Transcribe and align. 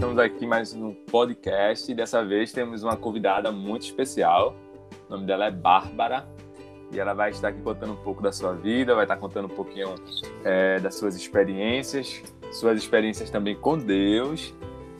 estamos 0.00 0.18
aqui 0.18 0.46
mais 0.46 0.72
no 0.72 0.94
podcast 0.94 1.92
e 1.92 1.94
dessa 1.94 2.24
vez 2.24 2.50
temos 2.54 2.82
uma 2.82 2.96
convidada 2.96 3.52
muito 3.52 3.82
especial. 3.82 4.56
O 5.06 5.12
nome 5.12 5.26
dela 5.26 5.44
é 5.44 5.50
Bárbara 5.50 6.26
e 6.90 6.98
ela 6.98 7.12
vai 7.12 7.28
estar 7.28 7.48
aqui 7.48 7.60
contando 7.60 7.92
um 7.92 8.02
pouco 8.02 8.22
da 8.22 8.32
sua 8.32 8.54
vida, 8.54 8.94
vai 8.94 9.04
estar 9.04 9.18
contando 9.18 9.44
um 9.44 9.54
pouquinho 9.54 9.94
é, 10.42 10.80
das 10.80 10.94
suas 10.94 11.14
experiências, 11.14 12.22
suas 12.50 12.78
experiências 12.78 13.28
também 13.28 13.54
com 13.54 13.76
Deus. 13.76 14.54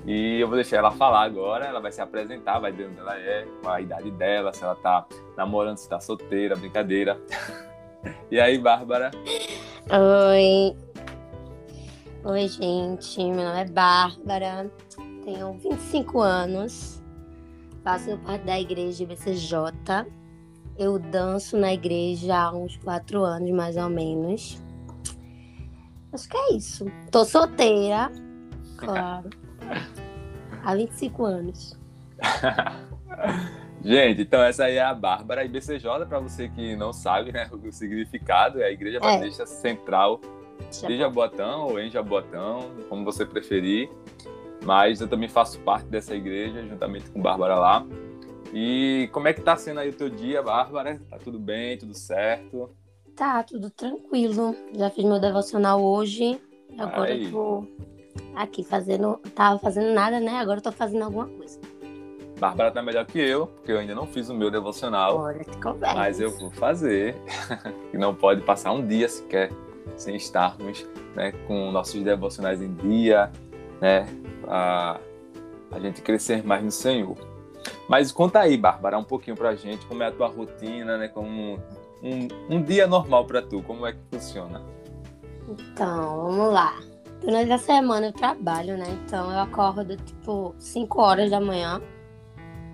E 0.04 0.38
eu 0.38 0.46
vou 0.46 0.56
deixar 0.56 0.76
ela 0.76 0.90
falar 0.90 1.22
agora, 1.22 1.64
ela 1.64 1.80
vai 1.80 1.92
se 1.92 2.02
apresentar, 2.02 2.58
vai 2.58 2.70
dizer 2.70 2.90
onde 2.90 3.00
ela 3.00 3.18
é, 3.18 3.48
qual 3.62 3.74
a 3.76 3.80
idade 3.80 4.10
dela, 4.10 4.52
se 4.52 4.62
ela 4.62 4.76
tá 4.76 5.06
namorando, 5.34 5.78
se 5.78 5.88
tá 5.88 5.98
solteira, 5.98 6.54
brincadeira. 6.54 7.18
e 8.30 8.38
aí, 8.38 8.58
Bárbara? 8.58 9.10
Oi. 9.88 10.76
Oi, 12.22 12.48
gente. 12.48 13.18
Meu 13.18 13.46
nome 13.46 13.62
é 13.62 13.64
Bárbara, 13.64 14.70
tenho 15.32 15.52
25 15.52 16.20
anos, 16.20 17.02
faço 17.84 18.18
parte 18.18 18.44
da 18.44 18.60
igreja 18.60 19.06
BCJ. 19.06 19.54
Eu 20.76 20.98
danço 20.98 21.56
na 21.56 21.72
igreja 21.72 22.36
há 22.36 22.52
uns 22.52 22.76
4 22.78 23.22
anos, 23.22 23.50
mais 23.50 23.76
ou 23.76 23.88
menos. 23.88 24.60
Acho 26.12 26.28
que 26.28 26.36
é 26.36 26.54
isso. 26.54 26.86
Tô 27.10 27.24
solteira, 27.24 28.10
claro. 28.76 29.30
há 30.64 30.74
25 30.74 31.24
anos. 31.24 31.78
Gente, 33.82 34.22
então 34.22 34.42
essa 34.42 34.64
aí 34.64 34.76
é 34.76 34.82
a 34.82 34.92
Bárbara 34.92 35.44
IBCJ, 35.44 36.06
para 36.06 36.18
você 36.18 36.48
que 36.48 36.76
não 36.76 36.92
sabe 36.92 37.32
né, 37.32 37.48
o 37.50 37.72
significado, 37.72 38.60
é 38.60 38.66
a 38.66 38.70
Igreja 38.70 39.00
Batista 39.00 39.44
é. 39.44 39.46
Central 39.46 40.20
de 40.86 40.98
Jaboatão 40.98 41.68
ou 41.68 41.80
em 41.80 41.90
Jaboatão, 41.90 42.70
como 42.88 43.04
você 43.04 43.24
preferir. 43.24 43.88
Mas 44.64 45.00
eu 45.00 45.08
também 45.08 45.28
faço 45.28 45.58
parte 45.60 45.86
dessa 45.86 46.14
igreja, 46.14 46.66
juntamente 46.66 47.10
com 47.10 47.20
Bárbara 47.20 47.54
lá. 47.56 47.86
E 48.52 49.08
como 49.12 49.28
é 49.28 49.32
que 49.32 49.40
tá 49.40 49.56
sendo 49.56 49.80
aí 49.80 49.90
o 49.90 49.92
teu 49.92 50.08
dia, 50.08 50.42
Bárbara? 50.42 51.00
Tá 51.08 51.18
tudo 51.18 51.38
bem, 51.38 51.78
tudo 51.78 51.94
certo? 51.94 52.70
Tá, 53.14 53.42
tudo 53.42 53.70
tranquilo. 53.70 54.54
Já 54.76 54.90
fiz 54.90 55.04
meu 55.04 55.20
devocional 55.20 55.82
hoje. 55.82 56.40
Agora 56.78 57.12
aí. 57.12 57.24
eu 57.24 57.30
tô 57.30 57.66
aqui 58.34 58.64
fazendo. 58.64 59.18
Tava 59.34 59.58
fazendo 59.58 59.92
nada, 59.92 60.18
né? 60.18 60.38
Agora 60.38 60.58
eu 60.58 60.62
tô 60.62 60.72
fazendo 60.72 61.04
alguma 61.04 61.26
coisa. 61.26 61.60
Bárbara 62.38 62.70
tá 62.70 62.82
melhor 62.82 63.04
que 63.04 63.18
eu, 63.18 63.46
porque 63.46 63.70
eu 63.70 63.78
ainda 63.78 63.94
não 63.94 64.06
fiz 64.06 64.30
o 64.30 64.34
meu 64.34 64.50
devocional. 64.50 65.18
Olha, 65.18 65.44
que 65.44 65.60
conversa. 65.60 65.94
Mas 65.94 66.20
eu 66.20 66.30
vou 66.38 66.50
fazer. 66.50 67.14
e 67.92 67.98
não 67.98 68.14
pode 68.14 68.40
passar 68.40 68.72
um 68.72 68.86
dia 68.86 69.08
sequer 69.08 69.52
sem 69.96 70.16
estarmos 70.16 70.88
né, 71.14 71.32
com 71.46 71.70
nossos 71.70 72.02
devocionais 72.02 72.62
em 72.62 72.72
dia, 72.74 73.30
né? 73.80 74.06
A, 74.46 75.00
a 75.70 75.78
gente 75.78 76.02
crescer 76.02 76.44
mais 76.44 76.62
no 76.62 76.70
Senhor. 76.70 77.16
Mas 77.88 78.12
conta 78.12 78.40
aí, 78.40 78.56
Bárbara, 78.56 78.98
um 78.98 79.04
pouquinho 79.04 79.36
pra 79.36 79.54
gente, 79.54 79.84
como 79.86 80.02
é 80.02 80.06
a 80.06 80.12
tua 80.12 80.28
rotina, 80.28 80.96
né? 80.96 81.08
Como 81.08 81.58
um, 82.02 82.28
um 82.48 82.62
dia 82.62 82.86
normal 82.86 83.24
para 83.24 83.42
tu, 83.42 83.62
como 83.62 83.86
é 83.86 83.92
que 83.92 83.98
funciona? 84.10 84.62
Então, 85.48 86.26
vamos 86.26 86.52
lá. 86.52 86.78
Durante 87.20 87.52
a 87.52 87.58
semana 87.58 88.06
eu 88.06 88.12
trabalho, 88.12 88.78
né? 88.78 88.86
Então 89.04 89.30
eu 89.30 89.38
acordo 89.40 89.96
tipo 89.96 90.54
5 90.58 91.00
horas 91.00 91.30
da 91.30 91.40
manhã. 91.40 91.82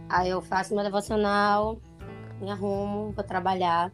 Aí 0.08 0.30
eu 0.30 0.40
faço 0.40 0.74
meu 0.74 0.84
devocional, 0.84 1.78
me 2.40 2.50
arrumo, 2.50 3.10
vou 3.10 3.24
trabalhar. 3.24 3.90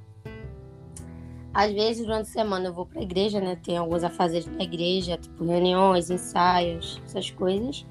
Às 1.55 1.73
vezes, 1.73 2.07
durante 2.07 2.23
a 2.31 2.33
semana, 2.33 2.67
eu 2.67 2.73
vou 2.73 2.87
para 2.87 3.01
a 3.01 3.03
igreja, 3.03 3.41
né? 3.41 3.57
Tem 3.57 3.77
alguns 3.77 4.03
afazeres 4.03 4.47
da 4.47 4.65
igreja, 4.65 5.19
tipo 5.19 5.45
reuniões, 5.45 6.11
ensaios, 6.11 7.01
essas 7.05 7.31
coisas. 7.31 7.87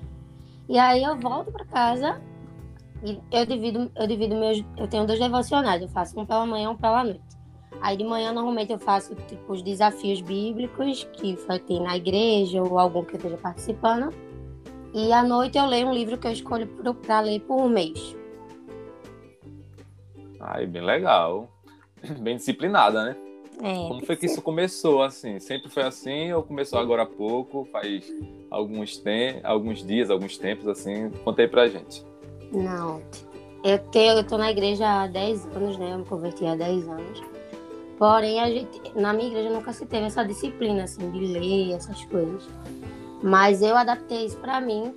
E 0.67 0.79
aí 0.79 1.03
eu 1.03 1.15
volto 1.19 1.51
para 1.51 1.65
casa 1.65 2.21
e 3.03 3.19
eu 3.31 3.45
divido, 3.45 3.91
eu 3.95 4.07
divido 4.07 4.35
meus. 4.35 4.63
Eu 4.77 4.87
tenho 4.87 5.05
dois 5.05 5.19
devocionais, 5.19 5.81
eu 5.81 5.87
faço 5.89 6.19
um 6.19 6.25
pela 6.25 6.45
manhã 6.45 6.65
e 6.65 6.67
um 6.67 6.75
pela 6.75 7.03
noite. 7.03 7.21
Aí 7.81 7.95
de 7.95 8.03
manhã, 8.03 8.31
normalmente, 8.31 8.71
eu 8.71 8.79
faço 8.79 9.15
tipo, 9.15 9.53
os 9.53 9.61
desafios 9.61 10.21
bíblicos 10.21 11.03
que 11.13 11.35
ter 11.67 11.79
na 11.79 11.97
igreja 11.97 12.61
ou 12.61 12.79
algum 12.79 13.03
que 13.03 13.13
eu 13.13 13.17
esteja 13.17 13.37
participando. 13.37 14.13
E 14.93 15.13
à 15.13 15.23
noite 15.23 15.57
eu 15.57 15.65
leio 15.65 15.87
um 15.87 15.93
livro 15.93 16.17
que 16.17 16.27
eu 16.27 16.31
escolho 16.31 16.67
para 16.67 17.21
ler 17.21 17.39
por 17.41 17.61
um 17.61 17.69
mês. 17.69 18.15
Ai, 20.39 20.65
bem 20.65 20.83
legal. 20.83 21.47
Bem 22.19 22.35
disciplinada, 22.35 23.05
né? 23.05 23.30
É, 23.61 23.87
Como 23.87 24.03
foi 24.03 24.15
que 24.15 24.25
isso 24.25 24.41
começou 24.41 25.03
assim? 25.03 25.39
Sempre 25.39 25.69
foi 25.69 25.83
assim 25.83 26.33
ou 26.33 26.41
começou 26.41 26.79
agora 26.79 27.03
há 27.03 27.05
pouco? 27.05 27.67
Faz 27.71 28.11
alguns, 28.49 28.97
tem... 28.97 29.39
alguns 29.43 29.85
dias, 29.85 30.09
alguns 30.09 30.37
tempos 30.37 30.67
assim? 30.67 31.11
Contei 31.23 31.47
pra 31.47 31.67
gente. 31.67 32.03
Não. 32.51 33.01
Eu, 33.63 33.77
tenho, 33.77 34.13
eu 34.13 34.23
tô 34.23 34.37
na 34.37 34.49
igreja 34.49 35.03
há 35.03 35.07
10 35.07 35.45
anos, 35.55 35.77
né? 35.77 35.93
Eu 35.93 35.99
me 35.99 36.05
converti 36.05 36.43
há 36.45 36.55
10 36.55 36.87
anos. 36.87 37.21
Porém, 37.99 38.39
a 38.39 38.49
gente, 38.49 38.81
na 38.95 39.13
minha 39.13 39.27
igreja 39.27 39.51
nunca 39.51 39.71
se 39.71 39.85
teve 39.85 40.07
essa 40.07 40.23
disciplina, 40.23 40.85
assim, 40.85 41.11
de 41.11 41.19
ler 41.19 41.75
essas 41.75 42.03
coisas. 42.05 42.49
Mas 43.21 43.61
eu 43.61 43.77
adaptei 43.77 44.25
isso 44.25 44.37
para 44.37 44.59
mim, 44.59 44.95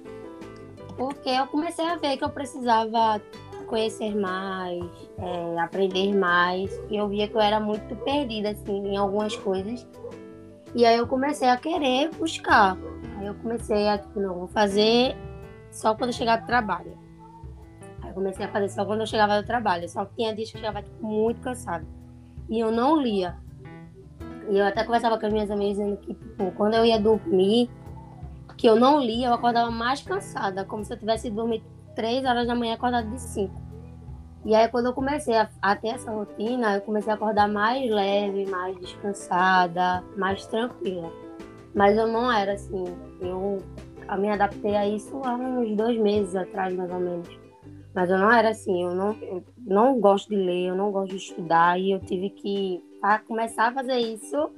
porque 0.97 1.29
eu 1.29 1.47
comecei 1.49 1.85
a 1.85 1.97
ver 1.97 2.17
que 2.17 2.25
eu 2.25 2.31
precisava 2.31 3.21
conhecer 3.65 4.15
mais, 4.15 4.85
é, 5.19 5.61
aprender 5.61 6.15
mais. 6.15 6.71
E 6.91 6.97
eu 6.97 7.09
via 7.09 7.29
que 7.29 7.35
eu 7.35 7.41
era 7.41 7.59
muito 7.59 7.95
perdida, 7.97 8.51
assim, 8.51 8.89
em 8.89 8.97
algumas 8.97 9.35
coisas. 9.37 9.87
E 10.75 10.85
aí 10.85 10.97
eu 10.97 11.07
comecei 11.07 11.49
a 11.49 11.57
querer 11.57 12.11
buscar. 12.17 12.77
Aí 13.19 13.27
eu 13.27 13.35
comecei 13.35 13.89
a, 13.89 13.99
tipo, 13.99 14.21
não, 14.21 14.35
vou 14.35 14.49
fazer 14.49 15.17
só 15.71 15.95
quando 15.95 16.11
eu 16.11 16.15
chegar 16.15 16.41
do 16.41 16.47
trabalho. 16.47 16.99
Aí 18.03 18.11
eu 18.11 18.15
comecei 18.15 18.45
a 18.45 18.49
fazer 18.49 18.69
só 18.69 18.85
quando 18.85 19.01
eu 19.01 19.07
chegava 19.07 19.41
do 19.41 19.47
trabalho. 19.47 19.89
Só 19.89 20.05
que 20.05 20.17
tinha 20.17 20.35
dias 20.35 20.51
que 20.51 20.57
eu 20.57 20.61
chegava 20.61 20.83
tipo, 20.83 21.05
muito 21.05 21.41
cansada. 21.41 21.87
E 22.49 22.59
eu 22.59 22.71
não 22.71 23.01
lia. 23.01 23.37
E 24.49 24.59
eu 24.59 24.67
até 24.67 24.85
conversava 24.85 25.19
com 25.19 25.27
as 25.27 25.33
minhas 25.33 25.51
amigas 25.51 25.79
dizendo 25.79 25.97
que, 25.97 26.15
tipo, 26.15 26.51
quando 26.53 26.75
eu 26.75 26.85
ia 26.85 27.01
dormir, 27.01 27.71
que 28.57 28.69
eu 28.69 28.77
não 28.77 29.01
lia, 29.01 29.29
eu 29.29 29.35
acordava 29.35 29.71
mais 29.71 30.03
cansada, 30.03 30.65
como 30.65 30.85
se 30.85 30.93
eu 30.93 30.99
tivesse 30.99 31.31
dormido 31.31 31.65
três 31.95 32.25
horas 32.25 32.47
da 32.47 32.55
manhã 32.55 32.75
acordada 32.75 33.09
de 33.09 33.21
cinco. 33.21 33.63
E 34.45 34.55
aí 34.55 34.69
quando 34.69 34.87
eu 34.87 34.93
comecei 34.93 35.35
a, 35.37 35.49
a, 35.63 35.75
ter 35.75 35.89
essa 35.89 36.11
rotina, 36.11 36.77
eu 36.77 36.83
comecei 36.83 37.11
a 37.11 37.17
acordar 37.17 37.49
mais 37.49 37.91
leve, 37.91 38.47
mais 38.47 38.77
descansada, 38.79 40.05
mais 40.17 40.47
tranquila. 40.47 41.11
Mas 41.75 41.97
eu 41.97 42.07
não 42.07 42.31
era 42.31 42.53
assim. 42.53 42.85
Eu, 43.21 43.59
eu 44.09 44.19
me 44.19 44.29
adaptei 44.29 44.77
a 44.77 44.87
isso 44.87 45.21
há 45.25 45.35
uns 45.35 45.75
dois 45.77 45.99
meses 45.99 46.37
atrás, 46.37 46.75
mais 46.75 46.91
ou 46.91 47.01
menos. 47.01 47.45
Mas 47.95 48.11
eu 48.11 48.19
não 48.19 48.31
era 48.31 48.51
assim, 48.51 48.83
eu 48.83 48.93
não, 48.93 49.13
eu 49.23 49.45
não 49.65 50.01
gosto 50.01 50.29
de 50.29 50.37
ler, 50.37 50.67
eu 50.67 50.75
não 50.75 50.91
gosto 50.91 51.11
de 51.11 51.17
estudar, 51.17 51.79
e 51.79 51.93
eu 51.93 52.01
tive 52.01 52.29
que 52.31 52.83
começar 53.27 53.69
a 53.69 53.73
fazer 53.73 53.97
isso. 53.99 54.51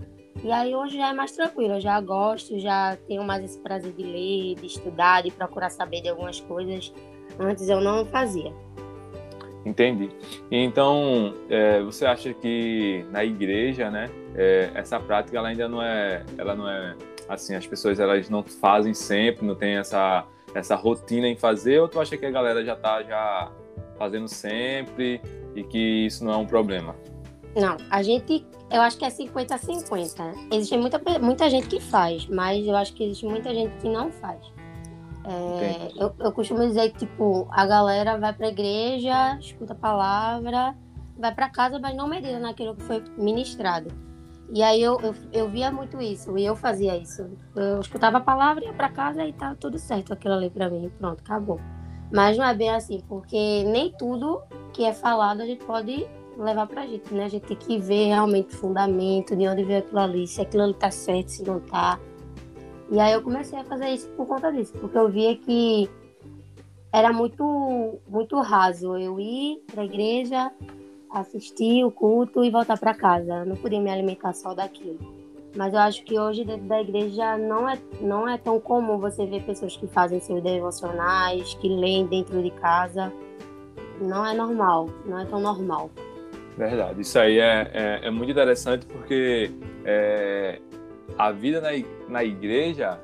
E 0.42 0.50
aí 0.50 0.74
hoje 0.74 0.96
já 0.96 1.10
é 1.10 1.12
mais 1.12 1.32
tranquilo, 1.32 1.74
eu 1.74 1.80
já 1.80 2.00
gosto, 2.00 2.58
já 2.58 2.96
tenho 3.06 3.22
mais 3.24 3.44
esse 3.44 3.58
prazer 3.58 3.92
de 3.92 4.02
ler, 4.02 4.54
de 4.54 4.66
estudar, 4.66 5.22
de 5.22 5.30
procurar 5.30 5.70
saber 5.70 6.00
de 6.00 6.08
algumas 6.08 6.40
coisas. 6.40 6.92
Antes 7.38 7.68
eu 7.68 7.80
não 7.80 8.04
fazia. 8.06 8.52
Entendi. 9.64 10.10
Então, 10.50 11.34
é, 11.50 11.82
você 11.82 12.06
acha 12.06 12.32
que 12.32 13.04
na 13.10 13.24
igreja, 13.24 13.90
né, 13.90 14.08
é, 14.34 14.70
essa 14.74 15.00
prática 15.00 15.36
ela 15.36 15.48
ainda 15.48 15.68
não 15.68 15.82
é, 15.82 16.24
ela 16.38 16.54
não 16.54 16.68
é 16.70 16.94
assim, 17.28 17.54
as 17.56 17.66
pessoas 17.66 17.98
elas 17.98 18.30
não 18.30 18.44
fazem 18.44 18.94
sempre, 18.94 19.44
não 19.44 19.56
tem 19.56 19.76
essa 19.76 20.24
essa 20.54 20.74
rotina 20.74 21.28
em 21.28 21.36
fazer, 21.36 21.80
ou 21.80 21.88
tu 21.88 22.00
acha 22.00 22.16
que 22.16 22.24
a 22.24 22.30
galera 22.30 22.64
já 22.64 22.74
tá 22.74 23.02
já 23.02 23.50
fazendo 23.98 24.28
sempre 24.28 25.20
e 25.54 25.62
que 25.62 26.06
isso 26.06 26.24
não 26.24 26.32
é 26.32 26.36
um 26.36 26.46
problema? 26.46 26.94
Não, 27.54 27.76
a 27.90 28.02
gente, 28.02 28.46
eu 28.70 28.80
acho 28.82 28.98
que 28.98 29.04
é 29.04 29.10
50 29.10 29.54
a 29.54 29.58
50. 29.58 30.32
Existe 30.52 30.76
muita, 30.76 31.00
muita 31.20 31.50
gente 31.50 31.66
que 31.68 31.80
faz, 31.80 32.26
mas 32.26 32.66
eu 32.66 32.76
acho 32.76 32.94
que 32.94 33.04
existe 33.04 33.26
muita 33.26 33.52
gente 33.54 33.74
que 33.78 33.88
não 33.88 34.10
faz. 34.12 34.38
É, 35.28 35.90
eu, 35.96 36.14
eu 36.20 36.32
costumo 36.32 36.60
dizer 36.60 36.90
que, 36.92 37.06
tipo, 37.06 37.48
a 37.50 37.66
galera 37.66 38.16
vai 38.16 38.32
pra 38.32 38.48
igreja, 38.48 39.36
escuta 39.40 39.72
a 39.72 39.76
palavra, 39.76 40.74
vai 41.18 41.34
para 41.34 41.50
casa, 41.50 41.78
mas 41.80 41.96
não 41.96 42.06
medida 42.06 42.38
naquilo 42.38 42.76
que 42.76 42.82
foi 42.82 43.02
ministrado. 43.18 43.90
E 44.52 44.62
aí 44.62 44.80
eu, 44.80 45.00
eu, 45.00 45.14
eu, 45.32 45.48
via 45.50 45.72
muito 45.72 46.00
isso, 46.00 46.38
e 46.38 46.44
eu 46.44 46.54
fazia 46.54 46.96
isso. 46.96 47.28
Eu 47.56 47.80
escutava 47.80 48.18
a 48.18 48.20
palavra, 48.20 48.64
ia 48.64 48.72
para 48.72 48.88
casa 48.88 49.24
e 49.26 49.32
tá 49.32 49.56
tudo 49.58 49.78
certo 49.78 50.12
aquilo 50.12 50.34
ali 50.34 50.48
para 50.48 50.70
mim, 50.70 50.90
pronto, 50.96 51.20
acabou. 51.20 51.60
Mas 52.12 52.38
não 52.38 52.44
é 52.44 52.54
bem 52.54 52.70
assim, 52.70 53.02
porque 53.08 53.64
nem 53.64 53.92
tudo 53.98 54.40
que 54.72 54.84
é 54.84 54.92
falado 54.92 55.40
a 55.40 55.46
gente 55.46 55.64
pode 55.64 56.06
levar 56.38 56.68
pra 56.68 56.86
gente, 56.86 57.12
né? 57.12 57.24
A 57.24 57.28
gente 57.28 57.46
tem 57.46 57.56
que 57.56 57.78
ver 57.78 58.06
realmente 58.06 58.54
o 58.54 58.58
fundamento, 58.58 59.34
de 59.34 59.48
onde 59.48 59.64
veio 59.64 59.80
aquilo 59.80 59.98
ali, 59.98 60.26
se 60.28 60.40
aquilo 60.40 60.62
ali 60.62 60.74
tá 60.74 60.90
certo, 60.90 61.28
se 61.30 61.42
não 61.42 61.58
tá. 61.58 61.98
E 62.90 63.00
aí 63.00 63.12
eu 63.12 63.22
comecei 63.22 63.58
a 63.58 63.64
fazer 63.64 63.88
isso 63.90 64.08
por 64.10 64.26
conta 64.26 64.52
disso, 64.52 64.72
porque 64.80 64.96
eu 64.96 65.08
via 65.08 65.36
que 65.36 65.90
era 66.92 67.12
muito, 67.12 67.98
muito 68.08 68.40
raso 68.40 68.96
eu 68.96 69.18
ir 69.18 69.62
para 69.66 69.82
a 69.82 69.84
igreja, 69.84 70.50
assistir 71.10 71.84
o 71.84 71.90
culto 71.90 72.44
e 72.44 72.50
voltar 72.50 72.78
para 72.78 72.94
casa. 72.94 73.40
Eu 73.40 73.46
não 73.46 73.56
podia 73.56 73.80
me 73.80 73.90
alimentar 73.90 74.32
só 74.32 74.54
daquilo. 74.54 74.98
Mas 75.56 75.72
eu 75.72 75.80
acho 75.80 76.04
que 76.04 76.18
hoje 76.18 76.44
dentro 76.44 76.66
da 76.66 76.80
igreja 76.80 77.36
não 77.38 77.68
é, 77.68 77.78
não 78.00 78.28
é 78.28 78.36
tão 78.36 78.60
comum 78.60 78.98
você 78.98 79.24
ver 79.26 79.42
pessoas 79.42 79.76
que 79.76 79.86
fazem 79.86 80.20
seus 80.20 80.42
devocionais, 80.42 81.54
que 81.54 81.68
leem 81.68 82.06
dentro 82.06 82.42
de 82.42 82.50
casa. 82.50 83.12
Não 84.00 84.24
é 84.24 84.34
normal, 84.34 84.90
não 85.06 85.18
é 85.18 85.24
tão 85.24 85.40
normal. 85.40 85.90
Verdade, 86.58 87.00
isso 87.00 87.18
aí 87.18 87.38
é, 87.38 87.70
é, 87.72 88.00
é 88.04 88.10
muito 88.10 88.30
interessante 88.30 88.86
porque 88.86 89.50
é, 89.84 90.60
a 91.16 91.30
vida 91.30 91.60
na, 91.60 91.70
na 92.08 92.24
igreja 92.24 93.00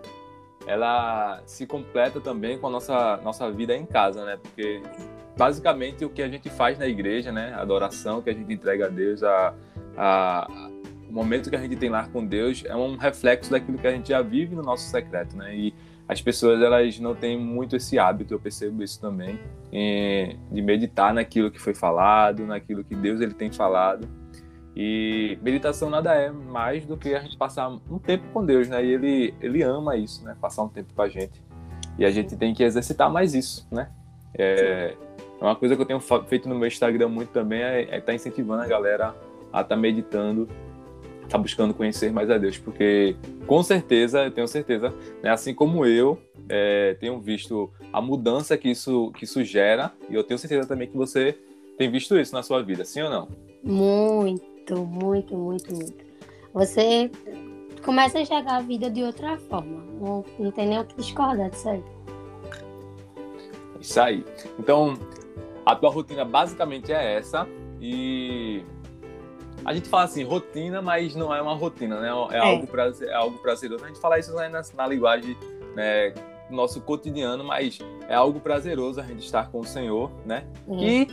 ela 0.67 1.43
se 1.45 1.67
completa 1.67 2.21
também 2.21 2.59
com 2.59 2.69
a 2.69 2.71
nossa, 2.71 3.17
nossa 3.19 3.51
vida 3.51 3.77
em 3.77 3.85
casa, 3.85 4.25
né? 4.25 4.39
Porque 4.41 4.81
basicamente 5.37 6.05
o 6.05 6.11
que 6.11 6.23
a 6.23 6.29
gente 6.29 6.49
faz 6.51 6.79
na 6.79 6.87
igreja, 6.87 7.33
né? 7.33 7.53
A 7.55 7.63
adoração 7.63 8.23
que 8.23 8.31
a 8.31 8.33
gente 8.33 8.53
entrega 8.53 8.87
a 8.87 8.89
Deus, 8.89 9.23
a, 9.23 9.55
a, 9.97 10.71
o 11.09 11.13
momento 11.13 11.51
que 11.51 11.57
a 11.57 11.61
gente 11.61 11.77
tem 11.77 11.91
lá 11.91 12.07
com 12.09 12.25
Deus 12.25 12.65
é 12.65 12.77
um 12.77 12.97
reflexo 12.97 13.51
daquilo 13.51 13.79
que 13.79 13.87
a 13.87 13.93
gente 13.93 14.11
já 14.11 14.23
vive 14.23 14.55
no 14.55 14.63
nosso 14.63 14.89
secreto, 14.89 15.37
né? 15.37 15.55
E 15.55 15.75
as 16.09 16.21
pessoas 16.21 16.61
elas 16.61 16.99
não 16.99 17.15
têm 17.15 17.39
muito 17.39 17.77
esse 17.77 17.99
hábito, 17.99 18.35
eu 18.35 18.39
percebo 18.39 18.83
isso 18.83 19.01
também, 19.01 19.39
de 19.71 20.63
meditar 20.63 21.15
naquilo 21.15 21.51
que 21.51 21.59
foi 21.59 21.75
falado, 21.75 22.45
naquilo 22.45 22.85
que 22.85 22.95
Deus 22.95 23.21
ele 23.21 23.33
tem 23.33 23.51
falado. 23.51 24.07
E 24.75 25.39
meditação 25.43 25.91
nada 25.91 26.15
é 26.15 26.31
mais 26.31 26.87
do 26.87 26.97
que 26.97 27.15
a 27.15 27.21
gente 27.21 27.37
passar 27.37 27.69
um 27.69 27.99
tempo 27.99 28.25
com 28.33 28.45
Deus, 28.45 28.69
né? 28.69 28.85
E 28.85 28.93
ele 28.93 29.35
ele 29.41 29.63
ama 29.63 29.97
isso, 29.97 30.25
né? 30.25 30.37
Passar 30.41 30.63
um 30.63 30.69
tempo 30.69 30.93
com 30.95 31.03
a 31.03 31.09
gente. 31.09 31.43
E 31.99 32.05
a 32.05 32.11
gente 32.11 32.37
tem 32.37 32.55
que 32.55 32.63
exercitar 32.63 33.11
mais 33.11 33.35
isso, 33.35 33.67
né? 33.71 33.91
É, 34.37 34.95
é 35.41 35.45
uma 35.45 35.55
coisa 35.55 35.77
que 35.77 35.83
eu 35.83 35.87
tenho 35.87 36.01
feito 36.01 36.49
no 36.49 36.55
meu 36.55 36.67
Instagram 36.67 37.09
muito 37.09 37.31
também 37.31 37.63
é 37.63 37.83
estar 37.83 37.97
é 37.97 38.01
tá 38.01 38.15
incentivando 38.15 38.63
a 38.63 38.67
galera 38.67 39.15
a 39.53 39.61
estar 39.61 39.65
tá 39.65 39.77
meditando 39.77 40.49
está 41.33 41.39
buscando 41.39 41.73
conhecer 41.73 42.13
mais 42.13 42.31
a 42.31 42.37
Deus, 42.37 42.59
porque 42.59 43.17
com 43.47 43.63
certeza, 43.63 44.25
eu 44.25 44.31
tenho 44.31 44.47
certeza, 44.47 44.93
né, 45.23 45.31
assim 45.31 45.55
como 45.55 45.87
eu, 45.87 46.19
é, 46.49 46.95
tenho 47.01 47.19
visto 47.21 47.71
a 47.93 48.01
mudança 48.01 48.57
que 48.57 48.71
isso, 48.71 49.11
que 49.13 49.25
isso 49.25 49.43
gera, 49.43 49.93
e 50.11 50.15
eu 50.15 50.23
tenho 50.23 50.39
certeza 50.39 50.69
também 50.69 50.89
que 50.89 50.97
você 50.97 51.39
tem 51.79 51.91
visto 51.91 52.19
isso 52.19 52.35
na 52.35 52.43
sua 52.43 52.63
vida, 52.63 52.85
sim 52.85 53.03
ou 53.03 53.11
não? 53.11 53.29
Muito, 53.65 54.45
muito, 54.71 55.37
muito, 55.37 55.75
muito. 55.75 56.05
Você 56.55 57.11
começa 57.85 58.19
a 58.19 58.21
enxergar 58.23 58.57
a 58.57 58.61
vida 58.61 58.91
de 58.91 59.03
outra 59.03 59.37
forma, 59.37 59.83
não, 60.01 60.25
não 60.39 60.51
tem 60.51 60.69
nem 60.69 60.79
o 60.79 60.85
que 60.85 60.97
discordar 60.97 61.51
disso 61.51 61.69
aí. 61.69 61.83
Isso 63.81 64.01
aí. 64.01 64.25
Então, 64.59 64.95
a 65.67 65.75
tua 65.75 65.91
rotina 65.91 66.25
basicamente 66.25 66.93
é 66.93 67.17
essa, 67.17 67.49
e 67.81 68.65
a 69.65 69.75
gente 69.75 69.89
fala 69.89 70.05
assim, 70.05 70.23
rotina, 70.25 70.81
mas 70.81 71.15
não 71.15 71.35
é 71.35 71.41
uma 71.41 71.55
rotina, 71.55 72.01
né? 72.01 72.09
É, 72.31 72.37
é. 72.37 72.39
Algo, 72.39 72.67
prazer, 72.67 73.09
é 73.09 73.15
algo 73.15 73.39
prazeroso. 73.39 73.85
A 73.85 73.89
gente 73.89 74.01
fala 74.01 74.19
isso 74.19 74.35
né, 74.35 74.49
na, 74.49 74.63
na 74.77 74.87
linguagem 74.87 75.37
né, 75.75 76.15
nosso 76.51 76.81
cotidiano, 76.81 77.45
mas 77.45 77.79
é 78.09 78.15
algo 78.15 78.41
prazeroso 78.41 79.01
a 79.01 79.05
gente 79.05 79.25
estar 79.25 79.51
com 79.51 79.61
o 79.61 79.65
Senhor, 79.65 80.11
né? 80.25 80.45
Uhum. 80.67 80.81
E 80.81 81.09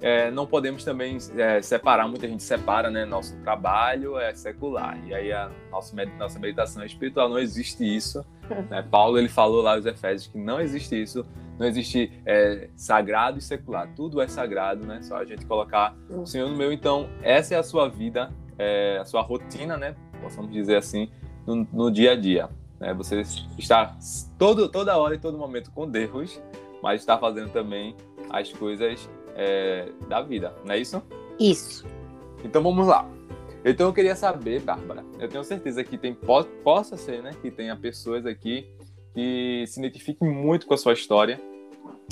é, 0.00 0.30
não 0.30 0.46
podemos 0.46 0.84
também 0.84 1.18
é, 1.36 1.60
separar, 1.60 2.08
muita 2.08 2.26
gente 2.26 2.42
separa, 2.42 2.90
né? 2.90 3.04
Nosso 3.04 3.36
trabalho 3.42 4.18
é 4.18 4.34
secular. 4.34 4.98
E 5.06 5.14
aí 5.14 5.32
a 5.32 5.50
nossa, 5.70 5.94
nossa 6.18 6.38
meditação 6.38 6.82
é 6.82 6.86
espiritual, 6.86 7.28
não 7.28 7.38
existe 7.38 7.84
isso. 7.84 8.24
Né? 8.68 8.82
Paulo 8.90 9.18
ele 9.18 9.28
falou 9.28 9.62
lá 9.62 9.74
aos 9.74 9.86
Efésios 9.86 10.26
que 10.26 10.38
não 10.38 10.60
existe 10.60 11.00
isso 11.00 11.24
não 11.60 11.66
existe 11.66 12.10
é, 12.24 12.70
sagrado 12.74 13.38
e 13.38 13.42
secular. 13.42 13.86
Tudo 13.94 14.18
é 14.22 14.26
sagrado, 14.26 14.86
né? 14.86 15.02
Só 15.02 15.16
a 15.16 15.26
gente 15.26 15.44
colocar 15.44 15.94
o 16.08 16.24
Senhor 16.24 16.48
no 16.48 16.56
meu. 16.56 16.72
Então, 16.72 17.10
essa 17.22 17.54
é 17.54 17.58
a 17.58 17.62
sua 17.62 17.86
vida, 17.86 18.32
é, 18.58 18.96
a 18.98 19.04
sua 19.04 19.20
rotina, 19.20 19.76
né? 19.76 19.94
Possamos 20.22 20.50
dizer 20.50 20.76
assim, 20.76 21.10
no, 21.46 21.68
no 21.70 21.90
dia 21.90 22.12
a 22.12 22.16
dia. 22.16 22.48
Né? 22.80 22.94
Você 22.94 23.20
está 23.58 23.94
todo, 24.38 24.70
toda 24.70 24.96
hora 24.96 25.16
e 25.16 25.18
todo 25.18 25.36
momento 25.36 25.70
com 25.70 25.86
Deus, 25.86 26.42
mas 26.82 27.02
está 27.02 27.18
fazendo 27.18 27.52
também 27.52 27.94
as 28.30 28.50
coisas 28.50 29.06
é, 29.36 29.88
da 30.08 30.20
vida, 30.22 30.54
não 30.64 30.74
é 30.74 30.78
isso? 30.78 31.02
Isso. 31.38 31.86
Então 32.44 32.62
vamos 32.62 32.86
lá. 32.86 33.08
Então 33.64 33.86
eu 33.86 33.92
queria 33.92 34.16
saber, 34.16 34.60
Bárbara, 34.60 35.04
eu 35.18 35.28
tenho 35.28 35.44
certeza 35.44 35.84
que 35.84 35.98
tem 35.98 36.16
possa 36.64 36.96
ser, 36.96 37.22
né, 37.22 37.32
que 37.40 37.50
tenha 37.50 37.76
pessoas 37.76 38.24
aqui 38.24 38.66
que 39.14 39.64
se 39.66 39.80
identifiquem 39.80 40.28
muito 40.28 40.66
com 40.66 40.74
a 40.74 40.76
sua 40.76 40.92
história, 40.92 41.40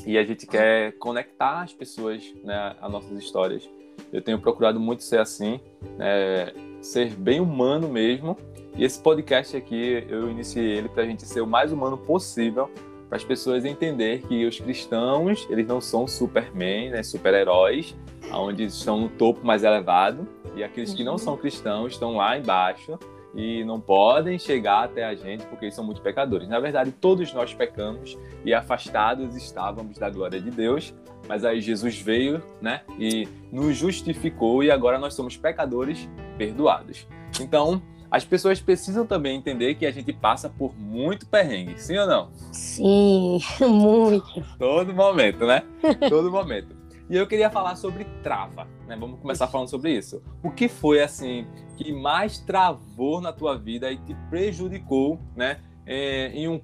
e 0.06 0.16
a 0.16 0.24
gente 0.24 0.46
quer 0.46 0.92
conectar 0.98 1.62
as 1.62 1.72
pessoas 1.72 2.22
né, 2.44 2.76
a 2.80 2.88
nossas 2.88 3.18
histórias. 3.18 3.68
Eu 4.12 4.22
tenho 4.22 4.38
procurado 4.40 4.78
muito 4.78 5.02
ser 5.02 5.20
assim, 5.20 5.60
é, 5.98 6.54
ser 6.80 7.10
bem 7.14 7.40
humano 7.40 7.88
mesmo. 7.88 8.36
E 8.76 8.84
esse 8.84 9.00
podcast 9.00 9.56
aqui, 9.56 10.04
eu 10.08 10.30
iniciei 10.30 10.64
ele 10.64 10.88
para 10.88 11.02
a 11.02 11.06
gente 11.06 11.26
ser 11.26 11.40
o 11.40 11.46
mais 11.46 11.72
humano 11.72 11.98
possível, 11.98 12.70
para 13.08 13.16
as 13.16 13.24
pessoas 13.24 13.64
entender 13.64 14.22
que 14.22 14.44
os 14.46 14.60
cristãos, 14.60 15.46
eles 15.48 15.66
não 15.66 15.80
são 15.80 16.06
supermen, 16.06 16.90
né, 16.90 17.02
super-heróis, 17.02 17.96
onde 18.32 18.64
estão 18.64 19.00
no 19.00 19.08
topo 19.08 19.46
mais 19.46 19.64
elevado, 19.64 20.28
e 20.54 20.62
aqueles 20.62 20.92
que 20.92 21.02
não 21.02 21.12
uhum. 21.12 21.18
são 21.18 21.36
cristãos 21.36 21.94
estão 21.94 22.16
lá 22.16 22.36
embaixo, 22.36 22.98
e 23.34 23.62
não 23.64 23.80
podem 23.80 24.38
chegar 24.38 24.84
até 24.84 25.04
a 25.04 25.14
gente 25.14 25.44
porque 25.46 25.66
eles 25.66 25.74
são 25.74 25.84
muito 25.84 26.00
pecadores. 26.00 26.48
Na 26.48 26.58
verdade, 26.58 26.90
todos 26.90 27.32
nós 27.32 27.52
pecamos 27.54 28.18
e 28.44 28.54
afastados 28.54 29.36
estávamos 29.36 29.98
da 29.98 30.08
glória 30.10 30.40
de 30.40 30.50
Deus, 30.50 30.94
mas 31.28 31.44
aí 31.44 31.60
Jesus 31.60 32.00
veio, 32.00 32.42
né, 32.60 32.82
e 32.98 33.28
nos 33.52 33.76
justificou 33.76 34.62
e 34.62 34.70
agora 34.70 34.98
nós 34.98 35.14
somos 35.14 35.36
pecadores 35.36 36.08
perdoados. 36.36 37.06
Então, 37.40 37.82
as 38.10 38.24
pessoas 38.24 38.60
precisam 38.60 39.06
também 39.06 39.36
entender 39.36 39.74
que 39.74 39.86
a 39.86 39.90
gente 39.90 40.12
passa 40.12 40.48
por 40.48 40.74
muito 40.78 41.26
perrengue, 41.26 41.78
sim 41.80 41.96
ou 41.98 42.06
não? 42.06 42.30
Sim, 42.52 43.38
muito. 43.60 44.44
Todo 44.58 44.94
momento, 44.94 45.46
né? 45.46 45.62
Todo 46.08 46.30
momento. 46.30 46.76
E 47.10 47.16
eu 47.16 47.26
queria 47.26 47.48
falar 47.50 47.76
sobre 47.76 48.04
trava, 48.22 48.66
né? 48.86 48.96
Vamos 48.98 49.18
começar 49.20 49.46
falando 49.46 49.68
sobre 49.68 49.96
isso. 49.96 50.22
O 50.42 50.50
que 50.50 50.68
foi 50.68 51.02
assim 51.02 51.46
que 51.76 51.92
mais 51.92 52.38
travou 52.38 53.20
na 53.20 53.32
tua 53.32 53.56
vida 53.56 53.90
e 53.90 53.96
te 53.96 54.14
prejudicou, 54.28 55.18
né? 55.34 55.58
É, 55.86 56.28
em 56.28 56.48
um 56.48 56.60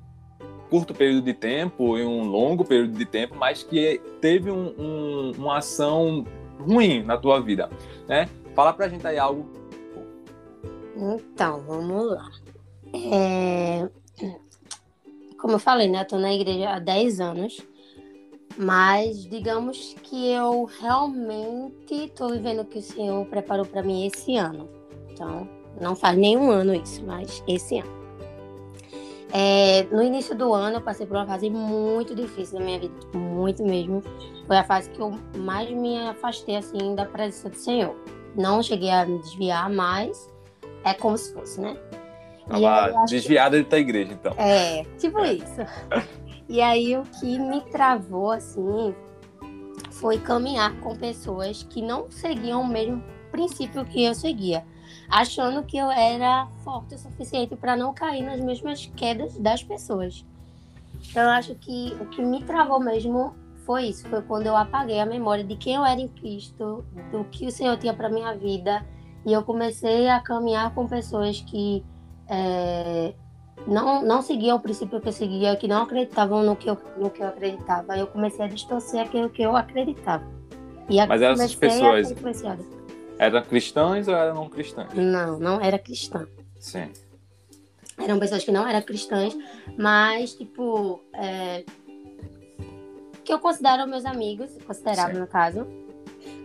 curto 0.68 0.92
período 0.92 1.24
de 1.24 1.32
tempo, 1.32 1.96
em 1.96 2.04
um 2.04 2.24
longo 2.24 2.64
período 2.64 2.98
de 2.98 3.04
tempo, 3.04 3.34
mas 3.36 3.62
que 3.62 4.00
teve 4.20 4.50
um, 4.50 4.74
um, 4.78 5.32
uma 5.38 5.58
ação 5.58 6.26
ruim 6.58 7.02
na 7.02 7.16
tua 7.16 7.40
vida, 7.40 7.70
né? 8.08 8.28
Fala 8.54 8.72
pra 8.72 8.88
gente 8.88 9.06
aí 9.06 9.18
algo. 9.18 9.48
Então, 10.96 11.60
vamos 11.62 12.10
lá. 12.10 12.30
É... 12.94 13.88
Como 15.38 15.54
eu 15.54 15.58
falei, 15.58 15.88
né? 15.88 16.02
Eu 16.02 16.06
tô 16.06 16.18
na 16.18 16.32
igreja 16.32 16.70
há 16.70 16.78
10 16.78 17.20
anos. 17.20 17.60
Mas 18.56 19.24
digamos 19.28 19.96
que 20.02 20.30
eu 20.30 20.64
realmente 20.64 22.04
estou 22.04 22.30
vivendo 22.30 22.60
o 22.60 22.64
que 22.64 22.78
o 22.78 22.82
Senhor 22.82 23.26
preparou 23.26 23.66
para 23.66 23.82
mim 23.82 24.06
esse 24.06 24.36
ano. 24.36 24.68
Então, 25.10 25.48
não 25.80 25.96
faz 25.96 26.16
nenhum 26.16 26.50
ano 26.50 26.74
isso, 26.74 27.02
mas 27.04 27.42
esse 27.48 27.78
ano. 27.78 28.04
É, 29.32 29.82
no 29.90 30.00
início 30.00 30.36
do 30.36 30.54
ano, 30.54 30.76
eu 30.76 30.80
passei 30.80 31.04
por 31.04 31.16
uma 31.16 31.26
fase 31.26 31.50
muito 31.50 32.14
difícil 32.14 32.60
na 32.60 32.64
minha 32.64 32.78
vida, 32.78 32.94
muito 33.12 33.64
mesmo. 33.64 34.00
Foi 34.46 34.56
a 34.56 34.62
fase 34.62 34.88
que 34.90 35.00
eu 35.00 35.10
mais 35.36 35.68
me 35.70 35.98
afastei 36.06 36.54
assim 36.54 36.94
da 36.94 37.04
presença 37.04 37.50
do 37.50 37.56
Senhor. 37.56 37.96
Não 38.36 38.62
cheguei 38.62 38.90
a 38.90 39.04
me 39.04 39.18
desviar, 39.18 39.68
mas 39.68 40.32
é 40.84 40.94
como 40.94 41.16
se 41.16 41.32
fosse, 41.32 41.60
né? 41.60 41.76
Tava 42.48 43.04
desviada 43.06 43.62
que... 43.62 43.70
da 43.70 43.78
igreja, 43.78 44.12
então. 44.12 44.34
É, 44.36 44.84
tipo 44.98 45.18
isso. 45.24 45.60
E 46.46 46.60
aí 46.60 46.94
o 46.96 47.04
que 47.04 47.38
me 47.38 47.62
travou 47.62 48.30
assim 48.30 48.94
foi 49.92 50.18
caminhar 50.18 50.78
com 50.80 50.94
pessoas 50.94 51.62
que 51.62 51.80
não 51.80 52.10
seguiam 52.10 52.60
o 52.60 52.66
mesmo 52.66 53.02
princípio 53.30 53.84
que 53.84 54.04
eu 54.04 54.14
seguia, 54.14 54.62
achando 55.08 55.62
que 55.62 55.78
eu 55.78 55.90
era 55.90 56.46
forte 56.62 56.94
o 56.96 56.98
suficiente 56.98 57.56
para 57.56 57.76
não 57.76 57.94
cair 57.94 58.22
nas 58.22 58.40
mesmas 58.40 58.86
quedas 58.94 59.38
das 59.38 59.62
pessoas. 59.62 60.24
Então 61.08 61.22
eu 61.22 61.30
acho 61.30 61.54
que 61.54 61.96
o 61.98 62.06
que 62.06 62.22
me 62.22 62.42
travou 62.44 62.78
mesmo 62.78 63.34
foi 63.64 63.86
isso, 63.86 64.06
foi 64.08 64.20
quando 64.20 64.46
eu 64.46 64.56
apaguei 64.56 65.00
a 65.00 65.06
memória 65.06 65.42
de 65.42 65.56
quem 65.56 65.76
eu 65.76 65.84
era 65.84 66.00
em 66.00 66.08
Cristo, 66.08 66.84
do 67.10 67.24
que 67.24 67.46
o 67.46 67.50
Senhor 67.50 67.76
tinha 67.78 67.94
para 67.94 68.10
minha 68.10 68.34
vida, 68.34 68.84
e 69.24 69.32
eu 69.32 69.42
comecei 69.42 70.08
a 70.08 70.20
caminhar 70.20 70.74
com 70.74 70.86
pessoas 70.86 71.40
que 71.40 71.84
é, 72.28 73.14
não, 73.66 74.02
não 74.02 74.22
seguiam 74.22 74.56
o 74.56 74.60
princípio 74.60 75.00
que 75.00 75.08
eu 75.08 75.12
seguia, 75.12 75.56
que 75.56 75.66
não 75.66 75.82
acreditavam 75.82 76.42
no 76.42 76.54
que 76.56 76.68
eu, 76.68 76.78
no 76.98 77.10
que 77.10 77.22
eu 77.22 77.28
acreditava. 77.28 77.96
Eu 77.96 78.06
comecei 78.06 78.44
a 78.44 78.48
distorcer 78.48 79.00
aquilo 79.00 79.30
que 79.30 79.42
eu 79.42 79.56
acreditava. 79.56 80.24
E 80.88 81.04
Mas 81.06 81.22
essas 81.22 81.54
pessoas 81.54 82.12
eram 83.18 83.42
cristãs 83.42 84.08
ou 84.08 84.14
eram 84.14 84.34
não 84.34 84.48
cristãs? 84.48 84.92
Não, 84.92 85.38
não 85.38 85.60
era 85.60 85.78
cristã. 85.78 86.26
Sim. 86.58 86.90
Eram 87.96 88.18
pessoas 88.18 88.44
que 88.44 88.50
não 88.50 88.66
eram 88.66 88.82
cristãs, 88.82 89.36
mas, 89.78 90.34
tipo, 90.34 91.00
é, 91.14 91.64
que 93.24 93.32
eu 93.32 93.38
considero 93.38 93.86
meus 93.86 94.04
amigos, 94.04 94.50
considerava 94.66 95.14
Sim. 95.14 95.20
no 95.20 95.26
caso, 95.26 95.66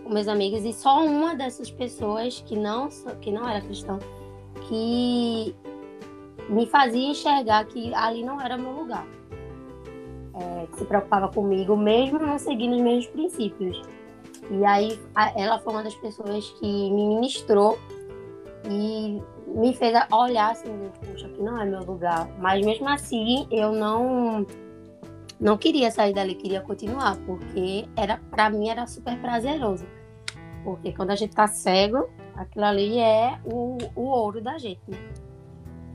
meus 0.09 0.27
amigos, 0.27 0.65
e 0.65 0.73
só 0.73 1.03
uma 1.03 1.35
dessas 1.35 1.69
pessoas 1.71 2.41
que 2.41 2.55
não, 2.55 2.89
que 3.21 3.31
não 3.31 3.47
era 3.47 3.61
cristã 3.61 3.99
que 4.67 5.55
me 6.49 6.65
fazia 6.67 7.09
enxergar 7.09 7.65
que 7.65 7.93
ali 7.93 8.23
não 8.23 8.39
era 8.41 8.57
meu 8.57 8.71
lugar. 8.71 9.05
É, 10.33 10.67
que 10.67 10.79
se 10.79 10.85
preocupava 10.85 11.27
comigo, 11.27 11.75
mesmo 11.75 12.19
não 12.19 12.37
seguindo 12.39 12.75
os 12.75 12.81
mesmos 12.81 13.07
princípios. 13.07 13.81
E 14.49 14.65
aí 14.65 14.99
ela 15.35 15.59
foi 15.59 15.73
uma 15.73 15.83
das 15.83 15.95
pessoas 15.95 16.49
que 16.59 16.65
me 16.65 17.07
ministrou 17.07 17.77
e 18.69 19.21
me 19.47 19.73
fez 19.73 19.93
olhar 20.11 20.51
assim, 20.51 20.69
puxa, 21.05 21.27
aqui 21.27 21.41
não 21.41 21.61
é 21.61 21.65
meu 21.65 21.83
lugar. 21.83 22.29
Mas 22.39 22.65
mesmo 22.65 22.87
assim, 22.87 23.47
eu 23.51 23.71
não 23.71 24.45
não 25.39 25.57
queria 25.57 25.89
sair 25.89 26.13
dali, 26.13 26.35
queria 26.35 26.61
continuar, 26.61 27.17
porque 27.25 27.85
era 27.95 28.19
para 28.29 28.49
mim 28.49 28.69
era 28.69 28.85
super 28.87 29.17
prazeroso. 29.19 29.85
Porque 30.63 30.91
quando 30.93 31.11
a 31.11 31.15
gente 31.15 31.35
tá 31.35 31.47
cego, 31.47 32.09
aquilo 32.35 32.65
ali 32.65 32.99
é 32.99 33.39
o, 33.45 33.77
o 33.95 34.01
ouro 34.03 34.41
da 34.41 34.57
gente. 34.57 34.81
Né? 34.87 34.97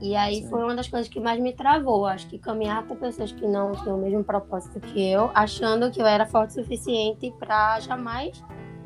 E 0.01 0.15
aí 0.15 0.41
Sim. 0.41 0.49
foi 0.49 0.63
uma 0.63 0.75
das 0.75 0.87
coisas 0.87 1.07
que 1.07 1.19
mais 1.19 1.39
me 1.39 1.53
travou. 1.53 2.05
Acho 2.05 2.27
que 2.27 2.37
caminhar 2.37 2.85
com 2.85 2.95
pessoas 2.95 3.31
que 3.31 3.47
não 3.47 3.71
tinham 3.71 3.97
o 3.97 4.01
mesmo 4.01 4.23
propósito 4.23 4.79
que 4.79 5.11
eu, 5.11 5.31
achando 5.33 5.89
que 5.91 6.01
eu 6.01 6.05
era 6.05 6.25
forte 6.25 6.51
o 6.51 6.53
suficiente 6.63 7.33
para 7.39 7.79
jamais 7.79 8.43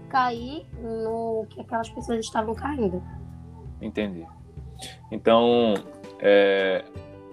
cair 0.09 0.65
no 0.81 1.45
que 1.49 1.61
aquelas 1.61 1.89
pessoas 1.89 2.19
estavam 2.19 2.53
caindo. 2.53 3.01
Entendi. 3.81 4.25
Então, 5.11 5.73
é, 6.19 6.83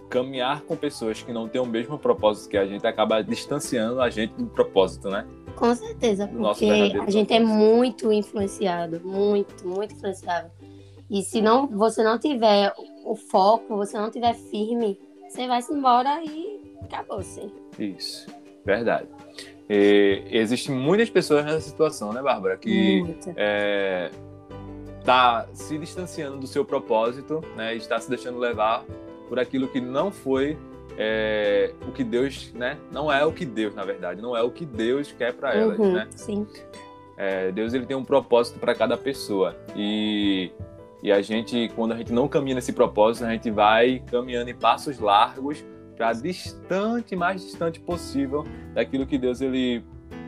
caminhar 0.08 0.62
com 0.62 0.76
pessoas 0.76 1.22
que 1.22 1.32
não 1.32 1.48
têm 1.48 1.60
o 1.60 1.66
mesmo 1.66 1.98
propósito 1.98 2.50
que 2.50 2.56
a 2.56 2.66
gente 2.66 2.86
acaba 2.86 3.22
distanciando 3.22 4.00
a 4.00 4.08
gente 4.10 4.34
do 4.34 4.46
propósito, 4.46 5.08
né? 5.08 5.26
Com 5.56 5.74
certeza, 5.74 6.28
porque 6.28 6.66
a 7.00 7.10
gente 7.10 7.32
é 7.32 7.40
muito 7.40 8.12
influenciado, 8.12 9.00
muito, 9.02 9.66
muito 9.66 9.94
influenciado. 9.94 10.50
E 11.10 11.22
se 11.22 11.40
não, 11.40 11.66
você 11.66 12.02
não 12.02 12.18
tiver 12.18 12.72
o 13.04 13.14
foco, 13.14 13.76
você 13.76 13.96
não 13.96 14.10
tiver 14.10 14.34
firme, 14.34 14.98
você 15.28 15.46
vai 15.46 15.62
se 15.62 15.72
embora 15.72 16.22
e 16.24 16.60
acabou 16.82 17.22
sim. 17.22 17.50
Isso, 17.78 18.26
verdade. 18.64 19.08
E, 19.68 20.24
existem 20.30 20.74
muitas 20.74 21.08
pessoas 21.08 21.44
nessa 21.44 21.60
situação, 21.60 22.12
né, 22.12 22.20
Bárbara? 22.20 22.56
Que 22.56 23.16
é, 23.36 24.10
tá 25.04 25.46
se 25.52 25.78
distanciando 25.78 26.38
do 26.38 26.46
seu 26.46 26.64
propósito, 26.64 27.42
né? 27.56 27.74
Está 27.74 27.98
se 27.98 28.08
deixando 28.08 28.38
levar 28.38 28.84
por 29.28 29.38
aquilo 29.38 29.68
que 29.68 29.80
não 29.80 30.10
foi 30.10 30.58
é, 30.96 31.72
o 31.86 31.92
que 31.92 32.02
Deus, 32.02 32.52
né? 32.54 32.78
Não 32.90 33.12
é 33.12 33.24
o 33.24 33.32
que 33.32 33.44
Deus, 33.44 33.74
na 33.74 33.84
verdade, 33.84 34.20
não 34.20 34.36
é 34.36 34.42
o 34.42 34.50
que 34.50 34.64
Deus 34.64 35.12
quer 35.12 35.32
para 35.34 35.54
elas, 35.54 35.78
uhum, 35.78 35.92
né? 35.92 36.08
Sim. 36.14 36.46
É, 37.16 37.50
Deus 37.50 37.72
ele 37.72 37.86
tem 37.86 37.96
um 37.96 38.04
propósito 38.04 38.58
para 38.58 38.74
cada 38.74 38.96
pessoa 38.96 39.56
e 39.74 40.50
e 41.02 41.12
a 41.12 41.22
gente, 41.22 41.70
quando 41.76 41.92
a 41.92 41.96
gente 41.96 42.12
não 42.12 42.26
caminha 42.26 42.56
nesse 42.56 42.72
propósito, 42.72 43.26
a 43.26 43.30
gente 43.30 43.50
vai 43.50 44.02
caminhando 44.10 44.50
em 44.50 44.54
passos 44.54 44.98
largos 44.98 45.64
para 45.96 46.12
distante, 46.12 47.14
mais 47.14 47.42
distante 47.42 47.78
possível 47.78 48.44
daquilo 48.74 49.06
que 49.06 49.16
Deus 49.16 49.40
ele 49.40 49.84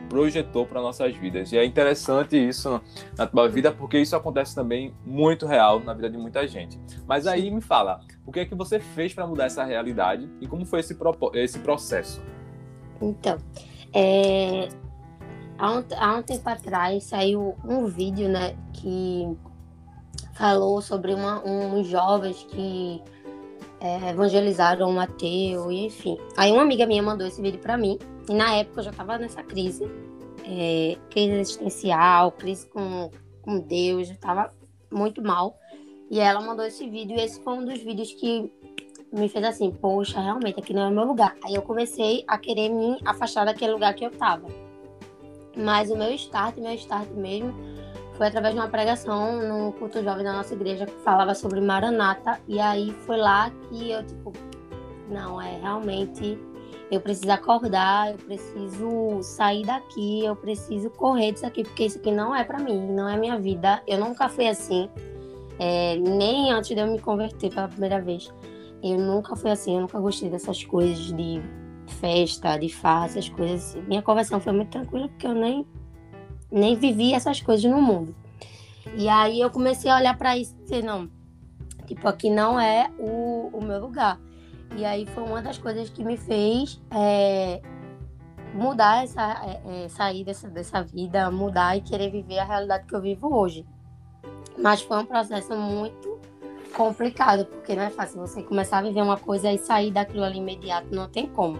projetou 0.09 0.65
para 0.65 0.81
nossas 0.81 1.15
vidas. 1.15 1.51
E 1.53 1.57
é 1.57 1.63
interessante 1.63 2.35
isso 2.35 2.81
na 3.17 3.27
tua 3.27 3.47
vida, 3.47 3.71
porque 3.71 3.99
isso 3.99 4.15
acontece 4.15 4.55
também 4.55 4.93
muito 5.05 5.45
real 5.45 5.79
na 5.79 5.93
vida 5.93 6.09
de 6.09 6.17
muita 6.17 6.47
gente. 6.47 6.79
Mas 7.07 7.27
aí 7.27 7.49
me 7.51 7.61
fala, 7.61 8.01
o 8.25 8.31
que 8.31 8.41
é 8.41 8.45
que 8.45 8.55
você 8.55 8.79
fez 8.79 9.13
para 9.13 9.27
mudar 9.27 9.45
essa 9.45 9.63
realidade 9.63 10.29
e 10.41 10.47
como 10.47 10.65
foi 10.65 10.79
esse, 10.79 10.97
esse 11.35 11.59
processo? 11.59 12.21
Então, 13.01 13.37
é... 13.93 14.67
há, 15.57 15.71
um, 15.71 15.83
há 15.97 16.15
um 16.15 16.23
tempo 16.23 16.49
atrás 16.49 17.03
saiu 17.03 17.55
um 17.63 17.85
vídeo, 17.85 18.27
né, 18.27 18.55
que 18.73 19.37
falou 20.33 20.81
sobre 20.81 21.13
uma, 21.13 21.41
uns 21.45 21.87
jovens 21.87 22.45
que 22.49 23.01
é, 23.79 24.09
evangelizaram 24.09 24.89
um 24.89 24.99
ateu, 24.99 25.71
e 25.71 25.85
enfim. 25.85 26.17
Aí 26.35 26.51
uma 26.51 26.61
amiga 26.61 26.85
minha 26.85 27.01
mandou 27.01 27.27
esse 27.27 27.41
vídeo 27.41 27.59
para 27.59 27.77
mim, 27.77 27.97
e 28.29 28.33
na 28.33 28.55
época 28.55 28.79
eu 28.79 28.83
já 28.85 28.91
tava 28.91 29.17
nessa 29.17 29.41
crise, 29.41 29.83
é, 30.45 30.95
crise 31.09 31.33
existencial, 31.33 32.31
crise 32.31 32.67
com, 32.67 33.09
com 33.41 33.59
Deus, 33.59 34.09
eu 34.09 34.17
tava 34.17 34.53
muito 34.91 35.21
mal. 35.21 35.57
E 36.11 36.19
ela 36.19 36.39
mandou 36.39 36.65
esse 36.65 36.87
vídeo, 36.87 37.17
e 37.17 37.21
esse 37.21 37.41
foi 37.41 37.53
um 37.53 37.65
dos 37.65 37.79
vídeos 37.79 38.13
que 38.13 38.51
me 39.11 39.27
fez 39.27 39.43
assim, 39.43 39.71
poxa, 39.71 40.19
realmente 40.19 40.59
aqui 40.59 40.73
não 40.73 40.83
é 40.83 40.87
o 40.87 40.91
meu 40.91 41.05
lugar. 41.05 41.35
Aí 41.43 41.55
eu 41.55 41.63
comecei 41.63 42.23
a 42.27 42.37
querer 42.37 42.69
me 42.69 42.99
afastar 43.03 43.45
daquele 43.45 43.73
lugar 43.73 43.93
que 43.95 44.05
eu 44.05 44.11
tava. 44.11 44.47
Mas 45.57 45.89
o 45.89 45.97
meu 45.97 46.11
start, 46.13 46.57
meu 46.57 46.73
start 46.75 47.09
mesmo, 47.09 47.53
foi 48.13 48.27
através 48.27 48.53
de 48.53 48.59
uma 48.59 48.69
pregação 48.69 49.41
no 49.41 49.73
culto 49.73 50.03
jovem 50.03 50.23
da 50.23 50.33
nossa 50.33 50.53
igreja 50.53 50.85
que 50.85 51.01
falava 51.03 51.33
sobre 51.33 51.59
Maranata. 51.61 52.39
E 52.47 52.59
aí 52.59 52.91
foi 53.05 53.17
lá 53.17 53.49
que 53.49 53.91
eu, 53.91 54.05
tipo, 54.05 54.33
não, 55.09 55.41
é 55.41 55.57
realmente. 55.59 56.37
Eu 56.91 57.01
preciso 57.01 57.31
acordar, 57.31 58.11
eu 58.11 58.17
preciso 58.17 59.21
sair 59.21 59.65
daqui, 59.65 60.25
eu 60.25 60.35
preciso 60.35 60.89
correr 60.89 61.31
disso 61.31 61.45
aqui, 61.45 61.63
porque 61.63 61.85
isso 61.85 61.97
aqui 61.99 62.11
não 62.11 62.35
é 62.35 62.43
para 62.43 62.59
mim, 62.59 62.79
não 62.91 63.07
é 63.07 63.17
minha 63.17 63.37
vida. 63.37 63.81
Eu 63.87 63.99
nunca 63.99 64.27
fui 64.27 64.47
assim, 64.47 64.89
é, 65.59 65.95
nem 65.97 66.51
antes 66.51 66.69
de 66.69 66.79
eu 66.79 66.87
me 66.87 66.99
converter 66.99 67.53
pela 67.53 67.67
primeira 67.67 68.01
vez. 68.01 68.31
Eu 68.81 68.97
nunca 68.97 69.35
fui 69.35 69.51
assim, 69.51 69.75
eu 69.75 69.81
nunca 69.81 69.99
gostei 69.99 70.29
dessas 70.29 70.63
coisas 70.63 71.13
de 71.13 71.41
festa, 71.99 72.57
de 72.57 72.69
farra, 72.69 73.05
essas 73.05 73.29
coisas. 73.29 73.75
Minha 73.87 74.01
conversão 74.01 74.39
foi 74.39 74.53
muito 74.53 74.69
tranquila, 74.69 75.07
porque 75.07 75.27
eu 75.27 75.33
nem 75.33 75.65
nem 76.51 76.75
vivi 76.75 77.13
essas 77.13 77.41
coisas 77.41 77.69
no 77.69 77.81
mundo. 77.81 78.15
E 78.95 79.07
aí 79.07 79.39
eu 79.39 79.49
comecei 79.49 79.89
a 79.91 79.97
olhar 79.97 80.17
para 80.17 80.37
isso 80.37 80.55
e 80.59 80.63
dizer, 80.63 80.83
não, 80.83 81.09
tipo, 81.85 82.07
aqui 82.07 82.29
não 82.29 82.59
é 82.59 82.89
o, 82.97 83.49
o 83.53 83.63
meu 83.63 83.79
lugar. 83.79 84.19
E 84.75 84.85
aí 84.85 85.05
foi 85.07 85.23
uma 85.23 85.41
das 85.41 85.57
coisas 85.57 85.89
que 85.89 86.03
me 86.03 86.17
fez 86.17 86.81
é, 86.91 87.61
mudar 88.53 89.03
essa, 89.03 89.21
é, 89.45 89.85
é, 89.85 89.89
sair 89.89 90.23
dessa, 90.23 90.49
dessa 90.49 90.81
vida, 90.83 91.29
mudar 91.31 91.77
e 91.77 91.81
querer 91.81 92.09
viver 92.09 92.39
a 92.39 92.45
realidade 92.45 92.85
que 92.85 92.95
eu 92.95 93.01
vivo 93.01 93.33
hoje. 93.33 93.65
Mas 94.57 94.81
foi 94.81 94.97
um 94.97 95.05
processo 95.05 95.55
muito 95.55 96.19
complicado, 96.73 97.45
porque 97.45 97.75
não 97.75 97.83
é 97.83 97.89
fácil 97.89 98.19
você 98.19 98.43
começar 98.43 98.79
a 98.79 98.81
viver 98.83 99.01
uma 99.01 99.17
coisa 99.17 99.51
e 99.51 99.57
sair 99.57 99.91
daquilo 99.91 100.23
ali 100.23 100.37
imediato, 100.37 100.93
não 100.93 101.09
tem 101.09 101.27
como. 101.27 101.59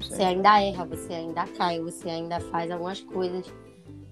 Você 0.00 0.22
ainda 0.22 0.62
erra, 0.62 0.84
você 0.84 1.12
ainda 1.12 1.46
cai, 1.46 1.80
você 1.80 2.08
ainda 2.08 2.40
faz 2.40 2.70
algumas 2.70 3.00
coisas 3.00 3.52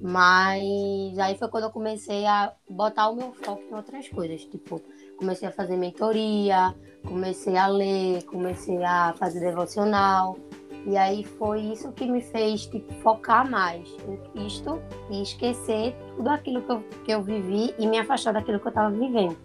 mas 0.00 1.18
aí 1.18 1.36
foi 1.36 1.48
quando 1.48 1.64
eu 1.64 1.70
comecei 1.70 2.24
a 2.24 2.54
botar 2.68 3.08
o 3.08 3.16
meu 3.16 3.32
foco 3.32 3.62
em 3.62 3.74
outras 3.74 4.08
coisas. 4.08 4.44
Tipo, 4.44 4.80
comecei 5.18 5.48
a 5.48 5.52
fazer 5.52 5.76
mentoria, 5.76 6.74
comecei 7.06 7.56
a 7.56 7.66
ler, 7.66 8.24
comecei 8.24 8.82
a 8.82 9.12
fazer 9.18 9.40
devocional. 9.40 10.38
E 10.86 10.96
aí 10.96 11.24
foi 11.24 11.60
isso 11.60 11.92
que 11.92 12.06
me 12.06 12.22
fez 12.22 12.66
tipo, 12.66 12.92
focar 13.02 13.48
mais 13.50 13.88
em 14.08 14.16
Cristo 14.30 14.80
e 15.10 15.22
esquecer 15.22 15.94
tudo 16.16 16.30
aquilo 16.30 16.62
que 16.62 16.72
eu, 16.72 16.84
que 17.04 17.12
eu 17.12 17.22
vivi 17.22 17.74
e 17.78 17.86
me 17.86 17.98
afastar 17.98 18.32
daquilo 18.32 18.60
que 18.60 18.66
eu 18.66 18.70
estava 18.70 18.90
vivendo. 18.90 19.36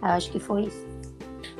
Eu 0.00 0.08
acho 0.08 0.30
que 0.30 0.38
foi 0.38 0.64
isso. 0.64 0.86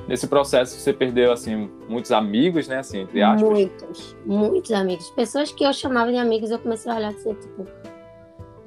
Nesse 0.06 0.26
processo 0.26 0.78
você 0.78 0.92
perdeu 0.92 1.32
assim 1.32 1.68
muitos 1.88 2.12
amigos, 2.12 2.66
né, 2.68 2.78
assim, 2.78 3.00
entre 3.00 3.20
aspas? 3.20 3.50
Muitos, 3.50 4.16
muitos 4.24 4.72
amigos. 4.72 5.10
Pessoas 5.10 5.52
que 5.52 5.64
eu 5.64 5.72
chamava 5.72 6.10
de 6.10 6.16
amigos, 6.16 6.50
eu 6.50 6.58
comecei 6.58 6.90
a 6.90 6.96
olhar 6.96 7.08
assim, 7.10 7.34
tipo, 7.34 7.66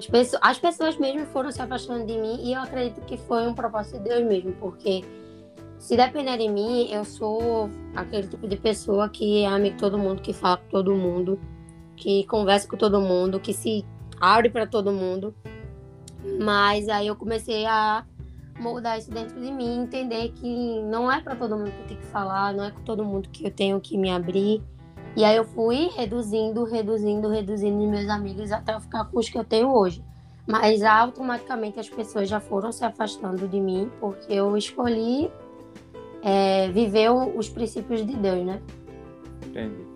as 0.01 0.07
pessoas, 0.07 0.41
as 0.41 0.59
pessoas 0.59 0.97
mesmo 0.97 1.25
foram 1.27 1.51
se 1.51 1.61
afastando 1.61 2.05
de 2.05 2.17
mim 2.17 2.39
e 2.43 2.53
eu 2.53 2.61
acredito 2.61 3.01
que 3.01 3.17
foi 3.17 3.47
um 3.47 3.53
propósito 3.53 3.99
de 3.99 4.09
Deus 4.09 4.25
mesmo, 4.25 4.51
porque 4.53 5.03
se 5.77 5.95
depender 5.95 6.37
de 6.37 6.47
mim, 6.47 6.87
eu 6.91 7.05
sou 7.05 7.69
aquele 7.95 8.27
tipo 8.27 8.47
de 8.47 8.57
pessoa 8.57 9.07
que 9.09 9.43
é 9.43 9.47
amigo 9.47 9.75
de 9.75 9.79
todo 9.79 9.99
mundo, 9.99 10.21
que 10.21 10.33
fala 10.33 10.57
com 10.57 10.69
todo 10.69 10.95
mundo, 10.95 11.39
que 11.95 12.23
conversa 12.25 12.67
com 12.67 12.77
todo 12.77 12.99
mundo, 12.99 13.39
que 13.39 13.53
se 13.53 13.85
abre 14.19 14.49
para 14.49 14.65
todo 14.65 14.91
mundo. 14.91 15.35
Mas 16.39 16.89
aí 16.89 17.07
eu 17.07 17.15
comecei 17.15 17.65
a 17.65 18.03
moldar 18.59 18.97
isso 18.97 19.11
dentro 19.11 19.39
de 19.39 19.51
mim, 19.51 19.81
entender 19.81 20.29
que 20.29 20.81
não 20.83 21.11
é 21.11 21.21
para 21.21 21.35
todo 21.35 21.57
mundo 21.57 21.71
que 21.71 21.81
eu 21.81 21.87
tenho 21.87 21.99
que 21.99 22.07
falar, 22.07 22.53
não 22.53 22.63
é 22.63 22.71
com 22.71 22.81
todo 22.81 23.03
mundo 23.03 23.29
que 23.29 23.45
eu 23.45 23.51
tenho 23.51 23.79
que 23.79 23.97
me 23.97 24.09
abrir. 24.09 24.63
E 25.15 25.25
aí 25.25 25.35
eu 25.35 25.43
fui 25.43 25.89
reduzindo, 25.95 26.63
reduzindo, 26.63 27.27
reduzindo 27.27 27.87
meus 27.87 28.07
amigos 28.07 28.51
até 28.51 28.73
eu 28.73 28.79
ficar 28.79 29.05
com 29.05 29.19
os 29.19 29.29
que 29.29 29.37
eu 29.37 29.43
tenho 29.43 29.73
hoje. 29.73 30.03
Mas 30.47 30.81
automaticamente 30.83 31.79
as 31.79 31.89
pessoas 31.89 32.29
já 32.29 32.39
foram 32.39 32.71
se 32.71 32.83
afastando 32.83 33.47
de 33.47 33.59
mim 33.59 33.91
porque 33.99 34.33
eu 34.33 34.55
escolhi 34.57 35.29
é, 36.23 36.69
viver 36.69 37.09
os 37.09 37.49
princípios 37.49 38.05
de 38.05 38.15
Deus, 38.15 38.45
né? 38.45 38.61
Entendi. 39.45 39.91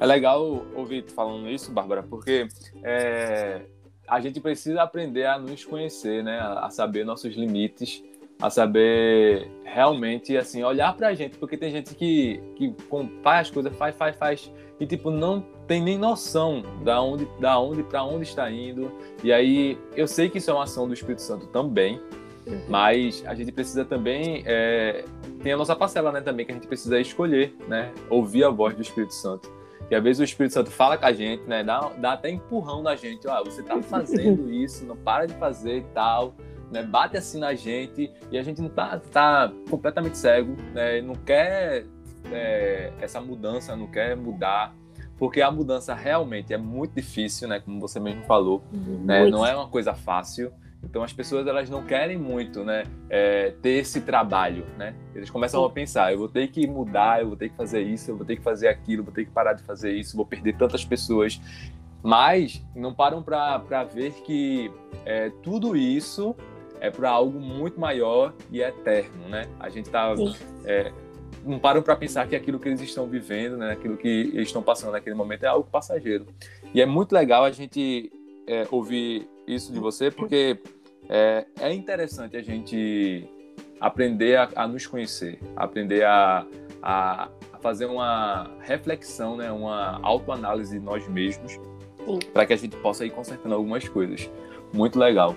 É 0.00 0.06
legal 0.06 0.64
ouvir 0.74 1.04
falando 1.10 1.48
isso, 1.48 1.72
Bárbara, 1.72 2.02
porque 2.02 2.46
é, 2.84 3.62
a 4.06 4.20
gente 4.20 4.40
precisa 4.40 4.82
aprender 4.82 5.26
a 5.26 5.38
nos 5.38 5.64
conhecer, 5.64 6.22
né? 6.22 6.38
A 6.38 6.70
saber 6.70 7.04
nossos 7.04 7.34
limites 7.34 8.02
a 8.40 8.50
saber 8.50 9.50
realmente, 9.64 10.36
assim, 10.36 10.62
olhar 10.62 10.96
pra 10.96 11.14
gente, 11.14 11.36
porque 11.38 11.56
tem 11.56 11.70
gente 11.70 11.94
que, 11.94 12.40
que 12.56 12.74
faz 13.22 13.48
as 13.48 13.50
coisas, 13.50 13.76
faz, 13.76 13.94
faz, 13.96 14.16
faz, 14.16 14.52
e, 14.80 14.86
tipo, 14.86 15.10
não 15.10 15.44
tem 15.66 15.82
nem 15.82 15.98
noção 15.98 16.62
da 16.84 17.02
onde, 17.02 17.28
da 17.40 17.58
onde 17.58 17.82
para 17.82 18.04
onde 18.04 18.24
está 18.24 18.50
indo. 18.50 18.92
E 19.24 19.32
aí, 19.32 19.76
eu 19.96 20.06
sei 20.06 20.30
que 20.30 20.38
isso 20.38 20.50
é 20.50 20.54
uma 20.54 20.64
ação 20.64 20.86
do 20.86 20.94
Espírito 20.94 21.20
Santo 21.20 21.48
também, 21.48 22.00
Uhum. 22.48 22.62
Mas 22.68 23.22
a 23.26 23.34
gente 23.34 23.52
precisa 23.52 23.84
também 23.84 24.42
é, 24.46 25.04
tem 25.42 25.52
a 25.52 25.56
nossa 25.56 25.76
parcela, 25.76 26.10
né, 26.10 26.20
também 26.20 26.46
que 26.46 26.52
a 26.52 26.54
gente 26.54 26.66
precisa 26.66 26.98
escolher, 26.98 27.54
né, 27.68 27.92
ouvir 28.08 28.44
a 28.44 28.50
voz 28.50 28.74
do 28.74 28.82
Espírito 28.82 29.12
Santo. 29.12 29.50
E 29.90 29.94
às 29.94 30.02
vezes 30.02 30.20
o 30.20 30.24
Espírito 30.24 30.52
Santo 30.52 30.70
fala 30.70 30.98
com 30.98 31.06
a 31.06 31.12
gente, 31.12 31.44
né, 31.44 31.62
dá, 31.62 31.90
dá 31.98 32.12
até 32.12 32.30
empurrão 32.30 32.82
na 32.82 32.96
gente, 32.96 33.26
ó, 33.28 33.44
você 33.44 33.62
tá 33.62 33.80
fazendo 33.82 34.48
isso, 34.52 34.84
não 34.84 34.96
para 34.96 35.26
de 35.26 35.34
fazer 35.34 35.78
e 35.78 35.84
tal, 35.94 36.34
né, 36.70 36.82
bate 36.82 37.16
assim 37.16 37.38
na 37.38 37.54
gente 37.54 38.10
e 38.30 38.38
a 38.38 38.42
gente 38.42 38.60
não 38.60 38.68
tá, 38.68 38.98
tá 38.98 39.52
completamente 39.70 40.18
cego, 40.18 40.56
né, 40.74 41.00
não 41.00 41.14
quer 41.14 41.84
é, 42.32 42.92
essa 43.00 43.20
mudança, 43.20 43.76
não 43.76 43.86
quer 43.86 44.16
mudar, 44.16 44.74
porque 45.16 45.40
a 45.40 45.50
mudança 45.50 45.94
realmente 45.94 46.52
é 46.52 46.58
muito 46.58 46.94
difícil, 46.94 47.48
né, 47.48 47.60
como 47.60 47.80
você 47.80 47.98
mesmo 47.98 48.22
falou, 48.24 48.62
né, 48.72 49.28
não 49.28 49.44
é 49.44 49.54
uma 49.54 49.68
coisa 49.68 49.94
fácil. 49.94 50.52
Então 50.80 51.02
as 51.02 51.12
pessoas 51.12 51.44
elas 51.46 51.68
não 51.68 51.82
querem 51.82 52.16
muito, 52.16 52.62
né, 52.62 52.84
é, 53.10 53.52
ter 53.60 53.80
esse 53.80 54.00
trabalho, 54.00 54.64
né? 54.76 54.94
Eles 55.12 55.28
começam 55.28 55.64
a 55.64 55.70
pensar, 55.70 56.12
eu 56.12 56.18
vou 56.18 56.28
ter 56.28 56.46
que 56.48 56.68
mudar, 56.68 57.20
eu 57.20 57.28
vou 57.28 57.36
ter 57.36 57.48
que 57.48 57.56
fazer 57.56 57.82
isso, 57.82 58.12
eu 58.12 58.16
vou 58.16 58.24
ter 58.24 58.36
que 58.36 58.42
fazer 58.42 58.68
aquilo, 58.68 59.02
vou 59.02 59.12
ter 59.12 59.24
que 59.24 59.30
parar 59.32 59.54
de 59.54 59.62
fazer 59.64 59.90
isso, 59.90 60.16
vou 60.16 60.24
perder 60.24 60.56
tantas 60.56 60.84
pessoas, 60.84 61.40
mas 62.00 62.64
não 62.76 62.94
param 62.94 63.22
para 63.24 63.84
ver 63.92 64.12
que 64.22 64.70
é, 65.04 65.30
tudo 65.42 65.76
isso 65.76 66.34
é 66.80 66.90
para 66.90 67.10
algo 67.10 67.38
muito 67.38 67.78
maior 67.78 68.34
e 68.50 68.60
eterno, 68.60 69.28
né? 69.28 69.48
A 69.58 69.68
gente 69.68 69.90
tá 69.90 70.14
é, 70.64 70.92
não 71.44 71.58
param 71.58 71.82
para 71.82 71.96
pensar 71.96 72.26
que 72.28 72.36
aquilo 72.36 72.58
que 72.58 72.68
eles 72.68 72.80
estão 72.80 73.06
vivendo, 73.06 73.56
né, 73.56 73.72
aquilo 73.72 73.96
que 73.96 74.08
eles 74.08 74.48
estão 74.48 74.62
passando 74.62 74.92
naquele 74.92 75.16
momento 75.16 75.44
é 75.44 75.46
algo 75.46 75.68
passageiro. 75.70 76.26
E 76.74 76.80
é 76.80 76.86
muito 76.86 77.12
legal 77.12 77.44
a 77.44 77.50
gente 77.50 78.12
é, 78.46 78.66
ouvir 78.70 79.28
isso 79.46 79.72
de 79.72 79.78
você, 79.78 80.10
porque 80.10 80.58
é, 81.08 81.46
é 81.60 81.72
interessante 81.72 82.36
a 82.36 82.42
gente 82.42 83.28
aprender 83.80 84.36
a, 84.36 84.48
a 84.56 84.68
nos 84.68 84.86
conhecer, 84.86 85.38
aprender 85.56 86.04
a, 86.04 86.46
a, 86.82 87.28
a, 87.52 87.58
fazer 87.58 87.86
uma 87.86 88.50
reflexão, 88.60 89.36
né, 89.36 89.50
uma 89.50 90.00
autoanálise 90.02 90.78
de 90.78 90.84
nós 90.84 91.06
mesmos, 91.08 91.58
para 92.32 92.46
que 92.46 92.52
a 92.52 92.56
gente 92.56 92.76
possa 92.76 93.04
ir 93.04 93.10
consertando 93.10 93.54
algumas 93.54 93.86
coisas. 93.88 94.30
Muito 94.72 94.98
legal. 94.98 95.36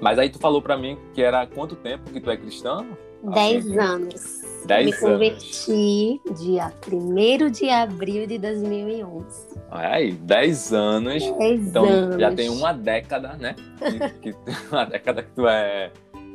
Mas 0.00 0.18
aí 0.18 0.28
tu 0.30 0.38
falou 0.38 0.60
para 0.60 0.76
mim 0.76 0.98
que 1.12 1.22
era 1.22 1.46
quanto 1.46 1.76
tempo 1.76 2.10
que 2.10 2.20
tu 2.20 2.30
é 2.30 2.36
cristão? 2.36 2.86
Dez 3.22 3.66
assim, 3.66 3.78
anos. 3.78 4.42
Dez 4.66 4.86
Me 4.86 5.00
converti 5.00 6.20
anos. 6.26 6.40
dia 6.40 6.72
1 6.90 7.50
de 7.50 7.70
abril 7.70 8.26
de 8.26 8.38
2011. 8.38 9.54
Olha 9.70 9.88
aí, 9.88 10.12
10 10.12 10.72
anos. 10.72 11.22
10 11.38 11.68
então 11.68 11.84
anos. 11.84 12.20
já 12.20 12.34
tem 12.34 12.48
uma 12.48 12.72
década, 12.72 13.34
né? 13.34 13.54
que, 14.22 14.32
que, 14.32 14.38
uma 14.70 14.84
década 14.84 15.22
que 15.22 15.30
tu, 15.30 15.48
é, 15.48 15.90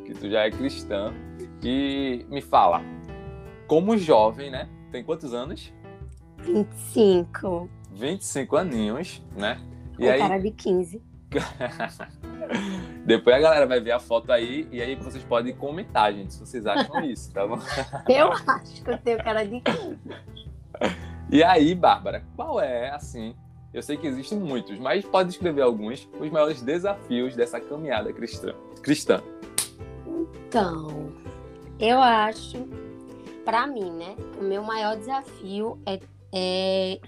que 0.05 0.13
tu 0.13 0.29
já 0.29 0.41
é 0.41 0.51
cristã. 0.51 1.13
E 1.63 2.25
me 2.29 2.41
fala, 2.41 2.81
como 3.67 3.97
jovem, 3.97 4.49
né? 4.49 4.69
Tem 4.91 5.03
quantos 5.03 5.33
anos? 5.33 5.73
25. 6.39 7.69
25 7.93 8.57
aninhos, 8.57 9.21
né? 9.35 9.57
E 9.97 10.05
Com 10.05 10.11
aí... 10.11 10.19
cara 10.19 10.37
de 10.37 10.51
15. 10.51 11.01
Depois 13.09 13.35
a 13.35 13.39
galera 13.39 13.65
vai 13.65 13.79
ver 13.79 13.89
a 13.89 13.99
foto 13.99 14.31
aí 14.31 14.67
e 14.71 14.79
aí 14.83 14.93
vocês 14.93 15.23
podem 15.23 15.51
comentar, 15.51 16.13
gente, 16.13 16.31
se 16.31 16.39
vocês 16.39 16.63
acham 16.67 17.01
isso, 17.03 17.33
tá 17.33 17.47
bom? 17.47 17.57
Eu 18.07 18.31
acho 18.31 18.83
que 18.83 18.91
eu 18.91 18.97
tenho 18.99 19.17
cara 19.23 19.43
de 19.43 19.59
15. 19.59 19.97
E 21.31 21.43
aí, 21.43 21.73
Bárbara, 21.73 22.23
qual 22.35 22.61
é, 22.61 22.91
assim, 22.91 23.35
eu 23.73 23.81
sei 23.81 23.97
que 23.97 24.05
existem 24.05 24.37
muitos, 24.37 24.77
mas 24.77 25.03
pode 25.03 25.31
escrever 25.31 25.63
alguns, 25.63 26.07
os 26.19 26.29
maiores 26.29 26.61
desafios 26.61 27.35
dessa 27.35 27.59
caminhada 27.59 28.13
cristã? 28.13 28.53
cristã. 28.83 29.23
Então, 30.47 31.11
eu 31.79 31.99
acho, 31.99 32.59
para 33.43 33.65
mim, 33.65 33.89
né, 33.89 34.15
o 34.39 34.43
meu 34.43 34.61
maior 34.61 34.95
desafio 34.95 35.79
é, 35.83 35.99
é 36.31 36.99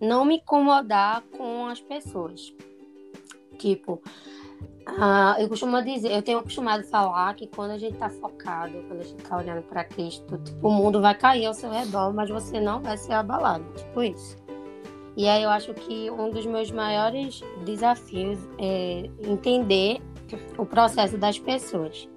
não 0.00 0.24
me 0.24 0.36
incomodar 0.36 1.22
com 1.36 1.66
as 1.66 1.80
pessoas. 1.80 2.54
Tipo, 3.58 4.00
ah, 4.86 5.36
eu 5.38 5.48
costumo 5.48 5.82
dizer, 5.82 6.10
eu 6.10 6.22
tenho 6.22 6.38
acostumado 6.38 6.80
a 6.80 6.84
falar 6.84 7.34
que 7.34 7.46
quando 7.46 7.72
a 7.72 7.78
gente 7.78 7.94
está 7.94 8.08
focado, 8.08 8.72
quando 8.88 9.00
a 9.00 9.04
gente 9.04 9.22
está 9.22 9.36
olhando 9.36 9.62
para 9.62 9.84
Cristo, 9.84 10.38
tipo, 10.38 10.68
o 10.68 10.70
mundo 10.70 11.00
vai 11.00 11.14
cair 11.14 11.46
ao 11.46 11.54
seu 11.54 11.70
redor, 11.70 12.12
mas 12.12 12.30
você 12.30 12.60
não 12.60 12.80
vai 12.80 12.96
ser 12.96 13.12
abalado, 13.12 13.64
tipo 13.76 14.02
isso. 14.02 14.36
E 15.16 15.28
aí 15.28 15.42
eu 15.42 15.50
acho 15.50 15.74
que 15.74 16.10
um 16.10 16.30
dos 16.30 16.46
meus 16.46 16.70
maiores 16.70 17.42
desafios 17.64 18.38
é 18.58 19.10
entender 19.22 20.00
o 20.56 20.64
processo 20.64 21.18
das 21.18 21.38
pessoas. 21.38 22.08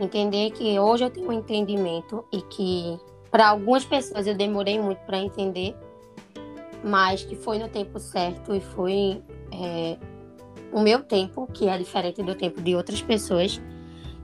Entender 0.00 0.50
que 0.50 0.78
hoje 0.78 1.04
eu 1.04 1.10
tenho 1.10 1.28
um 1.28 1.32
entendimento 1.32 2.24
e 2.32 2.42
que 2.42 2.98
para 3.30 3.48
algumas 3.48 3.84
pessoas 3.84 4.26
eu 4.26 4.34
demorei 4.34 4.80
muito 4.80 4.98
para 5.06 5.18
entender, 5.18 5.74
mas 6.82 7.24
que 7.24 7.36
foi 7.36 7.58
no 7.58 7.68
tempo 7.68 7.98
certo 7.98 8.54
e 8.54 8.60
foi 8.60 9.22
é, 9.52 9.96
o 10.72 10.80
meu 10.80 11.02
tempo, 11.02 11.46
que 11.52 11.68
é 11.68 11.78
diferente 11.78 12.22
do 12.22 12.34
tempo 12.34 12.60
de 12.60 12.74
outras 12.74 13.02
pessoas. 13.02 13.60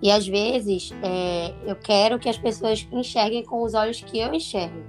E 0.02 0.10
às 0.10 0.26
vezes 0.26 0.92
é, 1.02 1.52
eu 1.66 1.76
quero 1.76 2.18
que 2.18 2.28
as 2.28 2.38
pessoas 2.38 2.86
enxerguem 2.90 3.44
com 3.44 3.62
os 3.62 3.74
olhos 3.74 4.00
que 4.00 4.18
eu 4.18 4.32
enxergo. 4.32 4.82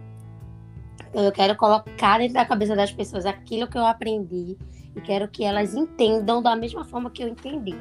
Então, 1.09 1.23
eu 1.23 1.31
quero 1.31 1.55
colocar 1.57 2.19
dentro 2.19 2.35
da 2.35 2.45
cabeça 2.45 2.75
das 2.75 2.91
pessoas 2.91 3.25
aquilo 3.25 3.67
que 3.67 3.77
eu 3.77 3.85
aprendi 3.85 4.57
e 4.95 5.01
quero 5.01 5.27
que 5.27 5.43
elas 5.43 5.75
entendam 5.75 6.41
da 6.41 6.55
mesma 6.55 6.85
forma 6.85 7.09
que 7.09 7.21
eu 7.21 7.27
entendi. 7.27 7.75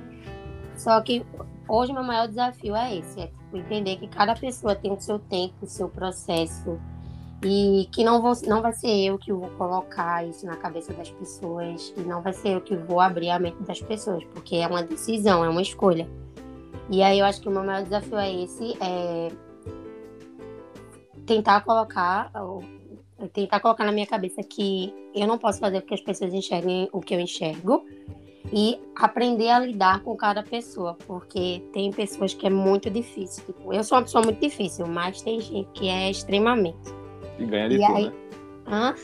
Só 0.76 1.00
que 1.00 1.24
hoje 1.68 1.92
meu 1.92 2.02
maior 2.02 2.26
desafio 2.26 2.74
é 2.74 2.96
esse, 2.96 3.20
é 3.20 3.26
tipo, 3.28 3.56
entender 3.56 3.96
que 3.96 4.08
cada 4.08 4.34
pessoa 4.34 4.74
tem 4.74 4.92
o 4.92 5.00
seu 5.00 5.18
tempo, 5.18 5.54
o 5.62 5.66
seu 5.66 5.88
processo, 5.88 6.80
e 7.42 7.88
que 7.92 8.04
não, 8.04 8.20
vou, 8.20 8.32
não 8.46 8.60
vai 8.60 8.72
ser 8.72 9.06
eu 9.06 9.18
que 9.18 9.32
vou 9.32 9.48
colocar 9.50 10.26
isso 10.26 10.44
na 10.44 10.56
cabeça 10.56 10.92
das 10.92 11.10
pessoas, 11.10 11.92
e 11.96 12.00
não 12.00 12.20
vai 12.20 12.32
ser 12.32 12.54
eu 12.54 12.60
que 12.60 12.76
vou 12.76 13.00
abrir 13.00 13.30
a 13.30 13.38
mente 13.38 13.62
das 13.62 13.80
pessoas, 13.80 14.22
porque 14.34 14.56
é 14.56 14.66
uma 14.66 14.82
decisão, 14.82 15.44
é 15.44 15.48
uma 15.48 15.62
escolha. 15.62 16.08
E 16.90 17.02
aí 17.02 17.18
eu 17.18 17.24
acho 17.24 17.40
que 17.40 17.48
o 17.48 17.52
meu 17.52 17.64
maior 17.64 17.82
desafio 17.82 18.18
é 18.18 18.42
esse, 18.42 18.76
é 18.80 19.28
tentar 21.24 21.60
colocar, 21.62 22.30
tentar 23.32 23.60
colocar 23.60 23.84
na 23.84 23.92
minha 23.92 24.06
cabeça 24.06 24.42
que 24.42 24.92
eu 25.14 25.26
não 25.26 25.38
posso 25.38 25.60
fazer 25.60 25.80
porque 25.80 25.94
as 25.94 26.00
pessoas 26.00 26.34
enxerguem 26.34 26.88
o 26.92 27.00
que 27.00 27.14
eu 27.14 27.20
enxergo, 27.20 27.84
e 28.52 28.80
aprender 28.96 29.48
a 29.48 29.58
lidar 29.60 30.02
com 30.02 30.16
cada 30.16 30.42
pessoa, 30.42 30.96
porque 31.06 31.62
tem 31.72 31.92
pessoas 31.92 32.34
que 32.34 32.46
é 32.46 32.50
muito 32.50 32.90
difícil. 32.90 33.44
Tipo, 33.44 33.72
eu 33.72 33.84
sou 33.84 33.98
uma 33.98 34.02
pessoa 34.02 34.24
muito 34.24 34.40
difícil, 34.40 34.86
mas 34.86 35.22
tem 35.22 35.40
gente 35.40 35.68
que 35.72 35.88
é 35.88 36.10
extremamente. 36.10 36.99
Que 37.40 37.46
ganha 37.46 37.68
de 37.70 37.76
e 37.76 37.78
tu, 37.78 37.96
aí... 37.96 38.06
né? 38.06 38.12
Hã? 38.66 38.94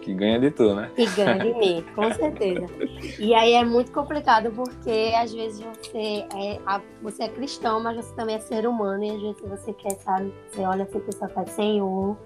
Que 0.00 0.14
ganha 0.14 0.40
de 0.40 0.50
tu, 0.50 0.74
né? 0.74 0.90
Que 0.96 1.06
ganha 1.14 1.38
de 1.38 1.54
mim, 1.54 1.84
com 1.94 2.10
certeza. 2.12 2.66
E 3.18 3.34
aí 3.34 3.52
é 3.52 3.64
muito 3.64 3.92
complicado 3.92 4.50
porque 4.50 5.12
às 5.14 5.32
vezes 5.32 5.60
você 5.60 6.26
é, 6.34 6.58
você 7.02 7.24
é 7.24 7.28
cristão, 7.28 7.80
mas 7.80 7.96
você 7.96 8.14
também 8.14 8.36
é 8.36 8.40
ser 8.40 8.66
humano 8.66 9.04
e 9.04 9.10
às 9.10 9.20
vezes 9.20 9.40
você 9.42 9.72
quer, 9.74 9.92
sabe? 9.98 10.32
Você 10.48 10.62
olha 10.62 10.84
assim, 10.84 10.98
a 10.98 11.00
pessoa 11.02 11.28
fala, 11.28 11.46
Senhor, 11.46 12.16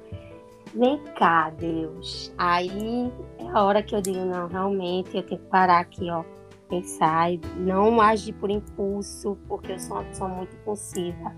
vem 0.72 0.98
cá, 1.18 1.50
Deus. 1.50 2.32
Aí 2.38 3.12
é 3.40 3.48
a 3.52 3.64
hora 3.64 3.82
que 3.82 3.94
eu 3.94 4.00
digo, 4.00 4.24
não, 4.24 4.46
realmente 4.46 5.16
eu 5.16 5.22
tenho 5.24 5.40
que 5.40 5.46
parar 5.48 5.80
aqui, 5.80 6.08
ó, 6.08 6.24
pensar 6.68 7.32
e 7.32 7.40
não 7.56 8.00
agir 8.00 8.32
por 8.34 8.50
impulso, 8.50 9.36
porque 9.48 9.72
eu 9.72 9.78
sou 9.80 9.96
uma 9.96 10.04
pessoa 10.04 10.30
muito 10.30 10.54
impulsiva. 10.56 11.34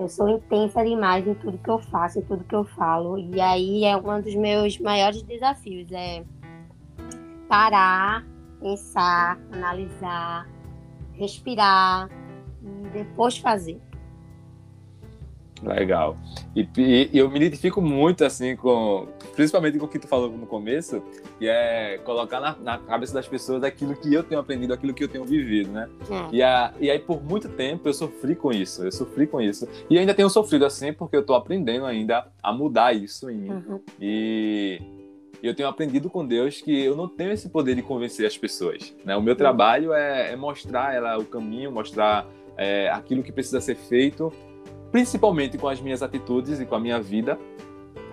Eu 0.00 0.08
sou 0.08 0.30
intensa 0.30 0.82
demais 0.82 1.28
em 1.28 1.34
tudo 1.34 1.58
que 1.58 1.68
eu 1.68 1.78
faço, 1.78 2.20
em 2.20 2.22
tudo 2.22 2.42
que 2.42 2.54
eu 2.54 2.64
falo. 2.64 3.18
E 3.18 3.38
aí 3.38 3.84
é 3.84 3.94
um 3.94 4.22
dos 4.22 4.34
meus 4.34 4.78
maiores 4.78 5.22
desafios, 5.22 5.92
é 5.92 6.24
parar, 7.46 8.24
pensar, 8.62 9.38
analisar, 9.52 10.48
respirar 11.12 12.08
e 12.62 12.88
depois 12.94 13.36
fazer. 13.36 13.78
Legal. 15.62 16.16
E, 16.54 16.66
e, 16.76 17.18
eu 17.18 17.30
me 17.30 17.36
identifico 17.36 17.80
muito, 17.80 18.24
assim, 18.24 18.56
com. 18.56 19.06
Principalmente 19.34 19.78
com 19.78 19.84
o 19.84 19.88
que 19.88 19.98
tu 19.98 20.08
falou 20.08 20.30
no 20.30 20.46
começo, 20.46 21.02
que 21.38 21.48
é 21.48 21.98
colocar 22.04 22.40
na, 22.40 22.56
na 22.56 22.78
cabeça 22.78 23.14
das 23.14 23.28
pessoas 23.28 23.62
aquilo 23.62 23.94
que 23.94 24.12
eu 24.12 24.22
tenho 24.22 24.40
aprendido, 24.40 24.72
aquilo 24.72 24.92
que 24.92 25.04
eu 25.04 25.08
tenho 25.08 25.24
vivido, 25.24 25.70
né? 25.70 25.88
É. 26.10 26.34
E, 26.34 26.42
a, 26.42 26.72
e 26.80 26.90
aí, 26.90 26.98
por 26.98 27.22
muito 27.22 27.48
tempo, 27.48 27.88
eu 27.88 27.94
sofri 27.94 28.34
com 28.34 28.52
isso. 28.52 28.84
Eu 28.84 28.92
sofri 28.92 29.26
com 29.26 29.40
isso. 29.40 29.68
E 29.88 29.98
ainda 29.98 30.14
tenho 30.14 30.30
sofrido 30.30 30.64
assim, 30.64 30.92
porque 30.92 31.16
eu 31.16 31.24
tô 31.24 31.34
aprendendo 31.34 31.84
ainda 31.84 32.26
a 32.42 32.52
mudar 32.52 32.94
isso 32.94 33.30
em 33.30 33.36
mim. 33.36 33.50
Uhum. 33.50 33.80
E 34.00 34.80
eu 35.42 35.54
tenho 35.54 35.68
aprendido 35.68 36.10
com 36.10 36.26
Deus 36.26 36.60
que 36.60 36.84
eu 36.84 36.96
não 36.96 37.08
tenho 37.08 37.32
esse 37.32 37.48
poder 37.48 37.74
de 37.74 37.82
convencer 37.82 38.26
as 38.26 38.36
pessoas. 38.36 38.94
Né? 39.04 39.16
O 39.16 39.22
meu 39.22 39.36
trabalho 39.36 39.92
é, 39.92 40.32
é 40.32 40.36
mostrar 40.36 40.94
ela 40.94 41.18
o 41.18 41.24
caminho, 41.24 41.70
mostrar 41.70 42.26
é, 42.56 42.90
aquilo 42.90 43.22
que 43.22 43.32
precisa 43.32 43.60
ser 43.60 43.76
feito 43.76 44.32
principalmente 44.90 45.56
com 45.58 45.68
as 45.68 45.80
minhas 45.80 46.02
atitudes 46.02 46.60
e 46.60 46.66
com 46.66 46.74
a 46.74 46.80
minha 46.80 47.00
vida, 47.00 47.38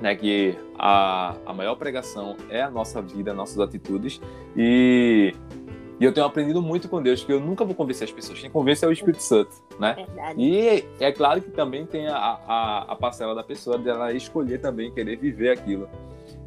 né, 0.01 0.15
que 0.15 0.55
a, 0.77 1.35
a 1.45 1.53
maior 1.53 1.75
pregação 1.75 2.35
é 2.49 2.61
a 2.61 2.69
nossa 2.69 3.01
vida, 3.01 3.33
nossas 3.33 3.59
atitudes, 3.59 4.21
e 4.55 5.33
E 5.99 6.05
eu 6.05 6.13
tenho 6.13 6.27
aprendido 6.27 6.61
muito 6.61 6.87
com 6.87 7.01
Deus, 7.01 7.23
que 7.23 7.33
eu 7.33 7.39
nunca 7.39 7.65
vou 7.65 7.73
convencer 7.73 8.05
as 8.05 8.11
pessoas. 8.11 8.39
Quem 8.39 8.51
convence 8.51 8.85
é 8.85 8.87
o 8.87 8.91
Espírito 8.91 9.23
Santo, 9.23 9.49
né? 9.79 9.95
Verdade. 9.95 10.39
E 10.39 10.85
é 10.99 11.11
claro 11.11 11.41
que 11.41 11.49
também 11.49 11.87
tem 11.87 12.07
a, 12.07 12.15
a, 12.15 12.85
a 12.89 12.95
parcela 12.95 13.33
da 13.33 13.43
pessoa 13.43 13.79
dela 13.79 14.13
escolher 14.13 14.59
também, 14.59 14.91
querer 14.91 15.17
viver 15.17 15.49
aquilo. 15.49 15.89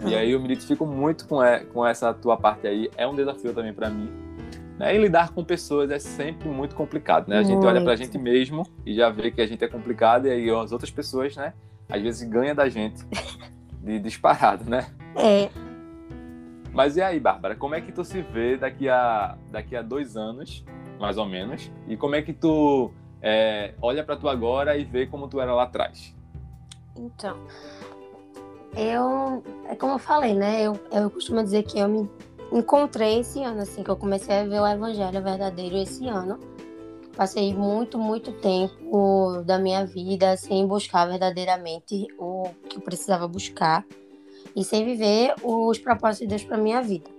E 0.07 0.15
aí 0.15 0.31
eu 0.31 0.39
me 0.39 0.45
identifico 0.45 0.87
muito 0.87 1.27
com, 1.27 1.43
é, 1.43 1.65
com 1.65 1.85
essa 1.85 2.15
tua 2.15 2.37
parte 2.37 2.67
aí. 2.67 2.89
É 2.97 3.07
um 3.07 3.15
desafio 3.15 3.53
também 3.53 3.73
para 3.73 3.91
mim. 3.91 4.09
Né? 4.81 4.97
E 4.97 4.99
lidar 4.99 5.35
com 5.35 5.45
pessoas 5.45 5.91
é 5.91 5.99
sempre 5.99 6.49
muito 6.49 6.75
complicado, 6.75 7.29
né? 7.29 7.37
A 7.37 7.43
gente 7.43 7.57
Muito. 7.57 7.67
olha 7.67 7.83
pra 7.83 7.95
gente 7.97 8.17
mesmo 8.17 8.67
e 8.87 8.95
já 8.95 9.11
vê 9.11 9.31
que 9.31 9.43
a 9.43 9.47
gente 9.47 9.63
é 9.63 9.69
complicado 9.69 10.27
e 10.27 10.31
aí 10.31 10.49
as 10.49 10.73
outras 10.73 10.91
pessoas, 10.91 11.37
né? 11.37 11.53
Às 11.87 12.01
vezes 12.01 12.27
ganha 12.27 12.55
da 12.55 12.67
gente 12.67 13.05
de 13.85 13.99
disparado, 13.99 14.65
né? 14.65 14.87
É, 15.15 15.51
Mas 16.73 16.97
e 16.97 17.03
aí, 17.03 17.21
Bárbara, 17.21 17.55
como 17.55 17.75
é 17.75 17.83
que 17.83 17.93
tu 17.93 18.03
se 18.03 18.23
vê 18.23 18.57
daqui 18.57 18.89
a, 18.89 19.37
daqui 19.51 19.77
a 19.77 19.83
dois 19.83 20.17
anos, 20.17 20.65
mais 20.99 21.19
ou 21.19 21.27
menos? 21.27 21.71
E 21.87 21.95
como 21.95 22.15
é 22.15 22.23
que 22.23 22.33
tu 22.33 22.91
é, 23.21 23.75
olha 23.83 24.03
pra 24.03 24.17
tu 24.17 24.31
agora 24.31 24.79
e 24.79 24.85
vê 24.85 25.07
como 25.07 25.29
tu 25.29 25.43
era 25.43 25.53
lá 25.53 25.65
atrás? 25.65 26.17
então. 26.97 27.37
Eu, 28.75 29.43
é 29.69 29.75
como 29.75 29.95
eu 29.95 29.99
falei, 29.99 30.33
né? 30.33 30.63
Eu, 30.63 30.79
eu 30.93 31.11
costumo 31.11 31.43
dizer 31.43 31.65
que 31.65 31.79
eu 31.79 31.89
me 31.89 32.09
encontrei 32.53 33.21
esse 33.21 33.43
ano, 33.43 33.63
assim, 33.63 33.83
que 33.83 33.91
eu 33.91 33.97
comecei 33.97 34.41
a 34.41 34.45
ver 34.45 34.61
o 34.61 34.67
Evangelho 34.67 35.23
verdadeiro 35.23 35.77
esse 35.77 36.09
ano. 36.09 36.39
Passei 37.17 37.55
muito, 37.55 37.99
muito 37.99 38.33
tempo 38.33 39.43
da 39.45 39.59
minha 39.59 39.85
vida 39.85 40.37
sem 40.37 40.67
buscar 40.67 41.07
verdadeiramente 41.07 42.07
o 42.19 42.45
que 42.69 42.79
eu 42.79 42.81
precisava 42.81 43.29
buscar 43.29 43.85
e 44.57 44.65
sem 44.65 44.85
viver 44.85 45.35
os 45.43 45.79
propósitos 45.79 46.21
de 46.21 46.27
Deus 46.29 46.45
para 46.45 46.57
minha 46.57 46.81
vida. 46.81 47.11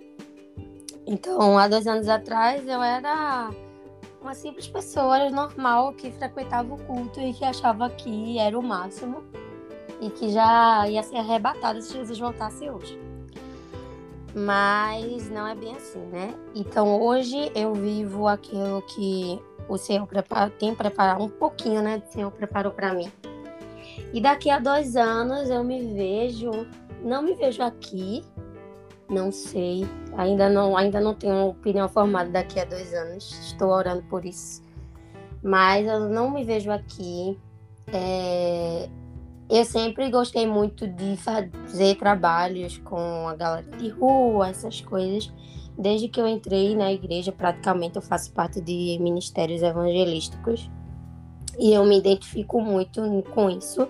Então, 1.06 1.58
há 1.58 1.68
dois 1.68 1.86
anos 1.88 2.08
atrás, 2.08 2.68
eu 2.68 2.82
era 2.82 3.52
uma 4.22 4.34
simples 4.34 4.68
pessoa 4.68 5.30
normal 5.30 5.94
que 5.94 6.12
frequentava 6.12 6.74
o 6.74 6.78
culto 6.78 7.20
e 7.20 7.34
que 7.34 7.44
achava 7.44 7.90
que 7.90 8.38
era 8.38 8.58
o 8.58 8.64
máximo 8.64 9.24
e 10.00 10.10
que 10.10 10.30
já 10.30 10.88
ia 10.88 11.04
ser 11.04 11.18
arrebatada 11.18 11.82
se 11.82 11.94
Jesus 11.94 12.18
voltasse 12.18 12.70
hoje. 12.70 13.11
Mas 14.34 15.30
não 15.30 15.46
é 15.46 15.56
bem 15.56 15.76
assim, 15.76 16.00
né? 16.06 16.34
Então 16.56 17.02
hoje 17.02 17.52
eu 17.54 17.74
vivo 17.74 18.28
aquilo 18.28 18.82
que 18.84 19.42
o 19.68 19.78
Senhor 19.78 20.08
prepara, 20.08 20.50
tem 20.50 20.74
preparado 20.74 21.24
um 21.24 21.30
pouquinho, 21.30 21.82
né? 21.82 22.02
O 22.08 22.12
Senhor 22.12 22.32
preparou 22.32 22.72
para 22.72 22.94
mim. 22.94 23.12
E 24.14 24.22
daqui 24.22 24.50
a 24.50 24.60
dois 24.60 24.96
anos 24.96 25.50
eu 25.50 25.64
me 25.64 25.94
vejo, 25.94 26.52
não 27.04 27.22
me 27.22 27.34
vejo 27.34 27.62
aqui, 27.62 28.24
não 29.10 29.32
sei, 29.32 29.86
ainda 30.16 30.50
não, 30.50 30.78
ainda 30.78 31.00
não 31.02 31.14
tenho 31.14 31.34
uma 31.34 31.46
opinião 31.46 31.90
formada 31.90 32.30
daqui 32.30 32.60
a 32.60 32.66
dois 32.66 32.94
anos. 32.94 33.32
Estou 33.48 33.70
orando 33.70 34.04
por 34.04 34.26
isso, 34.26 34.62
mas 35.44 35.88
eu 35.88 36.08
não 36.10 36.32
me 36.32 36.44
vejo 36.44 36.72
aqui. 36.72 37.38
É, 37.94 38.90
eu 39.52 39.66
sempre 39.66 40.10
gostei 40.10 40.48
muito 40.48 40.88
de 40.88 41.18
fazer 41.18 41.96
trabalhos 41.98 42.78
com 42.78 43.28
a 43.28 43.36
galera 43.36 43.70
de 43.78 43.90
rua, 43.90 44.48
essas 44.48 44.80
coisas. 44.80 45.30
Desde 45.78 46.08
que 46.08 46.22
eu 46.22 46.28
entrei 46.28 46.74
na 46.74 46.94
igreja, 46.94 47.34
praticamente 47.34 47.98
eu 47.98 48.02
faço 48.02 48.32
parte 48.32 48.62
de 48.62 48.98
ministérios 49.02 49.62
evangelísticos. 49.62 50.72
E 51.60 51.74
eu 51.74 51.84
me 51.84 51.98
identifico 51.98 52.62
muito 52.62 53.02
com 53.34 53.50
isso. 53.50 53.90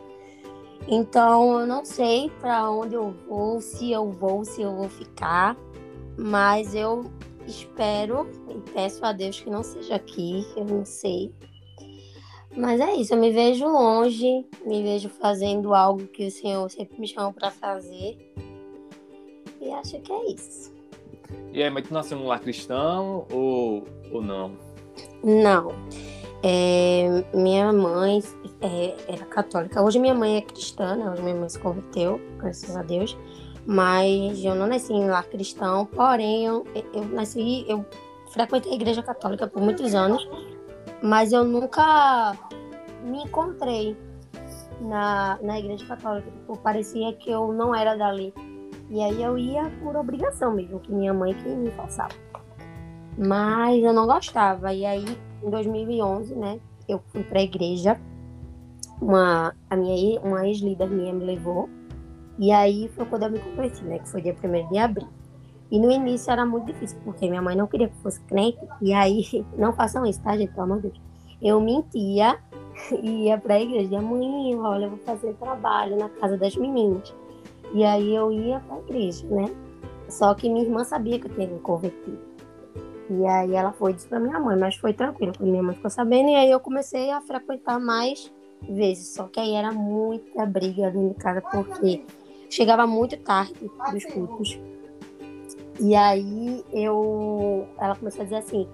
Então, 0.88 1.60
eu 1.60 1.68
não 1.68 1.86
sei 1.86 2.32
para 2.40 2.68
onde 2.72 2.96
eu 2.96 3.14
vou, 3.30 3.62
se 3.62 3.92
eu 3.92 4.10
vou, 4.10 4.44
se 4.44 4.64
eu 4.64 4.76
vou 4.76 4.90
ficar. 4.90 5.56
Mas 6.18 6.74
eu 6.74 7.06
espero 7.46 8.28
e 8.50 8.72
peço 8.72 9.06
a 9.06 9.12
Deus 9.12 9.40
que 9.40 9.50
não 9.52 9.62
seja 9.62 9.94
aqui, 9.94 10.44
eu 10.56 10.66
não 10.66 10.84
sei. 10.86 11.32
Mas 12.56 12.82
é 12.82 12.96
isso, 12.96 13.14
eu 13.14 13.18
me 13.18 13.32
vejo 13.32 13.66
longe, 13.66 14.46
me 14.66 14.84
vejo 14.84 15.10
fazendo 15.10 15.74
algo 15.74 16.06
que 16.08 16.28
o 16.28 16.32
Senhor 16.32 16.70
sempre 16.70 17.00
me 17.00 17.08
chamou 17.08 17.32
para 17.32 17.50
fazer. 17.50 18.18
E 19.62 19.72
acho 19.72 20.00
que 20.02 20.12
é 20.12 20.32
isso. 20.32 20.74
E 21.54 21.64
aí, 21.64 21.70
mas 21.70 21.88
tu 21.88 21.94
nasceu 21.94 22.18
num 22.18 22.28
lar 22.28 22.40
cristão 22.40 23.26
ou, 23.32 23.86
ou 24.12 24.22
não? 24.22 24.52
Não. 25.24 25.70
É, 26.44 27.24
minha 27.34 27.72
mãe 27.72 28.22
é, 28.62 28.96
era 29.08 29.26
católica. 29.26 29.82
Hoje 29.82 30.00
minha 30.00 30.14
mãe 30.14 30.38
é 30.38 30.42
cristã, 30.42 30.96
né? 30.96 31.10
Hoje 31.10 31.22
minha 31.22 31.36
mãe 31.36 31.50
se 31.50 31.60
converteu, 31.60 32.20
graças 32.38 32.76
a 32.76 32.82
Deus. 32.82 33.18
Mas 33.66 34.44
eu 34.44 34.56
não 34.56 34.66
nasci 34.66 34.92
em 34.92 35.08
lar 35.08 35.24
cristão, 35.26 35.86
porém 35.86 36.46
eu, 36.46 36.66
eu 36.94 37.06
nasci, 37.06 37.64
eu 37.68 37.86
frequentei 38.32 38.72
a 38.72 38.76
igreja 38.76 39.04
católica 39.04 39.46
por 39.46 39.62
muitos 39.62 39.94
anos, 39.94 40.28
mas 41.02 41.32
eu 41.32 41.44
nunca 41.44 42.36
me 43.04 43.24
encontrei 43.24 43.98
na, 44.82 45.40
na 45.42 45.60
igreja 45.60 45.86
católica. 45.86 46.30
Tipo, 46.32 46.58
parecia 46.58 47.14
que 47.14 47.30
eu 47.30 47.52
não 47.52 47.74
era 47.74 47.96
dali. 47.96 48.34
E 48.90 49.02
aí 49.02 49.22
eu 49.22 49.38
ia 49.38 49.72
por 49.82 49.96
obrigação 49.96 50.54
mesmo, 50.54 50.80
que 50.80 50.92
minha 50.92 51.14
mãe 51.14 51.34
que 51.34 51.48
me 51.50 51.72
forçava. 51.72 52.14
Mas 53.18 53.84
eu 53.84 53.94
não 53.94 54.06
gostava. 54.06 54.74
E 54.74 54.86
aí, 54.86 55.06
em 55.44 55.50
2011, 55.50 56.36
né, 56.36 56.60
eu 56.88 57.02
fui 57.12 57.24
pra 57.24 57.42
igreja. 57.42 58.00
Uma, 59.02 59.56
a 59.70 59.76
minha, 59.76 60.20
uma 60.22 60.46
ex-líder 60.48 60.90
minha 60.90 61.14
me 61.14 61.26
levou. 61.26 61.70
E 62.38 62.52
aí 62.52 62.90
foi 62.96 63.06
quando 63.06 63.24
eu 63.24 63.32
me 63.32 63.40
converti, 63.40 63.84
né, 63.84 64.00
que 64.00 64.10
foi 64.10 64.22
dia 64.22 64.36
1 64.36 64.70
de 64.70 64.78
abril. 64.78 65.08
E 65.72 65.80
no 65.80 65.90
início 65.90 66.30
era 66.30 66.46
muito 66.46 66.66
difícil, 66.66 67.00
porque 67.06 67.30
minha 67.30 67.42
mãe 67.42 67.56
não 67.56 67.66
queria 67.66 67.88
que 67.88 67.96
fosse 67.98 68.20
crente. 68.22 68.60
E 68.82 68.94
aí, 68.94 69.24
não 69.58 69.72
façam 69.72 70.06
isso, 70.06 70.22
tá, 70.22 70.36
gente? 70.36 70.52
Pelo 70.52 70.64
amor 70.64 70.82
de 70.82 70.90
Deus. 70.90 71.02
Eu 71.42 71.62
mentia 71.62 72.38
e 73.02 73.28
ia 73.28 73.38
pra 73.38 73.60
igreja. 73.60 73.84
Dizia, 73.84 74.02
mãe, 74.02 74.56
olha, 74.60 74.86
eu 74.86 74.90
vou 74.90 75.00
fazer 75.00 75.34
trabalho 75.36 75.98
na 75.98 76.10
casa 76.10 76.38
das 76.38 76.56
meninas. 76.58 77.16
E 77.74 77.86
aí 77.86 78.14
eu 78.14 78.32
ia 78.32 78.60
pra 78.60 78.80
igreja, 78.80 79.26
né? 79.28 79.46
Só 80.10 80.34
que 80.34 80.50
minha 80.50 80.66
irmã 80.66 80.84
sabia 80.84 81.18
que 81.18 81.28
eu 81.28 81.34
tinha 81.34 81.48
me 81.48 81.60
convertido. 81.60 82.20
E 83.10 83.26
aí 83.26 83.56
ela 83.56 83.72
foi 83.72 83.92
e 83.92 83.94
disse 83.94 84.08
pra 84.08 84.20
minha 84.20 84.40
mãe, 84.40 84.58
mas 84.58 84.76
foi 84.76 84.94
tranquilo, 84.94 85.32
porque 85.32 85.50
minha 85.50 85.64
mãe 85.64 85.76
ficou 85.76 85.90
sabendo. 85.90 86.30
E 86.30 86.36
aí 86.36 86.52
eu 86.52 86.60
comecei 86.60 87.12
a 87.12 87.22
frequentar 87.22 87.80
mais 87.80 88.32
vezes. 88.70 89.14
Só 89.14 89.24
que 89.28 89.40
aí 89.40 89.54
era 89.54 89.72
muita 89.72 90.46
briga 90.46 90.92
dentro 90.92 91.10
de 91.10 91.16
casa, 91.16 91.42
porque 91.42 92.04
chegava 92.50 92.86
muito 92.86 93.18
tarde 93.18 93.54
dos 93.94 94.06
cultos. 94.06 94.60
E 95.80 95.96
aí 95.96 96.64
eu. 96.74 97.68
Ela 97.80 97.96
começou 97.96 98.22
a 98.22 98.24
dizer 98.24 98.38
assim, 98.38 98.68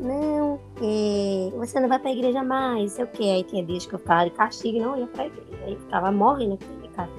não, 0.00 0.58
é, 0.80 1.50
você 1.56 1.78
não 1.80 1.88
vai 1.88 1.98
pra 1.98 2.12
igreja 2.12 2.42
mais, 2.42 2.92
sei 2.92 3.04
o 3.04 3.08
quê. 3.08 3.22
Aí 3.24 3.44
tinha 3.44 3.64
dias 3.64 3.86
que 3.86 3.94
eu 3.94 3.98
ficava 3.98 4.24
de 4.24 4.30
castigo 4.30 4.76
e 4.76 4.80
não 4.80 4.98
ia 4.98 5.06
pra 5.06 5.26
igreja. 5.26 5.64
Aí 5.64 5.76
ficava 5.76 6.10
morrendo 6.12 6.54
aqui 6.54 6.66
de 6.82 6.88
casa. 6.88 7.12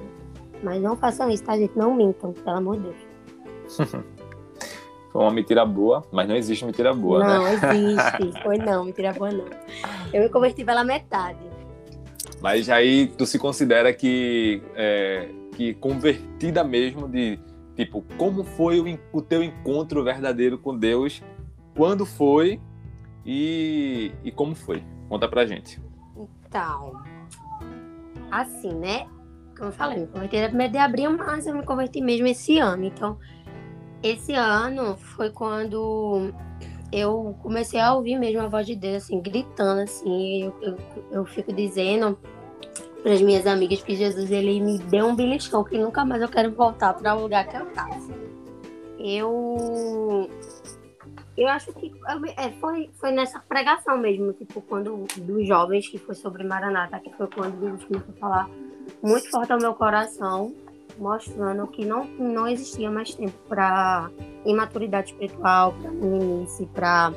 Mas 0.62 0.82
não 0.82 0.96
façam 0.96 1.30
isso, 1.30 1.44
tá, 1.44 1.56
gente? 1.56 1.76
Não 1.76 1.94
mintam, 1.94 2.32
pelo 2.32 2.56
amor 2.56 2.76
de 2.76 2.82
Deus. 2.82 4.04
Foi 5.12 5.22
uma 5.22 5.30
mentira 5.30 5.64
boa, 5.64 6.02
mas 6.10 6.26
não 6.26 6.34
existe 6.34 6.64
mentira 6.64 6.92
boa, 6.92 7.22
não 7.22 7.44
né? 7.44 7.54
existe. 7.54 8.32
Foi 8.42 8.58
não, 8.58 8.84
mentira 8.84 9.12
boa 9.12 9.30
não. 9.30 9.44
Eu 10.12 10.22
me 10.22 10.28
converti 10.28 10.64
pela 10.64 10.82
metade. 10.82 11.38
Mas 12.40 12.68
aí 12.68 13.06
tu 13.16 13.24
se 13.24 13.38
considera 13.38 13.92
que, 13.92 14.60
é, 14.74 15.28
que 15.52 15.72
convertida 15.74 16.64
mesmo 16.64 17.08
de, 17.08 17.38
tipo, 17.76 18.04
como 18.16 18.44
foi 18.44 18.80
o, 18.80 18.98
o 19.12 19.22
teu 19.22 19.42
encontro 19.42 20.02
verdadeiro 20.02 20.58
com 20.58 20.76
Deus? 20.76 21.22
Quando 21.76 22.06
foi 22.06 22.60
e, 23.24 24.12
e 24.22 24.30
como 24.30 24.54
foi? 24.54 24.82
Conta 25.08 25.28
pra 25.28 25.46
gente. 25.46 25.80
Então, 26.46 27.02
assim, 28.30 28.72
né? 28.74 29.06
Como 29.56 29.68
eu 29.68 29.72
falei, 29.72 30.00
me 30.00 30.06
converti 30.06 30.40
no 30.40 30.48
primeiro 30.48 30.72
de 30.72 30.78
abril, 30.78 31.16
mas 31.16 31.46
eu 31.46 31.54
me 31.54 31.64
converti 31.64 32.00
mesmo 32.00 32.26
esse 32.26 32.58
ano. 32.58 32.84
Então, 32.84 33.18
esse 34.02 34.32
ano 34.34 34.96
foi 34.96 35.30
quando 35.30 36.32
eu 36.92 37.36
comecei 37.42 37.80
a 37.80 37.94
ouvir 37.94 38.18
mesmo 38.18 38.40
a 38.40 38.48
voz 38.48 38.66
de 38.66 38.76
Deus, 38.76 39.04
assim, 39.04 39.20
gritando, 39.20 39.80
assim. 39.80 40.44
Eu, 40.44 40.54
eu, 40.60 40.78
eu 41.10 41.24
fico 41.24 41.52
dizendo 41.52 42.18
para 43.04 43.12
as 43.12 43.20
minhas 43.20 43.46
amigas 43.46 43.82
que 43.82 43.94
Jesus, 43.94 44.30
ele 44.30 44.58
me 44.62 44.78
deu 44.78 45.06
um 45.06 45.14
beliscão, 45.14 45.62
que 45.62 45.76
nunca 45.76 46.06
mais 46.06 46.22
eu 46.22 46.28
quero 46.28 46.50
voltar 46.52 46.94
para 46.94 47.14
o 47.14 47.20
lugar 47.20 47.46
que 47.46 47.54
eu 47.54 47.68
estava. 47.68 48.00
Eu 48.98 50.30
eu 51.36 51.48
acho 51.48 51.70
que 51.74 51.92
é, 52.38 52.50
foi, 52.52 52.90
foi 52.94 53.10
nessa 53.10 53.40
pregação 53.40 53.98
mesmo, 53.98 54.32
tipo, 54.32 54.62
quando 54.62 55.04
dos 55.18 55.46
jovens, 55.46 55.86
que 55.86 55.98
foi 55.98 56.14
sobre 56.14 56.44
Maranata, 56.44 56.98
que 56.98 57.12
foi 57.14 57.26
quando 57.26 57.60
Jesus 57.60 57.84
começou 57.84 58.14
a 58.16 58.18
falar 58.18 58.50
muito 59.02 59.30
forte 59.30 59.52
ao 59.52 59.58
meu 59.58 59.74
coração, 59.74 60.54
mostrando 60.96 61.66
que 61.66 61.84
não, 61.84 62.04
não 62.04 62.48
existia 62.48 62.90
mais 62.90 63.14
tempo 63.14 63.36
para 63.50 64.10
imaturidade 64.46 65.10
espiritual, 65.10 65.74
para 65.74 65.90
meninice, 65.90 66.64
para 66.72 67.12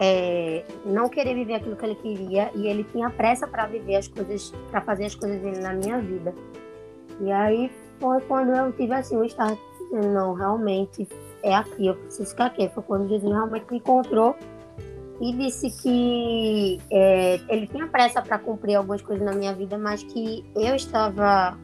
é, 0.00 0.64
não 0.84 1.08
querer 1.08 1.34
viver 1.34 1.54
aquilo 1.54 1.76
que 1.76 1.84
ele 1.84 1.94
queria, 1.94 2.50
e 2.54 2.66
ele 2.66 2.84
tinha 2.84 3.10
pressa 3.10 3.46
para 3.46 3.66
viver 3.66 3.96
as 3.96 4.08
coisas, 4.08 4.50
para 4.70 4.80
fazer 4.80 5.04
as 5.04 5.14
coisas 5.14 5.40
dele 5.40 5.60
na 5.60 5.74
minha 5.74 6.00
vida. 6.00 6.34
E 7.20 7.30
aí 7.30 7.70
foi 8.00 8.20
quando 8.22 8.54
eu 8.54 8.72
tive 8.72 8.94
assim 8.94 9.16
um 9.16 9.24
start 9.24 9.58
não, 9.92 10.34
realmente 10.34 11.08
é 11.42 11.54
aqui, 11.54 11.88
eu 11.88 11.96
preciso 11.96 12.30
ficar 12.30 12.46
aqui. 12.46 12.68
Foi 12.68 12.82
quando 12.82 13.08
Jesus 13.08 13.30
realmente 13.30 13.66
me 13.70 13.78
encontrou 13.78 14.36
e 15.20 15.32
disse 15.34 15.70
que 15.82 16.78
é, 16.90 17.40
ele 17.48 17.66
tinha 17.66 17.86
pressa 17.88 18.22
para 18.22 18.38
cumprir 18.38 18.76
algumas 18.76 19.02
coisas 19.02 19.24
na 19.24 19.32
minha 19.32 19.52
vida, 19.54 19.76
mas 19.76 20.02
que 20.02 20.44
eu 20.54 20.74
estava 20.74 21.58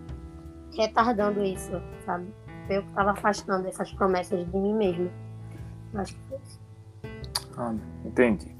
retardando 0.76 1.42
isso, 1.44 1.80
sabe? 2.04 2.26
Eu 2.68 2.82
estava 2.82 3.12
afastando 3.12 3.66
essas 3.68 3.92
promessas 3.92 4.44
de 4.44 4.56
mim 4.56 4.74
mesmo. 4.74 5.10
Acho 5.94 6.14
que 6.14 6.20
foi 6.28 6.38
isso. 6.38 6.65
Ah, 7.56 7.74
entendi. 8.04 8.54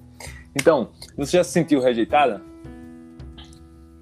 Então, 0.54 0.90
você 1.16 1.37
já 1.37 1.44
se 1.44 1.50
sentiu 1.50 1.80
rejeitada? 1.80 2.42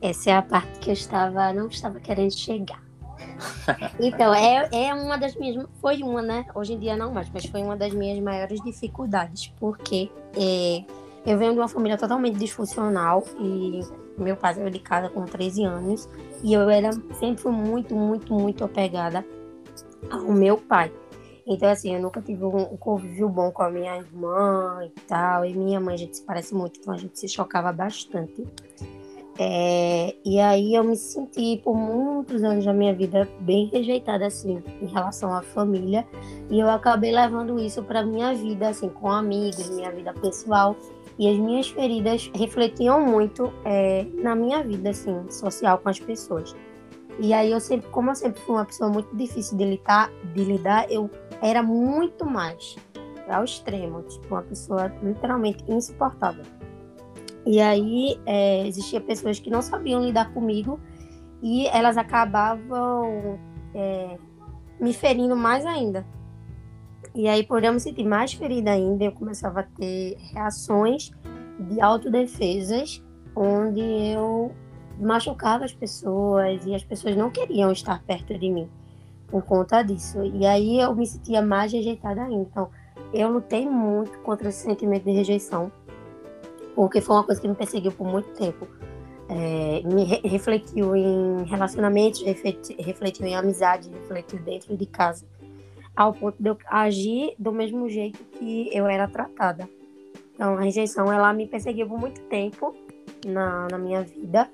Essa 0.00 0.30
é 0.30 0.36
a 0.36 0.42
parte 0.42 0.78
que 0.80 0.90
eu 0.90 0.94
estava, 0.94 1.52
não 1.52 1.66
estava 1.66 1.98
querendo 1.98 2.32
chegar. 2.32 2.82
então, 3.98 4.32
é, 4.34 4.68
é 4.70 4.94
uma 4.94 5.16
das 5.16 5.34
minhas. 5.34 5.66
Foi 5.80 6.02
uma, 6.02 6.22
né? 6.22 6.44
Hoje 6.54 6.74
em 6.74 6.78
dia 6.78 6.96
não 6.96 7.12
mais, 7.12 7.28
mas 7.30 7.46
foi 7.46 7.62
uma 7.62 7.76
das 7.76 7.92
minhas 7.92 8.18
maiores 8.20 8.60
dificuldades, 8.62 9.52
porque 9.58 10.10
é, 10.36 10.84
eu 11.26 11.38
venho 11.38 11.54
de 11.54 11.58
uma 11.58 11.68
família 11.68 11.96
totalmente 11.96 12.36
disfuncional 12.36 13.24
e 13.40 13.80
meu 14.18 14.36
pai 14.36 14.54
saiu 14.54 14.70
de 14.70 14.78
casa 14.78 15.08
com 15.08 15.24
13 15.24 15.64
anos 15.64 16.08
e 16.42 16.52
eu 16.52 16.68
era 16.68 16.92
sempre 17.18 17.42
fui 17.42 17.52
muito, 17.52 17.94
muito, 17.94 18.32
muito 18.32 18.64
apegada 18.64 19.24
ao 20.10 20.30
meu 20.30 20.58
pai. 20.58 20.92
Então, 21.46 21.68
assim, 21.68 21.94
eu 21.94 22.00
nunca 22.00 22.22
tive 22.22 22.44
um 22.44 22.76
convívio 22.76 23.28
bom 23.28 23.50
com 23.50 23.62
a 23.62 23.70
minha 23.70 23.96
irmã 23.96 24.80
e 24.84 25.00
tal. 25.06 25.44
E 25.44 25.54
minha 25.54 25.78
mãe, 25.78 25.94
a 25.94 25.98
gente 25.98 26.16
se 26.16 26.22
parece 26.22 26.54
muito, 26.54 26.80
então 26.80 26.94
a 26.94 26.96
gente 26.96 27.18
se 27.18 27.28
chocava 27.28 27.72
bastante. 27.72 28.46
É, 29.36 30.14
e 30.24 30.38
aí 30.38 30.74
eu 30.74 30.84
me 30.84 30.96
senti 30.96 31.60
por 31.64 31.74
muitos 31.74 32.44
anos 32.44 32.64
da 32.64 32.72
minha 32.72 32.94
vida 32.94 33.28
bem 33.40 33.66
rejeitada 33.66 34.26
assim 34.26 34.62
em 34.80 34.86
relação 34.86 35.34
à 35.34 35.42
família 35.42 36.06
e 36.48 36.60
eu 36.60 36.70
acabei 36.70 37.10
levando 37.10 37.58
isso 37.58 37.82
para 37.82 38.06
minha 38.06 38.32
vida 38.32 38.68
assim 38.68 38.88
com 38.88 39.10
amigos, 39.10 39.70
minha 39.70 39.90
vida 39.90 40.12
pessoal 40.12 40.76
e 41.18 41.28
as 41.28 41.36
minhas 41.36 41.68
feridas 41.68 42.30
refletiam 42.32 43.04
muito 43.04 43.52
é, 43.64 44.06
na 44.22 44.36
minha 44.36 44.62
vida 44.62 44.90
assim 44.90 45.28
social 45.28 45.78
com 45.78 45.88
as 45.88 45.98
pessoas. 45.98 46.54
E 47.18 47.32
aí 47.32 47.50
eu 47.50 47.60
sempre, 47.60 47.88
como 47.90 48.10
eu 48.10 48.14
sempre 48.14 48.40
fui 48.40 48.56
uma 48.56 48.64
pessoa 48.64 48.90
muito 48.90 49.14
difícil 49.16 49.56
de 49.56 49.64
lidar, 49.64 50.10
de 50.34 50.44
lidar 50.44 50.90
eu 50.90 51.08
era 51.40 51.62
muito 51.62 52.24
mais 52.24 52.76
ao 53.28 53.44
extremo, 53.44 54.02
tipo 54.02 54.34
uma 54.34 54.42
pessoa 54.42 54.92
literalmente 55.02 55.64
insuportável. 55.68 56.44
E 57.46 57.60
aí 57.60 58.18
é, 58.26 58.66
existia 58.66 59.00
pessoas 59.00 59.38
que 59.38 59.50
não 59.50 59.62
sabiam 59.62 60.02
lidar 60.02 60.32
comigo 60.32 60.80
e 61.42 61.66
elas 61.68 61.96
acabavam 61.96 63.38
é, 63.74 64.18
me 64.80 64.92
ferindo 64.92 65.36
mais 65.36 65.64
ainda. 65.66 66.06
E 67.14 67.28
aí, 67.28 67.44
por 67.46 67.62
eu 67.62 67.72
me 67.72 67.78
sentir 67.78 68.04
mais 68.04 68.32
ferida 68.32 68.72
ainda, 68.72 69.04
eu 69.04 69.12
começava 69.12 69.60
a 69.60 69.62
ter 69.62 70.16
reações 70.32 71.12
de 71.60 71.80
autodefesas, 71.80 73.04
onde 73.36 73.80
eu 73.80 74.52
machucava 74.98 75.64
as 75.64 75.72
pessoas 75.72 76.64
e 76.66 76.74
as 76.74 76.84
pessoas 76.84 77.16
não 77.16 77.30
queriam 77.30 77.72
estar 77.72 78.02
perto 78.04 78.38
de 78.38 78.50
mim 78.50 78.68
por 79.28 79.42
conta 79.42 79.82
disso. 79.82 80.22
E 80.24 80.46
aí 80.46 80.80
eu 80.80 80.94
me 80.94 81.06
sentia 81.06 81.42
mais 81.42 81.72
rejeitada 81.72 82.22
ainda. 82.22 82.42
Então, 82.42 82.70
eu 83.12 83.28
lutei 83.28 83.68
muito 83.68 84.18
contra 84.20 84.48
esse 84.48 84.62
sentimento 84.62 85.04
de 85.04 85.12
rejeição 85.12 85.72
porque 86.74 87.00
foi 87.00 87.16
uma 87.16 87.24
coisa 87.24 87.40
que 87.40 87.48
me 87.48 87.54
perseguiu 87.54 87.92
por 87.92 88.06
muito 88.06 88.28
tempo. 88.30 88.66
É, 89.28 89.82
me 89.84 90.04
re 90.04 90.20
refletiu 90.24 90.94
em 90.94 91.44
relacionamentos, 91.44 92.22
refletiu 92.22 93.26
em 93.26 93.34
amizade, 93.34 93.88
refletiu 93.88 94.38
dentro 94.40 94.76
de 94.76 94.84
casa, 94.84 95.24
ao 95.96 96.12
ponto 96.12 96.42
de 96.42 96.50
eu 96.50 96.58
agir 96.66 97.34
do 97.38 97.50
mesmo 97.50 97.88
jeito 97.88 98.22
que 98.24 98.68
eu 98.72 98.86
era 98.86 99.08
tratada. 99.08 99.68
Então, 100.34 100.58
a 100.58 100.60
rejeição, 100.60 101.10
ela 101.12 101.32
me 101.32 101.46
perseguiu 101.46 101.88
por 101.88 101.98
muito 101.98 102.20
tempo 102.22 102.74
na, 103.24 103.68
na 103.70 103.78
minha 103.78 104.02
vida, 104.02 104.50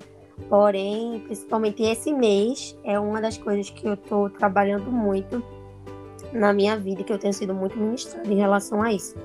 porém, 0.49 1.21
principalmente 1.25 1.83
esse 1.83 2.13
mês, 2.13 2.77
é 2.83 2.99
uma 2.99 3.21
das 3.21 3.37
coisas 3.37 3.69
que 3.69 3.87
eu 3.87 3.93
estou 3.93 4.29
trabalhando 4.29 4.91
muito 4.91 5.43
na 6.33 6.53
minha 6.53 6.77
vida, 6.77 7.03
que 7.03 7.11
eu 7.11 7.19
tenho 7.19 7.33
sido 7.33 7.53
muito 7.53 7.77
ministrada 7.77 8.27
em 8.27 8.37
relação 8.37 8.81
a 8.81 8.91
isso. 8.91 9.15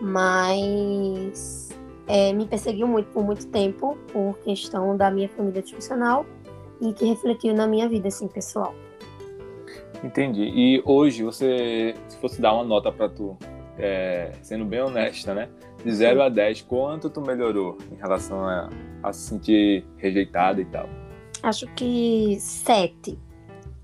Mas 0.00 1.68
é, 2.06 2.32
me 2.32 2.46
perseguiu 2.46 2.86
muito 2.86 3.08
por 3.10 3.24
muito 3.24 3.46
tempo, 3.48 3.96
por 4.12 4.38
questão 4.38 4.96
da 4.96 5.10
minha 5.10 5.28
família 5.28 5.62
disfuncional 5.62 6.26
e 6.80 6.92
que 6.92 7.04
refletiu 7.04 7.54
na 7.54 7.66
minha 7.66 7.88
vida, 7.88 8.08
assim, 8.08 8.26
pessoal. 8.26 8.74
Entendi. 10.02 10.42
E 10.42 10.82
hoje, 10.84 11.22
você, 11.22 11.94
se 12.08 12.16
fosse 12.18 12.40
dar 12.40 12.54
uma 12.54 12.64
nota 12.64 12.90
para 12.90 13.08
tu, 13.08 13.36
é, 13.78 14.32
sendo 14.42 14.64
bem 14.64 14.80
honesta, 14.80 15.34
né? 15.34 15.48
De 15.84 15.92
0 15.92 16.22
a 16.22 16.28
10, 16.28 16.62
quanto 16.62 17.08
tu 17.08 17.20
melhorou 17.20 17.78
em 17.90 17.96
relação 17.96 18.44
a, 18.44 18.68
a 19.02 19.12
se 19.12 19.28
sentir 19.28 19.84
rejeitada 19.96 20.60
e 20.60 20.64
tal? 20.66 20.88
Acho 21.42 21.66
que 21.74 22.36
7. 22.38 23.18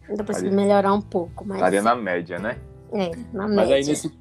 Ainda 0.08 0.22
preciso 0.22 0.54
melhorar 0.54 0.92
um 0.92 1.00
pouco, 1.00 1.44
mas... 1.46 1.56
Estaria 1.56 1.82
na 1.82 1.94
média, 1.96 2.38
né? 2.38 2.58
É, 2.92 3.10
na 3.32 3.48
média. 3.48 3.56
Mas 3.56 3.70
aí, 3.70 3.84
nesse 3.84 4.12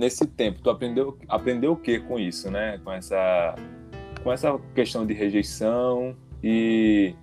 nesse 0.00 0.26
tempo, 0.26 0.60
tu 0.62 0.70
aprendeu, 0.70 1.16
aprendeu 1.28 1.72
o 1.72 1.76
que 1.76 2.00
com 2.00 2.18
isso, 2.18 2.50
né? 2.50 2.78
Com 2.82 2.90
essa, 2.90 3.54
com 4.22 4.32
essa 4.32 4.58
questão 4.74 5.06
de 5.06 5.12
rejeição 5.12 6.16
e 6.42 7.14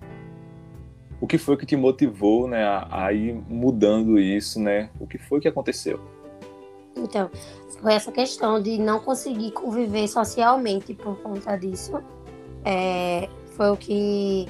o 1.20 1.26
que 1.26 1.36
foi 1.36 1.56
que 1.56 1.66
te 1.66 1.76
motivou, 1.76 2.46
né, 2.46 2.62
a, 2.62 3.06
a 3.06 3.12
ir 3.12 3.34
mudando 3.48 4.18
isso, 4.18 4.60
né? 4.60 4.90
O 5.00 5.06
que 5.06 5.18
foi 5.18 5.40
que 5.40 5.48
aconteceu? 5.48 6.00
Então, 6.98 7.30
foi 7.80 7.94
essa 7.94 8.10
questão 8.10 8.60
de 8.60 8.78
não 8.78 9.00
conseguir 9.00 9.52
conviver 9.52 10.08
socialmente 10.08 10.94
por 10.94 11.16
conta 11.20 11.56
disso. 11.56 12.02
É, 12.64 13.28
foi 13.56 13.70
o 13.70 13.76
que 13.76 14.46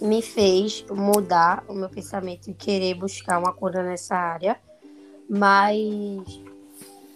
me 0.00 0.22
fez 0.22 0.84
mudar 0.90 1.64
o 1.68 1.74
meu 1.74 1.88
pensamento 1.88 2.48
e 2.48 2.54
querer 2.54 2.94
buscar 2.94 3.38
uma 3.38 3.52
cura 3.52 3.82
nessa 3.82 4.16
área. 4.16 4.58
Mas 5.28 6.42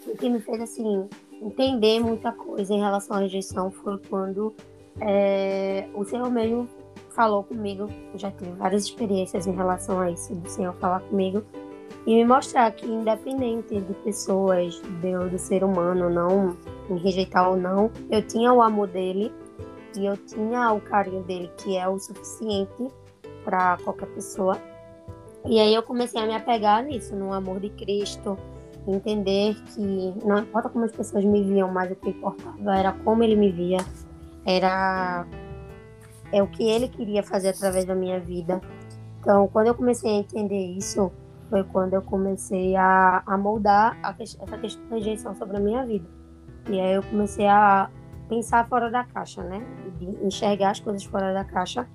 o 0.06 0.16
que 0.16 0.28
me 0.28 0.40
fez 0.40 0.60
assim 0.60 1.08
entender 1.40 2.00
muita 2.00 2.30
coisa 2.32 2.74
em 2.74 2.80
relação 2.80 3.16
à 3.16 3.20
rejeição 3.20 3.70
foi 3.70 3.98
quando 4.08 4.54
é, 5.00 5.88
o 5.94 6.04
Senhor 6.04 6.30
mesmo 6.30 6.68
falou 7.10 7.42
comigo. 7.44 7.88
Eu 8.12 8.18
já 8.18 8.30
tive 8.30 8.50
várias 8.52 8.84
experiências 8.84 9.46
em 9.46 9.52
relação 9.52 10.00
a 10.00 10.10
isso, 10.10 10.34
do 10.34 10.48
Senhor 10.48 10.74
falar 10.74 11.00
comigo 11.00 11.42
e 12.06 12.14
me 12.16 12.24
mostrar 12.24 12.70
que, 12.72 12.86
independente 12.86 13.80
de 13.80 13.94
pessoas, 14.02 14.80
de, 15.00 15.30
do 15.30 15.38
ser 15.38 15.62
humano, 15.62 16.10
não 16.10 16.56
me 16.88 16.98
rejeitar 16.98 17.48
ou 17.48 17.56
não, 17.56 17.90
eu 18.10 18.20
tinha 18.26 18.52
o 18.52 18.60
amor 18.60 18.88
dele 18.88 19.32
e 19.96 20.06
eu 20.06 20.16
tinha 20.16 20.72
o 20.72 20.80
carinho 20.80 21.22
dele, 21.22 21.50
que 21.58 21.76
é 21.76 21.86
o 21.86 21.98
suficiente 21.98 22.88
para 23.44 23.78
qualquer 23.84 24.06
pessoa. 24.06 24.58
E 25.46 25.60
aí 25.60 25.74
eu 25.74 25.82
comecei 25.82 26.20
a 26.20 26.26
me 26.26 26.34
apegar 26.34 26.84
nisso, 26.84 27.14
no 27.14 27.32
amor 27.32 27.60
de 27.60 27.70
Cristo, 27.70 28.36
entender 28.86 29.54
que 29.74 30.14
não 30.24 30.38
importa 30.38 30.68
como 30.68 30.84
as 30.84 30.92
pessoas 30.92 31.24
me 31.24 31.42
viam, 31.42 31.70
mas 31.70 31.90
o 31.90 31.96
que 31.96 32.10
importava 32.10 32.76
era 32.76 32.92
como 33.04 33.22
ele 33.22 33.36
me 33.36 33.50
via, 33.50 33.78
era 34.44 35.24
é 36.32 36.42
o 36.42 36.46
que 36.46 36.64
ele 36.64 36.88
queria 36.88 37.22
fazer 37.22 37.50
através 37.50 37.84
da 37.84 37.94
minha 37.94 38.18
vida. 38.18 38.60
Então, 39.20 39.46
quando 39.48 39.66
eu 39.66 39.74
comecei 39.74 40.10
a 40.10 40.14
entender 40.14 40.64
isso, 40.76 41.12
foi 41.52 41.62
quando 41.64 41.92
eu 41.92 42.00
comecei 42.00 42.74
a, 42.76 43.22
a 43.26 43.36
moldar 43.36 43.98
a, 44.02 44.16
essa 44.18 44.56
questão 44.56 44.88
da 44.88 44.96
rejeição 44.96 45.34
sobre 45.34 45.58
a 45.58 45.60
minha 45.60 45.84
vida. 45.84 46.08
E 46.66 46.80
aí 46.80 46.94
eu 46.94 47.02
comecei 47.02 47.46
a 47.46 47.90
pensar 48.26 48.66
fora 48.66 48.90
da 48.90 49.04
caixa, 49.04 49.42
né? 49.42 49.62
De 49.98 50.06
enxergar 50.24 50.70
as 50.70 50.80
coisas 50.80 51.04
fora 51.04 51.34
da 51.34 51.44
caixa. 51.44 51.86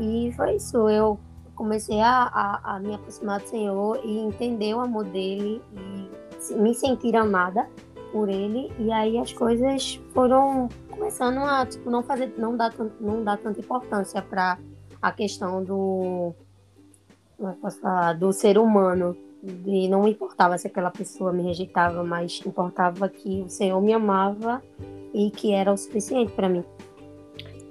E 0.00 0.32
foi 0.34 0.56
isso. 0.56 0.88
Eu 0.88 1.20
comecei 1.54 2.00
a, 2.00 2.24
a, 2.24 2.74
a, 2.74 2.80
me 2.80 2.92
aproximar 2.92 3.38
do 3.38 3.46
Senhor 3.46 4.00
e 4.04 4.18
entender 4.18 4.74
o 4.74 4.80
amor 4.80 5.04
dele 5.04 5.62
e 5.72 6.54
me 6.56 6.74
sentir 6.74 7.14
amada 7.14 7.68
por 8.10 8.28
ele 8.28 8.72
e 8.78 8.90
aí 8.90 9.18
as 9.18 9.32
coisas 9.32 10.00
foram 10.14 10.68
começando 10.88 11.38
a 11.38 11.66
tipo 11.66 11.90
não 11.90 12.02
fazer 12.02 12.32
não 12.38 12.56
dar 12.56 12.72
não 12.98 13.22
dar 13.22 13.36
tanta 13.36 13.60
importância 13.60 14.22
para 14.22 14.56
a 15.02 15.12
questão 15.12 15.62
do 15.62 16.34
como 17.38 17.54
posso 17.54 17.80
falar, 17.80 18.14
do 18.14 18.32
ser 18.32 18.58
humano 18.58 19.16
e 19.64 19.88
não 19.88 20.06
importava 20.06 20.58
se 20.58 20.66
aquela 20.66 20.90
pessoa 20.90 21.32
me 21.32 21.42
rejeitava 21.42 22.02
mas 22.02 22.42
importava 22.44 23.08
que 23.08 23.42
o 23.42 23.48
Senhor 23.48 23.80
me 23.80 23.92
amava 23.92 24.60
e 25.14 25.30
que 25.30 25.52
era 25.52 25.72
o 25.72 25.76
suficiente 25.76 26.32
para 26.32 26.48
mim 26.48 26.64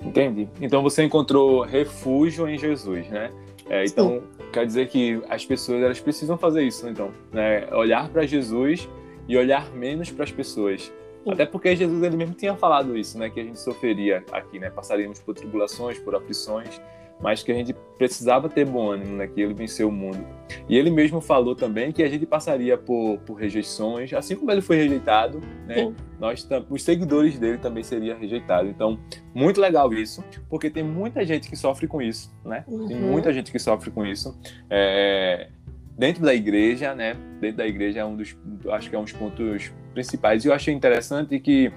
Entendi. 0.01 0.47
Então 0.62 0.82
você 0.82 1.03
encontrou 1.03 1.62
refúgio 1.62 2.47
em 2.47 2.58
Jesus, 2.58 3.08
né? 3.10 3.32
É, 3.69 3.84
então, 3.86 4.21
Sim. 4.21 4.23
quer 4.53 4.65
dizer 4.65 4.88
que 4.88 5.21
as 5.30 5.45
pessoas 5.45 5.82
elas 5.82 5.99
precisam 5.99 6.38
fazer 6.38 6.63
isso, 6.63 6.88
então, 6.88 7.12
né? 7.32 7.67
Olhar 7.73 8.08
para 8.10 8.25
Jesus 8.25 8.88
e 9.27 9.36
olhar 9.36 9.69
menos 9.73 10.10
para 10.10 10.23
as 10.23 10.32
pessoas. 10.32 10.84
Sim. 11.23 11.32
Até 11.32 11.45
porque 11.45 11.75
Jesus 11.75 12.01
ele 12.01 12.15
mesmo 12.15 12.34
tinha 12.34 12.56
falado 12.56 12.97
isso, 12.97 13.17
né? 13.17 13.30
Que 13.30 13.41
a 13.41 13.43
gente 13.43 13.60
sofreria 13.60 14.23
aqui, 14.32 14.60
né? 14.60 14.69
Passaríamos 14.69 15.19
por 15.19 15.36
tribulações, 15.36 15.99
por 15.99 16.15
aflições, 16.15 16.82
mas 17.19 17.41
que 17.41 17.51
a 17.51 17.56
gente 17.56 17.73
precisava 17.97 18.47
ter 18.47 18.65
bom 18.65 18.91
ânimo, 18.91 19.15
né? 19.15 19.27
Que 19.27 19.41
ele 19.41 19.53
venceu 19.53 19.89
o 19.89 19.91
mundo. 19.91 20.23
E 20.69 20.77
ele 20.77 20.89
mesmo 20.91 21.19
falou 21.19 21.56
também 21.56 21.91
que 21.91 22.03
a 22.03 22.10
gente 22.10 22.25
passaria 22.25 22.77
por, 22.77 23.17
por 23.19 23.36
rejeições, 23.36 24.13
assim 24.13 24.36
como 24.36 24.51
ele 24.51 24.62
foi 24.62 24.77
rejeitado, 24.77 25.41
né? 25.65 25.93
Nós, 26.19 26.47
os 26.69 26.84
seguidores 26.84 27.38
dele 27.39 27.58
também 27.58 27.84
seriam 27.84 28.17
rejeitados. 28.17 28.69
Então, 28.69 28.99
muito 29.34 29.60
legal 29.60 29.91
isso, 29.93 30.23
porque 30.49 30.69
tem 30.69 30.84
muita 30.84 31.25
gente 31.25 31.49
que 31.49 31.56
sofre 31.56 31.88
com 31.88 32.01
isso, 32.01 32.34
né? 32.45 32.63
Uhum. 32.67 32.88
Tem 32.88 32.97
muita 32.97 33.34
gente 33.34 33.51
que 33.51 33.60
sofre 33.60 33.89
com 33.89 34.06
isso. 34.06 34.38
É, 34.69 35.49
dentro 35.97 36.23
da 36.23 36.34
igreja, 36.34 36.93
né? 36.93 37.15
Dentro 37.41 37.58
da 37.58 37.67
igreja 37.67 38.01
é 38.01 38.06
um 38.06 38.15
dos, 38.15 38.38
acho 38.69 38.89
que 38.89 38.95
é 38.95 38.99
um 38.99 39.03
dos 39.03 39.13
pontos 39.13 39.71
principais. 39.93 40.45
E 40.45 40.47
eu 40.47 40.53
achei 40.53 40.73
interessante 40.73 41.39
que 41.39 41.71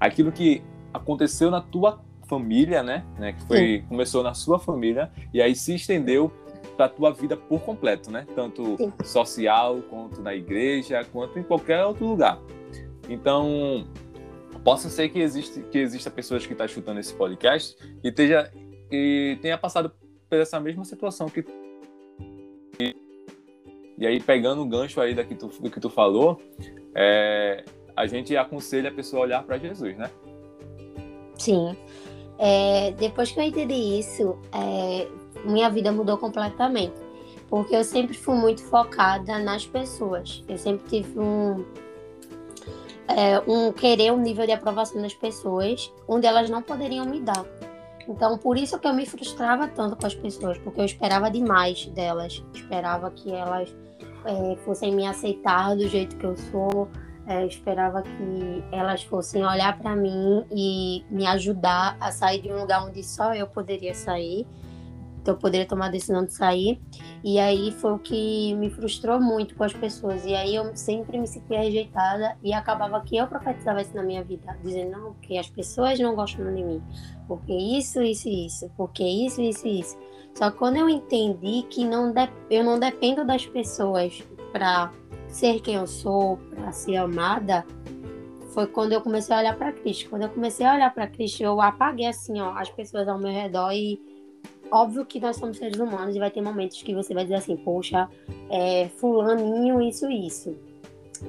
aquilo 0.00 0.32
que 0.32 0.62
aconteceu 0.92 1.50
na 1.50 1.60
tua 1.60 2.00
família, 2.28 2.82
né? 2.82 3.04
né 3.18 3.32
que 3.32 3.42
foi 3.46 3.58
Sim. 3.58 3.86
começou 3.88 4.22
na 4.22 4.34
sua 4.34 4.58
família 4.58 5.10
e 5.32 5.40
aí 5.40 5.54
se 5.54 5.74
estendeu 5.74 6.30
para 6.76 6.86
a 6.86 6.88
tua 6.88 7.12
vida 7.12 7.36
por 7.36 7.60
completo, 7.60 8.10
né? 8.10 8.26
Tanto 8.34 8.76
Sim. 8.76 8.92
social 9.02 9.80
quanto 9.88 10.20
na 10.20 10.34
igreja, 10.34 11.04
quanto 11.10 11.38
em 11.38 11.42
qualquer 11.42 11.84
outro 11.84 12.06
lugar. 12.06 12.38
Então, 13.08 13.86
possa 14.62 14.90
ser 14.90 15.08
que 15.08 15.18
existe 15.20 15.60
que 15.70 15.78
exista 15.78 16.10
pessoas 16.10 16.44
que 16.44 16.52
estão 16.52 16.66
tá 16.66 16.70
escutando 16.70 16.98
esse 16.98 17.14
podcast 17.14 17.76
e 18.04 18.08
esteja 18.08 18.50
e 18.90 19.38
tenha 19.40 19.56
passado 19.56 19.90
por 20.28 20.38
essa 20.38 20.60
mesma 20.60 20.84
situação 20.84 21.28
que 21.28 21.44
e 23.98 24.06
aí 24.06 24.20
pegando 24.20 24.60
o 24.60 24.66
gancho 24.66 25.00
aí 25.00 25.14
daqui 25.14 25.34
tu, 25.34 25.48
do 25.48 25.70
que 25.70 25.80
tu 25.80 25.88
falou, 25.88 26.40
é, 26.94 27.64
a 27.96 28.06
gente 28.06 28.36
aconselha 28.36 28.90
a 28.90 28.92
pessoa 28.92 29.22
a 29.22 29.24
olhar 29.24 29.42
para 29.42 29.56
Jesus, 29.56 29.96
né? 29.96 30.10
Sim. 31.38 31.76
É, 32.38 32.92
depois 32.92 33.32
que 33.32 33.40
eu 33.40 33.44
entendi 33.44 33.98
isso, 33.98 34.38
é, 34.52 35.08
minha 35.44 35.70
vida 35.70 35.90
mudou 35.92 36.18
completamente. 36.18 36.94
Porque 37.48 37.76
eu 37.76 37.84
sempre 37.84 38.16
fui 38.16 38.34
muito 38.34 38.62
focada 38.64 39.38
nas 39.38 39.66
pessoas. 39.66 40.42
Eu 40.48 40.58
sempre 40.58 40.88
tive 40.88 41.18
um, 41.18 41.64
é, 43.08 43.38
um 43.46 43.72
querer 43.72 44.12
um 44.12 44.18
nível 44.18 44.46
de 44.46 44.52
aprovação 44.52 45.00
das 45.00 45.14
pessoas 45.14 45.92
onde 46.08 46.26
elas 46.26 46.50
não 46.50 46.60
poderiam 46.60 47.06
me 47.06 47.20
dar. 47.20 47.44
Então, 48.08 48.38
por 48.38 48.56
isso 48.56 48.78
que 48.78 48.86
eu 48.86 48.94
me 48.94 49.04
frustrava 49.04 49.66
tanto 49.68 49.96
com 49.96 50.06
as 50.06 50.14
pessoas, 50.14 50.58
porque 50.58 50.80
eu 50.80 50.84
esperava 50.84 51.30
demais 51.30 51.86
delas. 51.86 52.42
Esperava 52.54 53.10
que 53.10 53.32
elas 53.32 53.74
é, 54.24 54.56
fossem 54.64 54.94
me 54.94 55.06
aceitar 55.06 55.76
do 55.76 55.88
jeito 55.88 56.16
que 56.16 56.24
eu 56.24 56.36
sou, 56.36 56.88
é, 57.26 57.44
esperava 57.46 58.02
que 58.02 58.64
elas 58.70 59.02
fossem 59.02 59.44
olhar 59.44 59.76
para 59.78 59.96
mim 59.96 60.44
e 60.50 61.04
me 61.10 61.26
ajudar 61.26 61.96
a 62.00 62.12
sair 62.12 62.40
de 62.40 62.52
um 62.52 62.60
lugar 62.60 62.86
onde 62.86 63.02
só 63.02 63.34
eu 63.34 63.46
poderia 63.46 63.94
sair. 63.94 64.46
Então, 65.20 65.34
eu 65.34 65.38
poderia 65.40 65.66
tomar 65.66 65.86
a 65.86 65.90
decisão 65.90 66.24
de 66.24 66.32
sair. 66.32 66.80
E 67.24 67.40
aí 67.40 67.72
foi 67.72 67.92
o 67.94 67.98
que 67.98 68.54
me 68.54 68.70
frustrou 68.70 69.20
muito 69.20 69.56
com 69.56 69.64
as 69.64 69.72
pessoas. 69.72 70.24
E 70.24 70.32
aí 70.32 70.54
eu 70.54 70.70
sempre 70.76 71.18
me 71.18 71.26
sentia 71.26 71.58
rejeitada 71.58 72.36
e 72.44 72.52
acabava 72.52 73.00
que 73.00 73.16
eu 73.16 73.26
profetizava 73.26 73.82
isso 73.82 73.92
na 73.92 74.04
minha 74.04 74.22
vida, 74.22 74.56
dizendo, 74.62 74.92
não, 74.92 75.12
porque 75.14 75.36
as 75.36 75.50
pessoas 75.50 75.98
não 75.98 76.14
gostam 76.14 76.54
de 76.54 76.62
mim. 76.62 76.80
Porque 77.26 77.52
isso, 77.52 78.00
isso 78.02 78.28
isso. 78.28 78.70
Porque 78.76 79.02
isso, 79.02 79.42
isso 79.42 79.66
isso. 79.66 79.98
Só 80.32 80.48
que 80.48 80.58
quando 80.58 80.76
eu 80.76 80.88
entendi 80.88 81.64
que 81.68 81.84
não 81.84 82.12
de... 82.12 82.28
eu 82.48 82.62
não 82.62 82.78
dependo 82.78 83.24
das 83.24 83.44
pessoas 83.44 84.22
para 84.52 84.92
ser 85.36 85.60
quem 85.60 85.74
eu 85.74 85.86
sou, 85.86 86.38
para 86.54 86.72
ser 86.72 86.96
amada, 86.96 87.64
foi 88.54 88.66
quando 88.66 88.92
eu 88.92 89.02
comecei 89.02 89.36
a 89.36 89.38
olhar 89.40 89.56
para 89.56 89.70
Cristo. 89.70 90.08
Quando 90.08 90.22
eu 90.22 90.30
comecei 90.30 90.64
a 90.64 90.74
olhar 90.74 90.94
para 90.94 91.06
Cristo, 91.06 91.42
eu 91.42 91.60
apaguei 91.60 92.06
assim, 92.06 92.40
ó, 92.40 92.52
as 92.56 92.70
pessoas 92.70 93.06
ao 93.06 93.18
meu 93.18 93.30
redor 93.30 93.70
e 93.72 94.00
óbvio 94.70 95.04
que 95.04 95.20
nós 95.20 95.36
somos 95.36 95.58
seres 95.58 95.78
humanos 95.78 96.16
e 96.16 96.18
vai 96.18 96.30
ter 96.30 96.40
momentos 96.40 96.82
que 96.82 96.94
você 96.94 97.12
vai 97.12 97.24
dizer 97.24 97.36
assim, 97.36 97.56
poxa, 97.56 98.08
é, 98.50 98.88
fulaninho, 98.96 99.82
isso, 99.82 100.10
isso. 100.10 100.56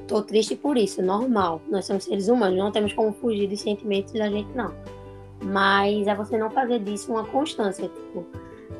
Tô 0.07 0.21
triste 0.21 0.55
por 0.55 0.77
isso, 0.77 1.01
normal. 1.01 1.61
Nós 1.69 1.85
somos 1.85 2.05
seres 2.05 2.29
humanos, 2.29 2.57
não 2.57 2.71
temos 2.71 2.93
como 2.93 3.11
fugir 3.11 3.47
dos 3.47 3.59
sentimentos 3.59 4.13
da 4.13 4.29
gente, 4.29 4.49
não. 4.55 4.73
Mas 5.43 6.07
é 6.07 6.15
você 6.15 6.37
não 6.37 6.49
fazer 6.49 6.79
disso 6.79 7.11
uma 7.11 7.25
constância, 7.25 7.89
tipo, 7.89 8.25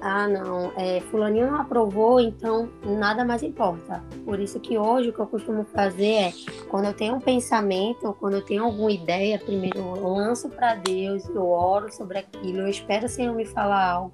ah, 0.02 0.28
não, 0.28 0.72
é, 0.76 1.02
fulaninho 1.02 1.52
não 1.52 1.62
aprovou, 1.62 2.20
então 2.20 2.70
nada 2.84 3.26
mais 3.26 3.42
importa. 3.42 4.04
Por 4.24 4.40
isso 4.40 4.60
que 4.60 4.78
hoje 4.78 5.10
o 5.10 5.14
que 5.14 5.20
eu 5.20 5.28
costumo 5.28 5.66
fazer 5.66 6.14
é, 6.14 6.34
quando 6.70 6.86
eu 6.86 6.94
tenho 6.94 7.16
um 7.16 7.20
pensamento, 7.20 8.16
quando 8.20 8.36
eu 8.36 8.46
tenho 8.46 8.64
alguma 8.64 8.92
ideia, 8.92 9.40
primeiro 9.40 9.80
eu 9.80 10.08
lanço 10.08 10.50
para 10.50 10.76
Deus, 10.76 11.28
eu 11.30 11.48
oro 11.48 11.92
sobre 11.92 12.20
aquilo, 12.20 12.60
eu 12.60 12.68
espero 12.68 13.06
o 13.06 13.10
Senhor 13.10 13.36
me 13.36 13.46
falar 13.46 13.92
algo, 13.92 14.14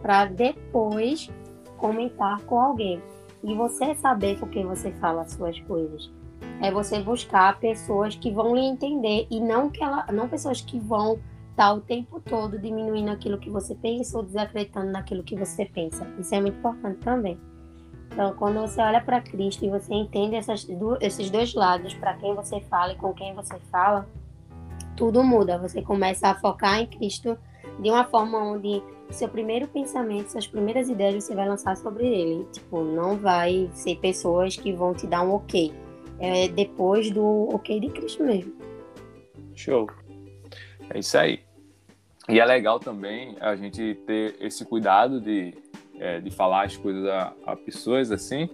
para 0.00 0.26
depois 0.26 1.28
comentar 1.76 2.40
com 2.42 2.60
alguém. 2.60 3.02
E 3.42 3.54
você 3.54 3.94
saber 3.94 4.38
com 4.38 4.46
quem 4.46 4.66
você 4.66 4.90
fala 4.92 5.22
as 5.22 5.32
suas 5.32 5.58
coisas. 5.60 6.10
É 6.60 6.70
você 6.70 7.00
buscar 7.00 7.58
pessoas 7.60 8.16
que 8.16 8.30
vão 8.30 8.54
lhe 8.54 8.64
entender 8.64 9.26
e 9.30 9.40
não 9.40 9.68
que 9.68 9.82
ela, 9.82 10.06
não 10.12 10.28
pessoas 10.28 10.60
que 10.60 10.78
vão 10.80 11.18
tá 11.56 11.72
o 11.72 11.80
tempo 11.80 12.20
todo 12.20 12.58
diminuindo 12.58 13.10
aquilo 13.10 13.38
que 13.38 13.48
você 13.48 13.74
pensa 13.74 14.18
ou 14.18 14.22
desacreditando 14.22 14.92
naquilo 14.92 15.22
que 15.22 15.34
você 15.34 15.64
pensa. 15.64 16.06
Isso 16.18 16.34
é 16.34 16.40
muito 16.40 16.58
importante 16.58 16.98
também. 17.00 17.38
Então, 18.12 18.34
quando 18.34 18.60
você 18.60 18.80
olha 18.80 19.00
para 19.00 19.20
Cristo 19.20 19.64
e 19.64 19.70
você 19.70 19.92
entende 19.92 20.36
essas, 20.36 20.66
esses 21.00 21.30
dois 21.30 21.54
lados, 21.54 21.94
para 21.94 22.14
quem 22.14 22.34
você 22.34 22.60
fala 22.60 22.92
e 22.92 22.96
com 22.96 23.12
quem 23.12 23.34
você 23.34 23.58
fala, 23.70 24.06
tudo 24.96 25.22
muda. 25.22 25.58
Você 25.58 25.82
começa 25.82 26.28
a 26.28 26.34
focar 26.34 26.80
em 26.80 26.86
Cristo 26.86 27.38
de 27.80 27.90
uma 27.90 28.04
forma 28.04 28.38
onde 28.38 28.82
seu 29.10 29.28
primeiro 29.28 29.68
pensamento, 29.68 30.30
suas 30.30 30.46
primeiras 30.46 30.88
ideias 30.88 31.24
você 31.24 31.34
vai 31.34 31.48
lançar 31.48 31.76
sobre 31.76 32.06
ele. 32.06 32.46
Tipo, 32.52 32.82
não 32.82 33.16
vai 33.16 33.70
ser 33.72 33.96
pessoas 33.96 34.56
que 34.56 34.72
vão 34.72 34.94
te 34.94 35.06
dar 35.06 35.22
um 35.22 35.34
ok. 35.34 35.72
É 36.18 36.48
depois 36.48 37.10
do 37.10 37.48
ok 37.54 37.80
de 37.80 37.88
Cristo 37.88 38.24
mesmo. 38.24 38.54
Show. 39.54 39.86
É 40.90 40.98
isso 40.98 41.18
aí. 41.18 41.45
E 42.28 42.40
é 42.40 42.44
legal 42.44 42.80
também 42.80 43.36
a 43.40 43.54
gente 43.54 43.94
ter 44.06 44.36
esse 44.40 44.64
cuidado 44.64 45.20
de, 45.20 45.54
é, 45.98 46.20
de 46.20 46.30
falar 46.30 46.64
as 46.64 46.76
coisas 46.76 47.06
a, 47.06 47.32
a 47.46 47.56
pessoas 47.56 48.10
assim, 48.10 48.48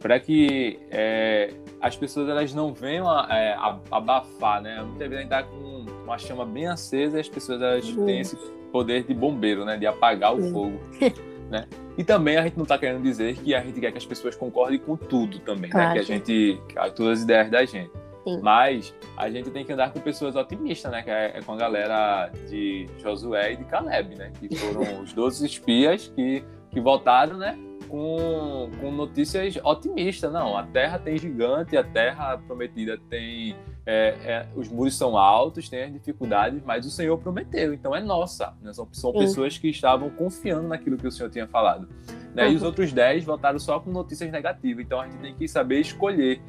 para 0.00 0.18
que 0.18 0.78
é, 0.90 1.52
as 1.80 1.96
pessoas 1.96 2.28
elas 2.28 2.52
não 2.52 2.74
venham 2.74 3.08
a, 3.08 3.28
é, 3.30 3.52
a, 3.54 3.78
abafar, 3.90 4.60
né? 4.60 4.82
Muitas 4.82 5.08
vezes 5.08 5.16
a 5.16 5.20
gente 5.20 5.28
tá 5.28 5.42
com 5.44 5.86
uma 6.04 6.18
chama 6.18 6.44
bem 6.44 6.66
acesa 6.66 7.16
e 7.16 7.20
as 7.20 7.28
pessoas 7.28 7.62
elas 7.62 7.88
uhum. 7.88 8.06
têm 8.06 8.20
esse 8.20 8.36
poder 8.72 9.04
de 9.04 9.14
bombeiro, 9.14 9.64
né? 9.64 9.76
De 9.76 9.86
apagar 9.86 10.34
o 10.34 10.40
uhum. 10.40 10.52
fogo, 10.52 10.80
né? 11.50 11.66
E 11.96 12.04
também 12.04 12.36
a 12.36 12.42
gente 12.42 12.56
não 12.56 12.64
está 12.64 12.76
querendo 12.76 13.02
dizer 13.02 13.36
que 13.36 13.54
a 13.54 13.60
gente 13.60 13.80
quer 13.80 13.90
que 13.90 13.98
as 13.98 14.04
pessoas 14.04 14.34
concordem 14.36 14.78
com 14.78 14.96
tudo 14.96 15.38
também, 15.38 15.70
claro. 15.70 15.88
né? 15.88 15.94
Que 15.94 16.00
a 16.00 16.02
gente, 16.02 16.60
todas 16.94 17.18
as 17.18 17.24
ideias 17.24 17.50
da 17.50 17.64
gente. 17.64 17.90
Sim. 18.26 18.40
Mas 18.42 18.92
a 19.16 19.30
gente 19.30 19.50
tem 19.50 19.64
que 19.64 19.72
andar 19.72 19.92
com 19.92 20.00
pessoas 20.00 20.34
otimistas, 20.34 20.90
né? 20.90 21.02
Que 21.02 21.10
é, 21.10 21.38
é, 21.38 21.42
com 21.42 21.52
a 21.52 21.56
galera 21.56 22.28
de 22.48 22.88
Josué 22.98 23.52
e 23.52 23.56
de 23.56 23.64
Caleb, 23.64 24.16
né? 24.16 24.32
Que 24.40 24.56
foram 24.56 24.82
os 25.00 25.12
12 25.12 25.46
espias 25.46 26.08
que, 26.08 26.42
que 26.70 26.80
voltaram, 26.80 27.38
né? 27.38 27.56
Com, 27.88 28.68
com 28.80 28.90
notícias 28.90 29.56
otimistas. 29.62 30.32
Não, 30.32 30.58
a 30.58 30.64
terra 30.64 30.98
tem 30.98 31.16
gigante, 31.16 31.76
a 31.76 31.84
terra 31.84 32.36
prometida 32.36 32.98
tem. 33.08 33.54
É, 33.88 34.16
é, 34.24 34.46
os 34.56 34.68
muros 34.68 34.96
são 34.96 35.16
altos, 35.16 35.68
tem 35.68 35.84
as 35.84 35.92
dificuldades, 35.92 36.60
mas 36.64 36.84
o 36.84 36.90
Senhor 36.90 37.16
prometeu, 37.18 37.72
então 37.72 37.94
é 37.94 38.00
nossa. 38.00 38.52
Né? 38.60 38.72
São, 38.72 38.88
são 38.90 39.12
pessoas 39.12 39.56
que 39.56 39.68
estavam 39.68 40.10
confiando 40.10 40.66
naquilo 40.66 40.96
que 40.96 41.06
o 41.06 41.12
Senhor 41.12 41.30
tinha 41.30 41.46
falado. 41.46 41.88
Né? 42.34 42.50
E 42.50 42.56
os 42.56 42.64
outros 42.64 42.92
10 42.92 43.22
voltaram 43.22 43.60
só 43.60 43.78
com 43.78 43.92
notícias 43.92 44.28
negativas. 44.32 44.84
Então 44.84 45.00
a 45.00 45.04
gente 45.04 45.18
tem 45.18 45.34
que 45.36 45.46
saber 45.46 45.78
escolher 45.78 46.42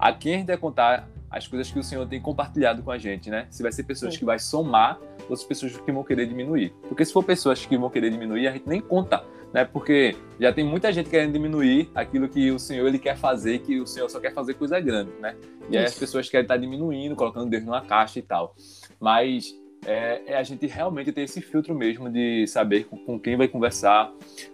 a 0.00 0.12
quem 0.12 0.34
a 0.34 0.38
gente 0.38 0.46
vai 0.46 0.56
contar 0.56 1.08
as 1.30 1.46
coisas 1.46 1.70
que 1.70 1.78
o 1.78 1.82
Senhor 1.82 2.06
tem 2.08 2.20
compartilhado 2.20 2.82
com 2.82 2.90
a 2.90 2.98
gente, 2.98 3.30
né? 3.30 3.46
Se 3.50 3.62
vai 3.62 3.70
ser 3.70 3.84
pessoas 3.84 4.14
Sim. 4.14 4.20
que 4.20 4.24
vai 4.24 4.38
somar 4.38 4.98
ou 5.28 5.36
se 5.36 5.46
pessoas 5.46 5.76
que 5.76 5.92
vão 5.92 6.02
querer 6.02 6.26
diminuir. 6.26 6.74
Porque 6.88 7.04
se 7.04 7.12
for 7.12 7.22
pessoas 7.22 7.64
que 7.64 7.76
vão 7.76 7.88
querer 7.88 8.10
diminuir, 8.10 8.48
a 8.48 8.52
gente 8.52 8.68
nem 8.68 8.80
conta, 8.80 9.22
né? 9.52 9.64
Porque 9.64 10.16
já 10.40 10.52
tem 10.52 10.64
muita 10.64 10.92
gente 10.92 11.08
querendo 11.08 11.32
diminuir 11.32 11.88
aquilo 11.94 12.28
que 12.28 12.50
o 12.50 12.58
Senhor 12.58 12.88
ele 12.88 12.98
quer 12.98 13.16
fazer, 13.16 13.60
que 13.60 13.78
o 13.78 13.86
Senhor 13.86 14.08
só 14.08 14.18
quer 14.18 14.32
fazer 14.32 14.54
coisa 14.54 14.80
grande, 14.80 15.12
né? 15.20 15.36
E 15.68 15.76
aí 15.76 15.84
as 15.84 15.94
pessoas 15.94 16.28
querem 16.28 16.44
estar 16.44 16.56
diminuindo, 16.56 17.14
colocando 17.14 17.48
Deus 17.48 17.62
numa 17.64 17.82
caixa 17.82 18.18
e 18.18 18.22
tal. 18.22 18.56
Mas 18.98 19.54
é, 19.86 20.22
é, 20.26 20.36
a 20.36 20.42
gente 20.42 20.66
realmente 20.66 21.12
ter 21.12 21.22
esse 21.22 21.40
filtro 21.40 21.74
mesmo 21.74 22.10
de 22.10 22.46
saber 22.46 22.84
com, 22.84 22.96
com 22.96 23.20
quem 23.20 23.36
vai 23.36 23.46
conversar, 23.46 24.12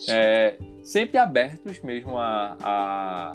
é, 0.08 0.56
sempre 0.82 1.16
abertos 1.18 1.80
mesmo 1.80 2.18
a, 2.18 2.56
a 2.60 3.32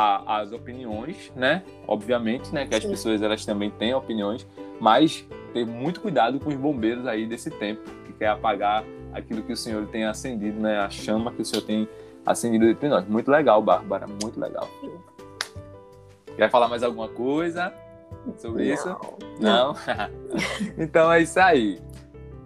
a, 0.00 0.40
as 0.40 0.52
opiniões, 0.52 1.30
né? 1.36 1.62
Obviamente, 1.86 2.52
né? 2.54 2.66
Que 2.66 2.74
as 2.74 2.82
Sim. 2.82 2.90
pessoas 2.90 3.22
elas 3.22 3.44
também 3.44 3.70
têm 3.70 3.92
opiniões, 3.92 4.46
mas 4.80 5.26
ter 5.52 5.66
muito 5.66 6.00
cuidado 6.00 6.40
com 6.40 6.48
os 6.48 6.56
bombeiros 6.56 7.06
aí 7.06 7.26
desse 7.26 7.50
tempo 7.50 7.82
que 8.06 8.12
quer 8.14 8.28
apagar 8.28 8.82
aquilo 9.12 9.42
que 9.42 9.52
o 9.52 9.56
Senhor 9.56 9.86
tem 9.88 10.04
acendido, 10.04 10.58
né? 10.58 10.78
A 10.78 10.88
chama 10.88 11.32
que 11.32 11.42
o 11.42 11.44
Senhor 11.44 11.62
tem 11.62 11.86
acendido 12.24 12.66
entre 12.66 12.88
nós. 12.88 13.06
Muito 13.06 13.30
legal, 13.30 13.60
Bárbara, 13.60 14.06
muito 14.06 14.40
legal. 14.40 14.68
Quer 16.34 16.50
falar 16.50 16.68
mais 16.68 16.82
alguma 16.82 17.08
coisa 17.08 17.72
sobre 18.38 18.64
Não. 18.64 18.74
isso? 18.74 18.96
Não. 19.38 19.74
então 20.78 21.12
é 21.12 21.20
isso 21.20 21.38
aí. 21.38 21.78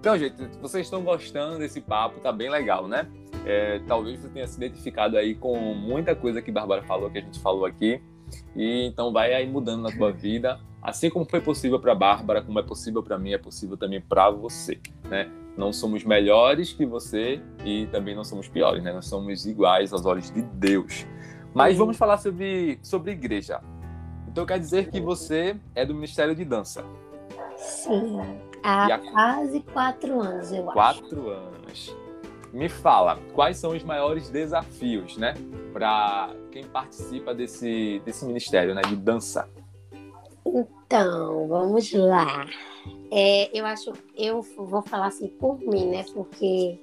Então, 0.00 0.18
gente, 0.18 0.36
vocês 0.60 0.86
estão 0.86 1.02
gostando 1.02 1.58
desse 1.58 1.80
papo, 1.80 2.20
tá 2.20 2.32
bem 2.32 2.50
legal, 2.50 2.88
né? 2.88 3.08
É, 3.44 3.80
talvez 3.86 4.20
você 4.20 4.28
tenha 4.28 4.46
se 4.46 4.56
identificado 4.56 5.16
aí 5.16 5.34
com 5.34 5.56
muita 5.74 6.14
coisa 6.14 6.40
que 6.40 6.50
a 6.50 6.54
Bárbara 6.54 6.82
falou, 6.82 7.10
que 7.10 7.18
a 7.18 7.20
gente 7.20 7.38
falou 7.40 7.66
aqui. 7.66 8.00
E 8.56 8.86
então 8.86 9.12
vai 9.12 9.34
aí 9.34 9.46
mudando 9.46 9.82
na 9.82 9.92
tua 9.92 10.10
vida, 10.10 10.58
assim 10.82 11.10
como 11.10 11.24
foi 11.24 11.40
possível 11.40 11.78
para 11.78 11.94
Bárbara, 11.94 12.42
como 12.42 12.58
é 12.58 12.62
possível 12.62 13.02
para 13.02 13.18
mim, 13.18 13.32
é 13.32 13.38
possível 13.38 13.76
também 13.76 14.00
para 14.00 14.30
você, 14.30 14.80
né? 15.04 15.30
Não 15.56 15.72
somos 15.72 16.02
melhores 16.04 16.72
que 16.72 16.84
você 16.84 17.40
e 17.64 17.86
também 17.86 18.14
não 18.14 18.24
somos 18.24 18.48
piores, 18.48 18.82
né? 18.82 18.92
Nós 18.92 19.06
somos 19.06 19.46
iguais 19.46 19.92
aos 19.92 20.04
olhos 20.04 20.30
de 20.30 20.42
Deus. 20.42 21.06
Mas 21.52 21.76
vamos 21.76 21.96
falar 21.96 22.18
sobre 22.18 22.78
sobre 22.82 23.12
igreja. 23.12 23.60
Então 24.26 24.44
quer 24.44 24.58
dizer 24.58 24.90
que 24.90 25.00
você 25.00 25.56
é 25.74 25.86
do 25.86 25.94
Ministério 25.94 26.34
de 26.34 26.44
Dança. 26.44 26.84
Sim. 27.56 28.18
Há 28.62 28.94
a... 28.94 28.98
quase 28.98 29.60
quatro 29.60 30.20
anos, 30.20 30.50
eu 30.50 30.64
quatro 30.64 30.80
acho. 30.80 31.00
Quatro 31.02 31.28
anos. 31.30 32.03
Me 32.54 32.68
fala, 32.68 33.18
quais 33.32 33.56
são 33.56 33.72
os 33.72 33.82
maiores 33.82 34.30
desafios, 34.30 35.16
né, 35.16 35.34
para 35.72 36.30
quem 36.52 36.62
participa 36.62 37.34
desse, 37.34 38.00
desse 38.04 38.24
ministério, 38.24 38.76
né, 38.76 38.82
de 38.82 38.94
dança? 38.94 39.48
Então, 40.46 41.48
vamos 41.48 41.92
lá. 41.92 42.46
É, 43.10 43.50
eu 43.58 43.66
acho, 43.66 43.92
eu 44.16 44.40
vou 44.40 44.82
falar 44.82 45.06
assim 45.06 45.26
por 45.26 45.58
mim, 45.58 45.86
né, 45.86 46.04
porque 46.14 46.78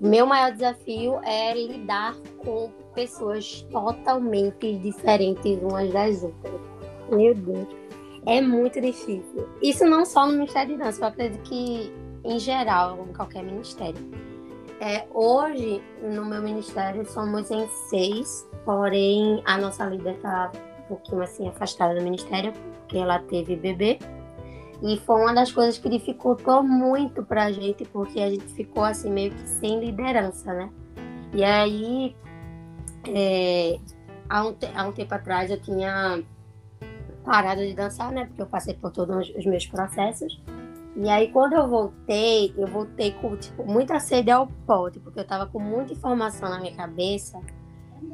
meu 0.00 0.24
maior 0.24 0.50
desafio 0.50 1.20
é 1.24 1.52
lidar 1.52 2.16
com 2.38 2.72
pessoas 2.94 3.60
totalmente 3.70 4.78
diferentes 4.78 5.58
umas 5.60 5.92
das 5.92 6.22
outras. 6.22 6.60
Meu 7.10 7.34
Deus, 7.34 7.68
é 8.24 8.40
muito 8.40 8.80
difícil. 8.80 9.46
Isso 9.60 9.84
não 9.84 10.06
só 10.06 10.24
no 10.24 10.32
Ministério 10.32 10.72
de 10.74 10.82
Dança, 10.82 11.02
eu 11.02 11.08
acredito 11.08 11.42
que 11.42 11.92
em 12.24 12.38
geral, 12.38 13.06
em 13.08 13.12
qualquer 13.12 13.42
ministério. 13.42 14.29
É, 14.80 15.06
hoje, 15.12 15.82
no 16.02 16.24
meu 16.24 16.40
ministério, 16.40 17.04
somos 17.04 17.50
em 17.50 17.68
seis, 17.90 18.48
porém 18.64 19.42
a 19.44 19.58
nossa 19.58 19.84
líder 19.84 20.14
está 20.14 20.50
um 20.54 20.88
pouquinho 20.88 21.22
assim 21.22 21.46
afastada 21.46 21.94
do 21.94 22.02
ministério, 22.02 22.54
porque 22.54 22.96
ela 22.96 23.18
teve 23.18 23.56
bebê. 23.56 23.98
E 24.82 24.96
foi 25.00 25.20
uma 25.20 25.34
das 25.34 25.52
coisas 25.52 25.76
que 25.76 25.86
dificultou 25.90 26.62
muito 26.62 27.22
para 27.22 27.44
a 27.44 27.52
gente, 27.52 27.84
porque 27.84 28.20
a 28.20 28.30
gente 28.30 28.46
ficou 28.54 28.82
assim 28.82 29.10
meio 29.10 29.32
que 29.32 29.46
sem 29.46 29.78
liderança, 29.78 30.54
né? 30.54 30.70
E 31.34 31.44
aí, 31.44 32.16
é, 33.06 33.78
há, 34.30 34.46
um, 34.46 34.56
há 34.74 34.88
um 34.88 34.92
tempo 34.92 35.14
atrás 35.14 35.50
eu 35.50 35.60
tinha 35.60 36.22
parado 37.22 37.60
de 37.60 37.74
dançar, 37.74 38.10
né? 38.12 38.24
Porque 38.24 38.40
eu 38.40 38.46
passei 38.46 38.72
por 38.72 38.90
todos 38.90 39.28
os 39.36 39.44
meus 39.44 39.66
processos. 39.66 40.40
E 40.96 41.08
aí, 41.08 41.30
quando 41.30 41.52
eu 41.52 41.68
voltei, 41.68 42.52
eu 42.56 42.66
voltei 42.66 43.12
com, 43.12 43.36
tipo, 43.36 43.64
muita 43.64 44.00
sede 44.00 44.30
ao 44.30 44.48
pote, 44.66 44.98
porque 44.98 45.20
eu 45.20 45.26
tava 45.26 45.46
com 45.46 45.60
muita 45.60 45.92
informação 45.92 46.50
na 46.50 46.58
minha 46.58 46.74
cabeça 46.74 47.40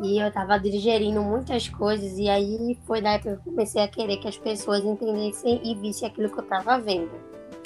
e 0.03 0.19
eu 0.19 0.31
tava 0.31 0.59
digerindo 0.59 1.23
muitas 1.23 1.69
coisas. 1.69 2.19
E 2.19 2.29
aí 2.29 2.79
foi 2.85 3.01
daí 3.01 3.19
que 3.19 3.29
eu 3.29 3.39
comecei 3.39 3.83
a 3.83 3.89
querer 3.89 4.19
que 4.19 4.29
as 4.29 4.37
pessoas 4.37 4.85
entendessem 4.85 5.61
e 5.65 5.75
vissem 5.75 6.07
aquilo 6.09 6.31
que 6.31 6.39
eu 6.39 6.45
tava 6.45 6.79
vendo 6.79 7.11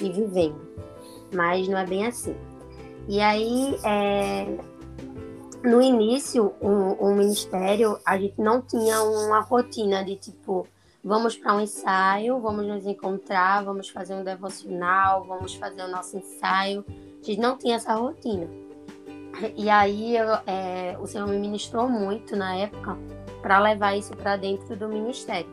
e 0.00 0.10
vivendo. 0.10 0.60
Mas 1.34 1.66
não 1.68 1.78
é 1.78 1.86
bem 1.86 2.06
assim. 2.06 2.36
E 3.08 3.20
aí, 3.20 3.76
é... 3.84 4.46
no 5.64 5.82
início, 5.82 6.54
o, 6.60 7.04
o 7.04 7.14
ministério, 7.14 7.98
a 8.06 8.16
gente 8.16 8.40
não 8.40 8.62
tinha 8.62 9.02
uma 9.02 9.40
rotina 9.40 10.04
de 10.04 10.16
tipo 10.16 10.68
vamos 11.02 11.36
para 11.36 11.54
um 11.54 11.60
ensaio, 11.60 12.38
vamos 12.40 12.66
nos 12.66 12.86
encontrar, 12.86 13.64
vamos 13.64 13.88
fazer 13.88 14.14
um 14.14 14.22
devocional, 14.22 15.24
vamos 15.24 15.54
fazer 15.54 15.82
o 15.82 15.88
nosso 15.88 16.18
ensaio. 16.18 16.84
A 16.88 17.24
gente 17.24 17.40
não 17.40 17.56
tinha 17.56 17.76
essa 17.76 17.94
rotina. 17.94 18.48
E 19.56 19.70
aí 19.70 20.16
eu, 20.16 20.26
é, 20.46 20.96
o 21.00 21.06
Senhor 21.06 21.26
me 21.26 21.38
ministrou 21.38 21.88
muito 21.88 22.36
na 22.36 22.54
época 22.56 22.98
para 23.40 23.58
levar 23.58 23.96
isso 23.96 24.14
para 24.16 24.36
dentro 24.36 24.76
do 24.76 24.88
ministério. 24.88 25.48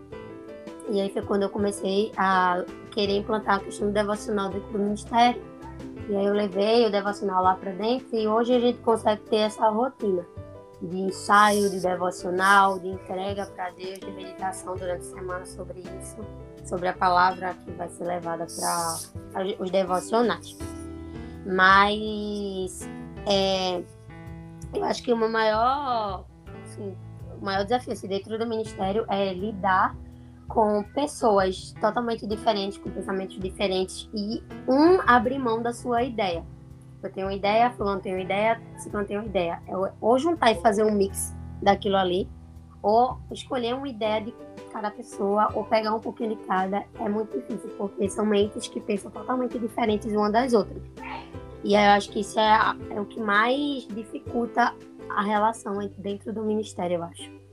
E 0.89 0.99
aí 0.99 1.09
foi 1.09 1.21
quando 1.21 1.43
eu 1.43 1.49
comecei 1.49 2.11
a 2.17 2.63
querer 2.91 3.17
implantar 3.17 3.55
a 3.55 3.59
questão 3.59 3.87
do 3.87 3.93
devocional 3.93 4.49
dentro 4.49 4.71
do 4.71 4.79
ministério. 4.79 5.41
E 6.09 6.15
aí 6.15 6.25
eu 6.25 6.33
levei 6.33 6.85
o 6.85 6.91
devocional 6.91 7.43
lá 7.43 7.55
para 7.55 7.71
dentro 7.71 8.15
e 8.15 8.27
hoje 8.27 8.53
a 8.53 8.59
gente 8.59 8.79
consegue 8.79 9.21
ter 9.23 9.37
essa 9.37 9.69
rotina 9.69 10.25
de 10.81 10.97
ensaio, 10.99 11.69
de 11.69 11.79
devocional, 11.79 12.79
de 12.79 12.87
entrega 12.87 13.45
para 13.47 13.71
Deus, 13.71 13.99
de 13.99 14.11
meditação 14.11 14.75
durante 14.75 15.01
a 15.01 15.15
semana 15.15 15.45
sobre 15.45 15.79
isso, 15.79 16.17
sobre 16.65 16.87
a 16.87 16.93
palavra 16.93 17.55
que 17.65 17.71
vai 17.71 17.89
ser 17.89 18.05
levada 18.05 18.45
para 19.31 19.45
os 19.59 19.71
devocionais. 19.71 20.57
Mas 21.45 22.87
é, 23.25 23.81
eu 24.73 24.83
acho 24.83 25.01
que 25.01 25.11
o 25.11 25.17
maior, 25.17 26.25
assim, 26.63 26.95
o 27.39 27.43
maior 27.43 27.63
desafio 27.63 27.93
assim, 27.93 28.07
dentro 28.07 28.37
do 28.37 28.45
ministério 28.45 29.05
é 29.09 29.33
lidar 29.33 29.95
com 30.47 30.83
pessoas 30.93 31.73
totalmente 31.81 32.25
diferentes, 32.27 32.77
com 32.77 32.89
pensamentos 32.89 33.39
diferentes 33.39 34.09
e 34.13 34.43
um 34.67 35.01
abrir 35.05 35.39
mão 35.39 35.61
da 35.61 35.73
sua 35.73 36.03
ideia 36.03 36.45
eu 37.07 37.11
tenho 37.11 37.27
uma 37.27 37.33
ideia, 37.33 37.71
fulano 37.71 38.01
tem 38.01 38.13
uma 38.13 38.21
ideia, 38.21 38.61
ciclano 38.77 39.07
tem 39.07 39.17
uma 39.17 39.25
ideia. 39.25 39.61
É 39.67 39.73
ou 39.99 40.19
juntar 40.19 40.51
e 40.51 40.55
fazer 40.61 40.83
um 40.83 40.91
mix 40.91 41.35
daquilo 41.61 41.97
ali, 41.97 42.29
ou 42.81 43.17
escolher 43.31 43.73
uma 43.73 43.87
ideia 43.87 44.21
de 44.21 44.33
cada 44.71 44.91
pessoa, 44.91 45.49
ou 45.53 45.63
pegar 45.63 45.93
um 45.93 45.99
pouquinho 45.99 46.35
de 46.35 46.43
cada, 46.43 46.83
é 46.99 47.09
muito 47.09 47.35
difícil, 47.37 47.69
porque 47.77 48.07
são 48.09 48.25
mentes 48.25 48.67
que 48.67 48.79
pensam 48.79 49.09
totalmente 49.09 49.57
diferentes 49.57 50.11
uma 50.13 50.29
das 50.29 50.53
outras. 50.53 50.81
E 51.63 51.73
eu 51.73 51.79
acho 51.79 52.11
que 52.11 52.19
isso 52.19 52.39
é, 52.39 52.75
é 52.91 53.01
o 53.01 53.05
que 53.05 53.19
mais 53.19 53.87
dificulta 53.87 54.73
a 55.09 55.21
relação 55.23 55.77
dentro 55.97 56.31
do 56.31 56.43
ministério, 56.43 56.97
eu 56.97 57.03
acho. 57.03 57.46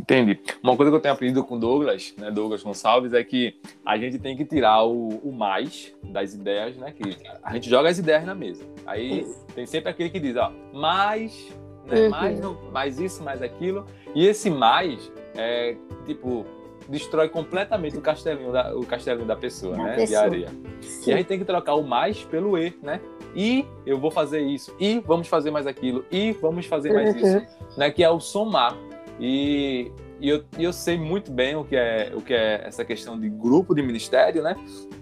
Entendi. 0.00 0.40
Uma 0.62 0.76
coisa 0.76 0.90
que 0.90 0.96
eu 0.96 1.00
tenho 1.00 1.14
aprendido 1.14 1.44
com 1.44 1.58
Douglas, 1.58 2.14
né, 2.16 2.30
Douglas 2.30 2.62
Gonçalves, 2.62 3.12
é 3.12 3.22
que 3.22 3.56
a 3.84 3.98
gente 3.98 4.18
tem 4.18 4.36
que 4.36 4.44
tirar 4.44 4.84
o, 4.84 5.08
o 5.22 5.32
mais 5.32 5.94
das 6.02 6.34
ideias, 6.34 6.76
né? 6.76 6.92
Que 6.92 7.16
a 7.42 7.52
gente 7.54 7.68
joga 7.68 7.88
as 7.88 7.98
ideias 7.98 8.24
na 8.24 8.34
mesa. 8.34 8.64
Aí 8.86 9.26
tem 9.54 9.66
sempre 9.66 9.90
aquele 9.90 10.08
que 10.08 10.20
diz, 10.20 10.36
ó, 10.36 10.52
mais, 10.72 11.48
né, 11.86 12.02
uhum. 12.02 12.10
mais, 12.10 12.40
mais 12.72 12.98
isso, 13.00 13.22
mais 13.22 13.42
aquilo. 13.42 13.84
E 14.14 14.26
esse 14.26 14.48
mais, 14.48 15.12
é, 15.36 15.76
tipo, 16.06 16.46
destrói 16.88 17.28
completamente 17.28 17.96
o 17.96 18.00
castelinho 18.00 18.52
da, 18.52 18.74
o 18.74 18.86
castelinho 18.86 19.26
da 19.26 19.36
pessoa, 19.36 19.76
da 19.76 19.82
né? 19.82 19.96
Pessoa. 19.96 20.06
De 20.06 20.16
areia. 20.16 20.48
Sim. 20.80 21.10
E 21.10 21.12
a 21.12 21.16
gente 21.18 21.26
tem 21.26 21.38
que 21.38 21.44
trocar 21.44 21.74
o 21.74 21.82
mais 21.82 22.24
pelo 22.24 22.56
e, 22.56 22.74
né? 22.82 23.00
E 23.34 23.66
eu 23.84 23.98
vou 23.98 24.10
fazer 24.10 24.40
isso, 24.40 24.74
e 24.80 25.00
vamos 25.00 25.28
fazer 25.28 25.50
mais 25.50 25.66
aquilo, 25.66 26.04
e 26.10 26.32
vamos 26.32 26.64
fazer 26.64 26.92
mais 26.92 27.14
uhum. 27.14 27.20
isso, 27.20 27.76
né? 27.76 27.90
Que 27.90 28.02
é 28.02 28.08
o 28.08 28.18
somar. 28.18 28.74
E, 29.20 29.90
e 30.20 30.28
eu, 30.28 30.44
eu 30.58 30.72
sei 30.72 30.98
muito 30.98 31.30
bem 31.30 31.56
o 31.56 31.64
que, 31.64 31.76
é, 31.76 32.12
o 32.14 32.20
que 32.20 32.34
é 32.34 32.66
essa 32.66 32.84
questão 32.84 33.18
de 33.18 33.28
grupo 33.28 33.74
de 33.74 33.82
ministério, 33.82 34.42
né? 34.42 34.56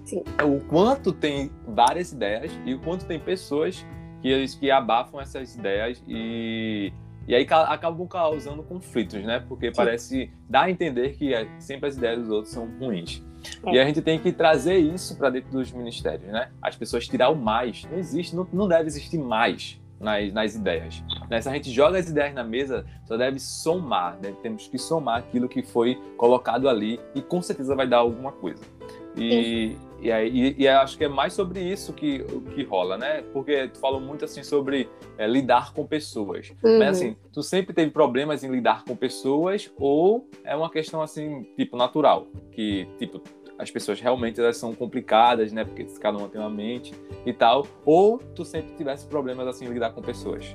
Sim. 0.04 0.22
O 0.44 0.60
quanto 0.60 1.12
tem 1.12 1.50
várias 1.66 2.12
ideias 2.12 2.52
e 2.64 2.74
o 2.74 2.80
quanto 2.80 3.06
tem 3.06 3.18
pessoas 3.18 3.84
que, 4.22 4.46
que 4.58 4.70
abafam 4.70 5.20
essas 5.20 5.54
ideias 5.54 6.02
e, 6.06 6.92
e 7.28 7.34
aí 7.34 7.46
acabam 7.50 8.06
causando 8.06 8.62
conflitos, 8.62 9.22
né? 9.22 9.44
Porque 9.48 9.66
Sim. 9.66 9.76
parece 9.76 10.30
dar 10.48 10.62
a 10.62 10.70
entender 10.70 11.16
que 11.16 11.34
é, 11.34 11.48
sempre 11.58 11.88
as 11.88 11.96
ideias 11.96 12.20
dos 12.20 12.30
outros 12.30 12.52
são 12.52 12.68
ruins. 12.78 13.22
É. 13.64 13.74
E 13.74 13.78
a 13.78 13.84
gente 13.84 14.02
tem 14.02 14.18
que 14.18 14.32
trazer 14.32 14.76
isso 14.76 15.16
para 15.16 15.30
dentro 15.30 15.50
dos 15.50 15.70
ministérios, 15.72 16.30
né? 16.32 16.50
As 16.60 16.76
pessoas 16.76 17.06
tirar 17.06 17.28
o 17.28 17.36
mais. 17.36 17.84
Não 17.90 17.98
existe, 17.98 18.34
não, 18.34 18.46
não 18.52 18.66
deve 18.66 18.86
existir 18.86 19.18
mais 19.18 19.80
nas, 20.00 20.32
nas 20.32 20.54
ideias. 20.54 21.02
Né? 21.30 21.40
Se 21.40 21.48
a 21.48 21.52
gente 21.52 21.70
joga 21.70 21.98
as 21.98 22.08
ideias 22.08 22.34
na 22.34 22.44
mesa, 22.44 22.84
só 23.04 23.16
deve 23.16 23.38
somar, 23.38 24.18
né? 24.22 24.34
temos 24.42 24.68
que 24.68 24.78
somar 24.78 25.18
aquilo 25.18 25.48
que 25.48 25.62
foi 25.62 25.98
colocado 26.16 26.68
ali 26.68 27.00
e 27.14 27.22
com 27.22 27.40
certeza 27.42 27.74
vai 27.74 27.86
dar 27.86 27.98
alguma 27.98 28.32
coisa. 28.32 28.62
E, 29.16 29.76
e, 30.00 30.10
e, 30.10 30.56
e 30.58 30.68
acho 30.68 30.98
que 30.98 31.04
é 31.04 31.08
mais 31.08 31.32
sobre 31.32 31.60
isso 31.60 31.92
que, 31.94 32.22
que 32.54 32.62
rola, 32.64 32.98
né? 32.98 33.22
Porque 33.32 33.68
tu 33.68 33.78
falou 33.78 33.98
muito 33.98 34.26
assim 34.26 34.42
sobre 34.42 34.88
é, 35.16 35.26
lidar 35.26 35.72
com 35.72 35.86
pessoas. 35.86 36.52
Uhum. 36.62 36.78
Mas 36.78 36.98
assim, 36.98 37.16
tu 37.32 37.42
sempre 37.42 37.74
teve 37.74 37.90
problemas 37.90 38.44
em 38.44 38.50
lidar 38.50 38.84
com 38.84 38.94
pessoas 38.94 39.72
ou 39.78 40.28
é 40.44 40.54
uma 40.54 40.70
questão 40.70 41.00
assim, 41.00 41.44
tipo, 41.56 41.78
natural? 41.78 42.26
Que, 42.52 42.86
tipo, 42.98 43.22
as 43.58 43.70
pessoas 43.70 44.00
realmente 44.00 44.40
elas 44.40 44.56
são 44.56 44.74
complicadas, 44.74 45.52
né? 45.52 45.64
Porque 45.64 45.84
cada 46.00 46.18
uma 46.18 46.28
tem 46.28 46.40
uma 46.40 46.50
mente 46.50 46.92
e 47.24 47.32
tal. 47.32 47.66
Ou 47.84 48.18
tu 48.18 48.44
sempre 48.44 48.74
tivesse 48.74 49.06
problemas 49.06 49.46
assim 49.46 49.66
lidar 49.66 49.92
com 49.92 50.02
pessoas? 50.02 50.54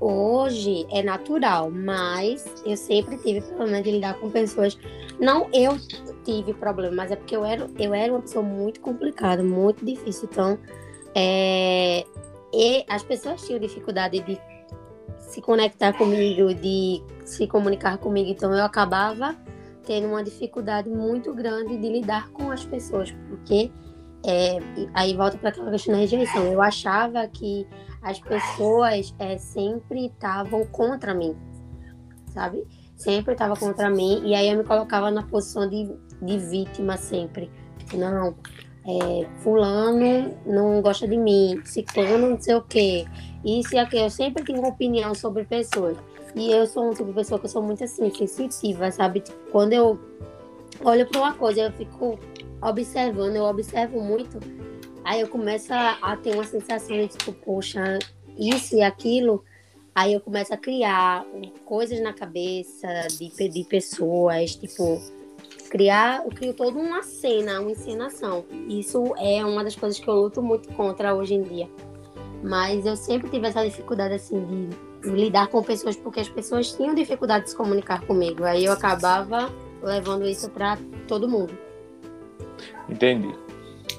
Hoje 0.00 0.84
é 0.90 1.02
natural, 1.02 1.70
mas 1.70 2.44
eu 2.66 2.76
sempre 2.76 3.16
tive 3.18 3.40
problema 3.40 3.80
de 3.80 3.92
lidar 3.92 4.14
com 4.18 4.30
pessoas. 4.30 4.76
Não 5.20 5.48
eu 5.52 5.78
tive 6.24 6.52
problema, 6.54 6.96
mas 6.96 7.12
é 7.12 7.16
porque 7.16 7.36
eu 7.36 7.44
era, 7.44 7.70
eu 7.78 7.94
era 7.94 8.12
uma 8.12 8.20
pessoa 8.20 8.44
muito 8.44 8.80
complicada, 8.80 9.42
muito 9.42 9.84
difícil. 9.84 10.28
Então, 10.30 10.58
é, 11.14 12.04
e 12.52 12.84
as 12.88 13.02
pessoas 13.02 13.46
tinham 13.46 13.60
dificuldade 13.60 14.20
de 14.20 14.40
se 15.18 15.40
conectar 15.40 15.92
comigo, 15.92 16.52
de 16.52 17.00
se 17.24 17.46
comunicar 17.46 17.96
comigo. 17.98 18.28
Então, 18.28 18.52
eu 18.52 18.64
acabava 18.64 19.36
tendo 19.84 20.08
uma 20.08 20.22
dificuldade 20.22 20.88
muito 20.88 21.34
grande 21.34 21.76
de 21.76 21.88
lidar 21.88 22.30
com 22.30 22.50
as 22.50 22.64
pessoas, 22.64 23.10
porque 23.28 23.70
é, 24.24 24.58
aí 24.94 25.14
volta 25.14 25.36
para 25.36 25.48
aquela 25.50 25.70
questão 25.70 25.94
da 25.94 26.00
rejeição. 26.00 26.44
Eu 26.44 26.62
achava 26.62 27.26
que 27.28 27.66
as 28.02 28.18
pessoas 28.18 29.14
é, 29.18 29.36
sempre 29.38 30.06
estavam 30.06 30.64
contra 30.66 31.14
mim, 31.14 31.36
sabe? 32.28 32.64
Sempre 32.96 33.32
estava 33.32 33.56
contra 33.56 33.90
mim. 33.90 34.22
E 34.24 34.34
aí 34.34 34.48
eu 34.48 34.58
me 34.58 34.64
colocava 34.64 35.10
na 35.10 35.22
posição 35.24 35.68
de, 35.68 35.90
de 36.20 36.38
vítima 36.38 36.96
sempre. 36.96 37.50
Não, 37.94 38.34
é, 38.86 39.26
fulano 39.38 40.36
não 40.46 40.80
gosta 40.80 41.06
de 41.06 41.16
mim, 41.16 41.60
ciclano 41.64 42.30
não 42.30 42.40
sei 42.40 42.54
o 42.54 42.62
quê. 42.62 43.04
Isso 43.44 43.74
e 43.74 43.78
aquilo. 43.78 44.04
Eu 44.04 44.10
sempre 44.10 44.44
tive 44.44 44.58
uma 44.58 44.68
opinião 44.68 45.14
sobre 45.14 45.44
pessoas. 45.44 45.96
E 46.34 46.50
eu 46.50 46.66
sou 46.66 46.88
um 46.88 46.90
tipo 46.90 47.06
de 47.06 47.12
pessoa 47.12 47.38
que 47.38 47.46
eu 47.46 47.50
sou 47.50 47.62
muito 47.62 47.84
assim, 47.84 48.10
sensitiva, 48.10 48.90
sabe? 48.90 49.20
Tipo, 49.20 49.38
quando 49.50 49.72
eu 49.72 49.98
olho 50.84 51.06
para 51.06 51.20
uma 51.20 51.34
coisa, 51.34 51.62
eu 51.62 51.72
fico 51.72 52.18
observando, 52.62 53.36
eu 53.36 53.44
observo 53.44 54.00
muito, 54.00 54.38
aí 55.04 55.20
eu 55.20 55.28
começo 55.28 55.72
a, 55.72 55.98
a 56.00 56.16
ter 56.16 56.34
uma 56.34 56.44
sensação 56.44 56.96
de 56.96 57.08
tipo, 57.08 57.32
poxa, 57.32 57.98
isso 58.38 58.76
e 58.76 58.82
aquilo, 58.82 59.44
aí 59.94 60.14
eu 60.14 60.20
começo 60.20 60.54
a 60.54 60.56
criar 60.56 61.26
coisas 61.64 62.00
na 62.00 62.12
cabeça 62.12 62.88
de, 63.10 63.48
de 63.48 63.64
pessoas, 63.64 64.56
tipo, 64.56 65.00
criar, 65.68 66.24
eu 66.24 66.30
crio 66.30 66.54
toda 66.54 66.78
uma 66.78 67.02
cena, 67.02 67.60
uma 67.60 67.70
encenação. 67.70 68.44
Isso 68.68 69.14
é 69.18 69.44
uma 69.44 69.64
das 69.64 69.74
coisas 69.74 69.98
que 69.98 70.08
eu 70.08 70.14
luto 70.14 70.42
muito 70.42 70.68
contra 70.74 71.14
hoje 71.14 71.34
em 71.34 71.42
dia. 71.42 71.68
Mas 72.42 72.84
eu 72.84 72.96
sempre 72.96 73.30
tive 73.30 73.46
essa 73.46 73.64
dificuldade 73.64 74.14
assim 74.14 74.44
de 74.44 74.91
lidar 75.02 75.48
com 75.48 75.62
pessoas 75.62 75.96
porque 75.96 76.20
as 76.20 76.28
pessoas 76.28 76.72
tinham 76.72 76.94
dificuldade 76.94 77.44
de 77.44 77.50
se 77.50 77.56
comunicar 77.56 78.00
comigo. 78.02 78.44
Aí 78.44 78.64
eu 78.64 78.72
acabava 78.72 79.50
levando 79.82 80.26
isso 80.26 80.48
para 80.50 80.78
todo 81.08 81.28
mundo. 81.28 81.56
Entendi. 82.88 83.34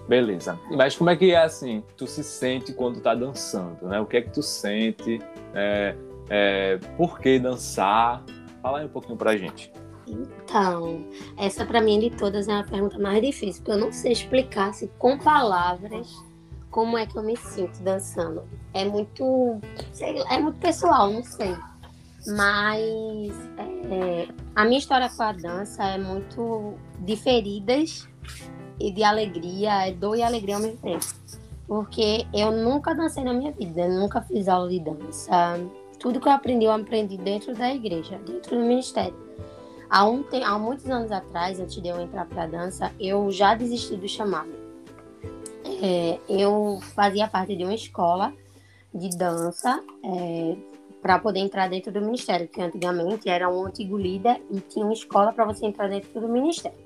Beleza. 0.07 0.59
Mas 0.71 0.95
como 0.95 1.09
é 1.09 1.15
que 1.15 1.31
é 1.31 1.43
assim? 1.43 1.83
Tu 1.95 2.07
se 2.07 2.23
sente 2.23 2.73
quando 2.73 3.01
tá 3.01 3.15
dançando, 3.15 3.87
né? 3.87 3.99
O 3.99 4.05
que 4.05 4.17
é 4.17 4.21
que 4.21 4.29
tu 4.31 4.41
sente? 4.41 5.19
É, 5.53 5.95
é, 6.29 6.77
por 6.97 7.19
que 7.19 7.39
dançar? 7.39 8.23
Fala 8.61 8.79
aí 8.79 8.85
um 8.85 8.89
pouquinho 8.89 9.17
pra 9.17 9.35
gente. 9.37 9.71
Então, 10.07 11.05
essa 11.37 11.65
para 11.65 11.81
mim 11.81 11.99
de 11.99 12.09
todas 12.09 12.47
é 12.47 12.53
a 12.53 12.63
pergunta 12.63 12.99
mais 12.99 13.21
difícil, 13.21 13.63
porque 13.63 13.71
eu 13.71 13.77
não 13.77 13.91
sei 13.91 14.11
explicar 14.11 14.73
se 14.73 14.91
com 14.97 15.17
palavras 15.17 16.13
como 16.73 16.97
é 16.97 17.05
que 17.05 17.15
eu 17.15 17.23
me 17.23 17.37
sinto 17.37 17.81
dançando. 17.83 18.43
É 18.73 18.83
muito, 18.83 19.61
sei, 19.93 20.19
é 20.29 20.39
muito 20.39 20.57
pessoal, 20.57 21.09
não 21.09 21.23
sei. 21.23 21.55
Mas 22.25 22.81
é, 23.91 24.27
a 24.55 24.65
minha 24.65 24.79
história 24.79 25.07
com 25.07 25.21
a 25.21 25.31
dança 25.33 25.83
é 25.83 25.99
muito 25.99 26.73
de 26.99 27.15
feridas 27.15 28.09
e 28.79 28.91
de 28.91 29.03
alegria, 29.03 29.87
é 29.87 29.91
dor 29.91 30.17
e 30.17 30.23
alegria 30.23 30.55
ao 30.55 30.61
mesmo 30.61 30.77
tempo. 30.77 31.05
Porque 31.67 32.25
eu 32.33 32.51
nunca 32.51 32.95
dancei 32.95 33.23
na 33.23 33.33
minha 33.33 33.51
vida, 33.51 33.87
nunca 33.87 34.21
fiz 34.21 34.47
aula 34.47 34.67
de 34.67 34.79
dança. 34.79 35.59
Tudo 35.99 36.19
que 36.19 36.27
eu 36.27 36.31
aprendi, 36.31 36.65
eu 36.65 36.71
aprendi 36.71 37.17
dentro 37.17 37.53
da 37.53 37.71
igreja, 37.71 38.19
dentro 38.25 38.57
do 38.57 38.63
ministério. 38.63 39.15
Há, 39.89 40.09
um, 40.09 40.25
há 40.43 40.57
muitos 40.57 40.89
anos 40.89 41.11
atrás, 41.11 41.59
antes 41.59 41.79
de 41.79 41.87
eu 41.87 42.01
entrar 42.01 42.25
para 42.25 42.43
a 42.43 42.47
dança, 42.47 42.91
eu 42.99 43.29
já 43.31 43.53
desisti 43.53 43.95
do 43.95 44.07
chamado. 44.07 44.62
É, 45.85 46.17
eu 46.29 46.79
fazia 46.95 47.27
parte 47.27 47.57
de 47.57 47.65
uma 47.65 47.75
escola 47.75 48.31
de 48.95 49.09
dança 49.17 49.83
é, 50.01 50.55
para 51.01 51.19
poder 51.19 51.41
entrar 51.41 51.67
dentro 51.67 51.91
do 51.91 51.99
ministério, 51.99 52.47
que 52.47 52.61
antigamente 52.61 53.27
era 53.27 53.49
um 53.49 53.65
antigo 53.65 53.97
líder 53.97 54.41
e 54.49 54.61
tinha 54.61 54.85
uma 54.85 54.93
escola 54.93 55.33
para 55.33 55.43
você 55.43 55.65
entrar 55.65 55.89
dentro 55.89 56.21
do 56.21 56.29
ministério. 56.29 56.77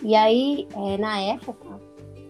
E 0.00 0.14
aí, 0.14 0.68
é, 0.76 0.96
na 0.96 1.20
época, 1.20 1.80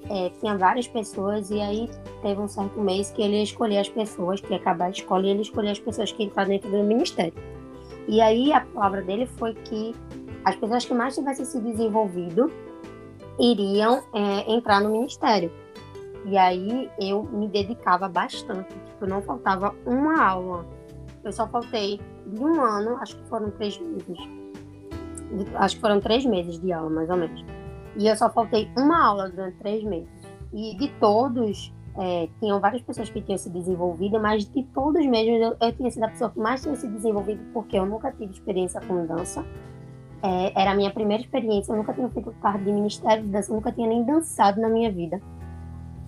é, 0.08 0.30
tinha 0.40 0.56
várias 0.56 0.88
pessoas, 0.88 1.50
e 1.50 1.60
aí 1.60 1.90
teve 2.22 2.40
um 2.40 2.48
certo 2.48 2.80
mês 2.80 3.10
que 3.10 3.20
ele 3.20 3.36
ia 3.36 3.42
escolher 3.42 3.78
as 3.78 3.88
pessoas, 3.90 4.40
que 4.40 4.50
ia 4.50 4.56
acabar 4.56 4.86
a 4.86 4.90
escola, 4.90 5.26
e 5.26 5.28
ele 5.28 5.42
escolher 5.42 5.72
as 5.72 5.78
pessoas 5.78 6.10
que 6.10 6.24
entraram 6.24 6.48
dentro 6.48 6.70
do 6.70 6.82
ministério. 6.82 7.34
E 8.08 8.22
aí 8.22 8.54
a 8.54 8.62
palavra 8.62 9.02
dele 9.02 9.26
foi 9.26 9.52
que 9.52 9.94
as 10.46 10.56
pessoas 10.56 10.86
que 10.86 10.94
mais 10.94 11.14
tivessem 11.14 11.44
se 11.44 11.60
desenvolvido 11.60 12.50
iriam 13.38 14.02
é, 14.14 14.50
entrar 14.50 14.80
no 14.80 14.88
ministério. 14.88 15.52
E 16.26 16.36
aí 16.36 16.90
eu 16.98 17.22
me 17.24 17.48
dedicava 17.48 18.08
bastante, 18.08 18.68
tipo, 18.68 19.06
não 19.06 19.22
faltava 19.22 19.74
uma 19.86 20.22
aula. 20.22 20.66
Eu 21.24 21.32
só 21.32 21.46
faltei 21.48 22.00
de 22.26 22.42
um 22.42 22.60
ano, 22.60 22.96
acho 22.96 23.16
que 23.16 23.28
foram 23.28 23.50
três 23.50 23.78
meses. 23.78 24.18
Acho 25.54 25.76
que 25.76 25.80
foram 25.80 26.00
três 26.00 26.24
meses 26.24 26.58
de 26.58 26.72
aula, 26.72 26.90
mais 26.90 27.08
ou 27.08 27.16
menos. 27.16 27.44
E 27.96 28.06
eu 28.06 28.16
só 28.16 28.30
faltei 28.30 28.70
uma 28.76 29.04
aula 29.04 29.28
durante 29.28 29.56
três 29.58 29.82
meses. 29.82 30.08
E 30.52 30.76
de 30.76 30.88
todos, 31.00 31.72
é, 31.96 32.28
tinham 32.38 32.60
várias 32.60 32.82
pessoas 32.82 33.10
que 33.10 33.20
tinham 33.20 33.38
se 33.38 33.50
desenvolvido, 33.50 34.20
mas 34.20 34.44
de 34.48 34.62
todos 34.74 35.04
mesmo, 35.06 35.36
eu, 35.36 35.56
eu, 35.60 35.72
tinha 35.72 35.90
sido 35.90 36.04
a 36.04 36.08
pessoa 36.08 36.30
que 36.30 36.38
mais 36.38 36.62
tinha 36.62 36.74
se 36.74 36.88
desenvolvido, 36.88 37.40
porque 37.52 37.76
eu 37.78 37.86
nunca 37.86 38.12
tive 38.12 38.32
experiência 38.32 38.80
com 38.80 39.06
dança. 39.06 39.44
É, 40.22 40.60
era 40.60 40.72
a 40.72 40.74
minha 40.74 40.90
primeira 40.90 41.22
experiência, 41.22 41.72
eu 41.72 41.76
nunca 41.76 41.92
tinha 41.92 42.08
feito 42.08 42.30
parte 42.42 42.62
de 42.64 42.72
ministério 42.72 43.22
de 43.24 43.30
dança, 43.30 43.50
eu 43.50 43.56
nunca 43.56 43.72
tinha 43.72 43.88
nem 43.88 44.04
dançado 44.04 44.60
na 44.60 44.68
minha 44.68 44.90
vida. 44.90 45.20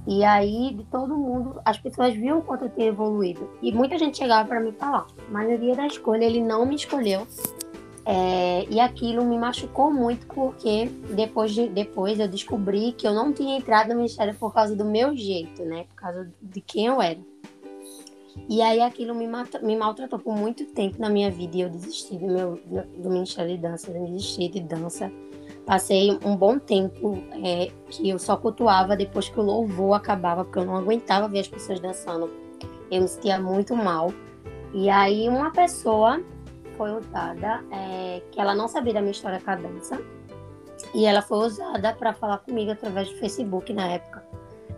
E 0.07 0.25
aí, 0.25 0.75
de 0.75 0.85
todo 0.85 1.17
mundo, 1.17 1.61
as 1.65 1.79
pessoas 1.79 2.13
viam 2.15 2.39
o 2.39 2.43
quanto 2.43 2.65
eu 2.65 2.71
tinha 2.71 2.89
evoluído. 2.89 3.49
E 3.63 3.73
muita 3.73 3.97
gente 3.97 4.19
chegava 4.19 4.49
para 4.49 4.61
me 4.61 4.73
falar, 4.73 5.07
mas 5.31 5.49
no 5.49 5.59
dia 5.59 5.77
da 5.77 5.87
escolha 5.87 6.25
ele 6.25 6.41
não 6.41 6.67
me 6.67 6.75
escolheu 6.75 7.27
é, 8.05 8.67
e 8.69 8.81
aquilo 8.81 9.25
me 9.25 9.39
machucou 9.39 9.93
muito 9.93 10.27
porque 10.27 10.87
depois, 11.15 11.53
de, 11.55 11.69
depois 11.69 12.19
eu 12.19 12.27
descobri 12.27 12.93
que 12.93 13.07
eu 13.07 13.15
não 13.15 13.33
tinha 13.33 13.57
entrado 13.57 13.91
no 13.91 13.97
ministério 13.97 14.35
por 14.35 14.53
causa 14.53 14.75
do 14.75 14.85
meu 14.85 15.17
jeito, 15.17 15.65
né? 15.65 15.85
Por 15.85 15.95
causa 15.95 16.33
de 16.43 16.61
quem 16.61 16.87
eu 16.87 17.01
era. 17.01 17.21
E 18.49 18.61
aí 18.61 18.81
aquilo 18.81 19.15
me, 19.15 19.29
me 19.63 19.77
maltratou 19.77 20.19
por 20.19 20.37
muito 20.37 20.65
tempo 20.67 20.97
na 20.99 21.09
minha 21.09 21.31
vida 21.31 21.57
e 21.57 21.61
eu 21.61 21.71
desisti 21.71 22.17
do, 22.17 22.27
meu, 22.27 22.61
do 22.97 23.11
Ministério 23.11 23.55
de 23.55 23.63
Dança, 23.63 23.91
eu 23.91 24.07
desisti 24.07 24.49
de 24.49 24.61
dança. 24.61 25.13
Passei 25.67 26.19
um 26.25 26.37
bom 26.37 26.59
tempo 26.59 27.23
é, 27.45 27.71
que 27.89 28.09
eu 28.09 28.19
só 28.19 28.37
cultuava 28.37 28.97
depois 28.97 29.29
que 29.29 29.39
o 29.39 29.43
louvor 29.43 29.95
acabava, 29.95 30.45
porque 30.45 30.59
eu 30.59 30.65
não 30.65 30.77
aguentava 30.77 31.29
ver 31.29 31.41
as 31.41 31.49
pessoas 31.49 31.79
dançando. 31.79 32.31
Eu 32.91 33.03
me 33.03 33.09
sentia 33.09 33.39
muito 33.41 33.77
mal. 33.77 34.13
E 34.75 34.91
aí 34.91 35.29
uma 35.29 35.51
pessoa 35.53 36.21
foi 36.77 36.91
usada, 36.91 37.63
é, 37.71 38.23
que 38.31 38.41
ela 38.41 38.55
não 38.55 38.67
sabia 38.67 38.95
da 38.95 39.01
minha 39.01 39.13
história 39.13 39.41
com 39.41 39.51
a 39.51 39.57
dança, 39.57 40.01
e 40.95 41.07
ela 41.07 41.23
foi 41.23 41.47
usada 41.47 41.93
para 41.95 42.13
falar 42.13 42.39
comigo 42.39 42.73
através 42.73 43.09
do 43.09 43.17
Facebook 43.17 43.73
na 43.73 43.87
época. 43.87 44.23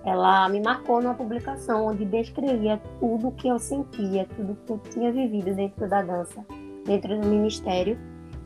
Ela 0.05 0.49
me 0.49 0.61
marcou 0.61 1.01
numa 1.01 1.14
publicação 1.14 1.87
onde 1.87 2.05
descrevia 2.05 2.80
tudo 3.01 3.32
que 3.32 3.49
eu 3.49 3.59
sentia, 3.59 4.26
tudo 4.37 4.57
que 4.66 4.72
eu 4.72 4.78
tinha 4.91 5.11
vivido 5.11 5.55
dentro 5.55 5.89
da 5.89 6.03
dança, 6.03 6.45
dentro 6.85 7.18
do 7.18 7.26
ministério. 7.26 7.99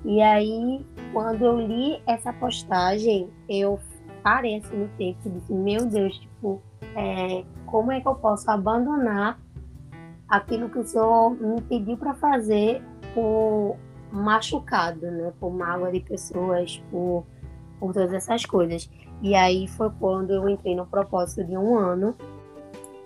E 0.05 0.21
aí, 0.23 0.85
quando 1.13 1.45
eu 1.45 1.61
li 1.61 2.01
essa 2.07 2.33
postagem, 2.33 3.29
eu 3.49 3.79
parei 4.23 4.57
assim 4.57 4.77
no 4.77 4.89
tempo 4.97 5.19
e 5.27 5.31
disse: 5.31 5.53
Meu 5.53 5.87
Deus, 5.87 6.19
tipo, 6.19 6.63
é, 6.95 7.45
como 7.67 7.93
é 7.93 8.01
que 8.01 8.09
eu 8.09 8.15
posso 8.15 8.51
abandonar 8.51 9.41
aquilo 10.29 10.69
que 10.69 10.79
o 10.79 10.85
Senhor 10.85 11.31
me 11.31 11.61
pediu 11.63 11.97
para 11.97 12.15
fazer 12.15 12.83
por 13.15 13.77
machucado, 14.13 15.11
né? 15.11 15.33
Por 15.41 15.53
mágoa 15.53 15.91
de 15.91 16.01
pessoas, 16.01 16.79
por, 16.91 17.25
por 17.81 17.93
todas 17.93 18.13
essas 18.13 18.45
coisas. 18.45 18.89
E 19.23 19.35
aí 19.35 19.67
foi 19.67 19.91
quando 19.99 20.31
eu 20.31 20.49
entrei 20.49 20.77
no 20.77 20.87
propósito 20.87 21.45
de 21.45 21.57
um 21.57 21.77
ano 21.77 22.15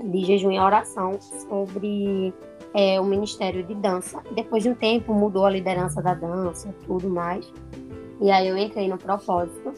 de 0.01 0.25
jejum 0.25 0.51
e 0.51 0.59
oração 0.59 1.21
sobre 1.21 2.35
é, 2.75 3.01
o 3.01 3.05
Ministério 3.05 3.63
de 3.63 3.75
Dança. 3.75 4.23
Depois 4.35 4.63
de 4.63 4.71
um 4.71 4.75
tempo 4.75 5.13
mudou 5.15 5.45
a 5.45 5.51
liderança 5.51 6.03
da 6.03 6.15
dança, 6.15 6.75
tudo 6.87 7.09
mais. 7.09 7.51
E 8.21 8.31
aí 8.31 8.49
eu 8.49 8.57
entrei 8.57 8.89
no 8.89 8.99
propósito. 8.99 9.73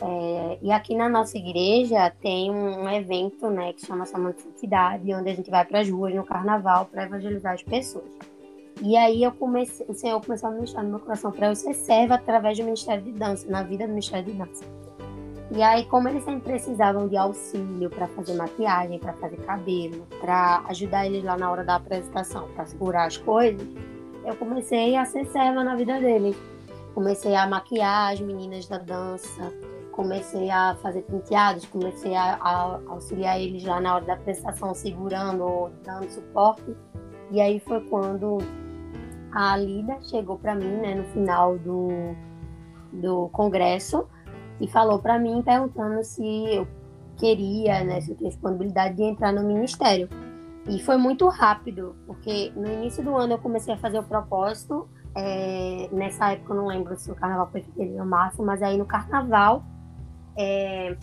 É, 0.00 0.58
e 0.60 0.72
aqui 0.72 0.94
na 0.94 1.08
nossa 1.08 1.38
igreja 1.38 2.10
tem 2.20 2.50
um 2.50 2.88
evento, 2.90 3.48
né, 3.48 3.72
que 3.72 3.86
chama 3.86 4.04
Samanta 4.04 4.40
Santidade, 4.40 5.14
onde 5.14 5.30
a 5.30 5.34
gente 5.34 5.50
vai 5.50 5.64
para 5.64 5.80
as 5.80 5.88
ruas 5.88 6.14
no 6.14 6.24
carnaval 6.24 6.86
para 6.86 7.04
evangelizar 7.04 7.54
as 7.54 7.62
pessoas. 7.62 8.10
E 8.82 8.96
aí 8.96 9.22
eu 9.22 9.30
comecei, 9.32 9.86
o 9.88 9.94
Senhor 9.94 10.20
começou 10.20 10.48
a 10.48 10.52
ministrar 10.52 10.84
no 10.84 10.90
meu 10.90 10.98
coração 10.98 11.30
para 11.30 11.48
eu 11.48 11.54
ser 11.54 11.74
serva 11.74 12.14
através 12.14 12.58
do 12.58 12.64
Ministério 12.64 13.04
de 13.04 13.12
Dança, 13.12 13.48
na 13.48 13.62
vida 13.62 13.86
do 13.86 13.90
Ministério 13.90 14.24
de 14.24 14.32
Dança. 14.32 14.64
E 15.50 15.62
aí, 15.62 15.84
como 15.86 16.08
eles 16.08 16.24
sempre 16.24 16.52
precisavam 16.52 17.06
de 17.06 17.16
auxílio 17.16 17.90
para 17.90 18.08
fazer 18.08 18.34
maquiagem, 18.34 18.98
para 18.98 19.12
fazer 19.14 19.36
cabelo, 19.38 20.06
para 20.20 20.64
ajudar 20.68 21.06
eles 21.06 21.22
lá 21.22 21.36
na 21.36 21.50
hora 21.50 21.62
da 21.62 21.76
apresentação, 21.76 22.48
para 22.54 22.64
segurar 22.64 23.04
as 23.04 23.16
coisas, 23.18 23.66
eu 24.24 24.34
comecei 24.36 24.96
a 24.96 25.04
ser 25.04 25.26
serva 25.26 25.62
na 25.62 25.76
vida 25.76 26.00
deles. 26.00 26.36
Comecei 26.94 27.34
a 27.34 27.46
maquiar 27.46 28.12
as 28.12 28.20
meninas 28.20 28.66
da 28.66 28.78
dança, 28.78 29.52
comecei 29.92 30.48
a 30.50 30.76
fazer 30.76 31.02
penteados, 31.02 31.66
comecei 31.66 32.14
a, 32.14 32.38
a 32.40 32.80
auxiliar 32.88 33.38
eles 33.38 33.64
lá 33.64 33.80
na 33.80 33.96
hora 33.96 34.04
da 34.04 34.14
apresentação, 34.14 34.74
segurando 34.74 35.44
ou 35.44 35.70
dando 35.84 36.08
suporte. 36.08 36.74
E 37.30 37.40
aí 37.40 37.60
foi 37.60 37.80
quando 37.82 38.38
a 39.32 39.56
Lida 39.56 39.98
chegou 40.02 40.38
para 40.38 40.54
mim, 40.54 40.76
né, 40.76 40.94
no 40.94 41.04
final 41.04 41.58
do, 41.58 41.88
do 42.92 43.28
congresso 43.30 44.06
e 44.60 44.68
falou 44.68 44.98
para 44.98 45.18
mim 45.18 45.42
perguntando 45.42 46.02
se 46.04 46.24
eu 46.54 46.66
queria, 47.16 47.84
né, 47.84 48.00
se 48.00 48.10
eu 48.10 48.16
tinha 48.16 48.30
disponibilidade 48.30 48.96
de 48.96 49.02
entrar 49.02 49.32
no 49.32 49.42
ministério. 49.42 50.08
E 50.68 50.82
foi 50.82 50.96
muito 50.96 51.28
rápido, 51.28 51.94
porque 52.06 52.50
no 52.56 52.66
início 52.66 53.02
do 53.04 53.14
ano 53.16 53.34
eu 53.34 53.38
comecei 53.38 53.74
a 53.74 53.76
fazer 53.76 53.98
o 53.98 54.02
propósito. 54.02 54.88
É, 55.14 55.88
nessa 55.92 56.32
época 56.32 56.52
eu 56.52 56.56
não 56.56 56.66
lembro 56.66 56.96
se 56.96 57.10
o 57.10 57.14
carnaval 57.14 57.48
foi 57.50 57.62
fevereiro 57.62 58.00
ou 58.00 58.06
março, 58.06 58.42
mas 58.42 58.62
aí 58.62 58.76
no 58.76 58.86
carnaval 58.86 59.62
é, 60.36 60.96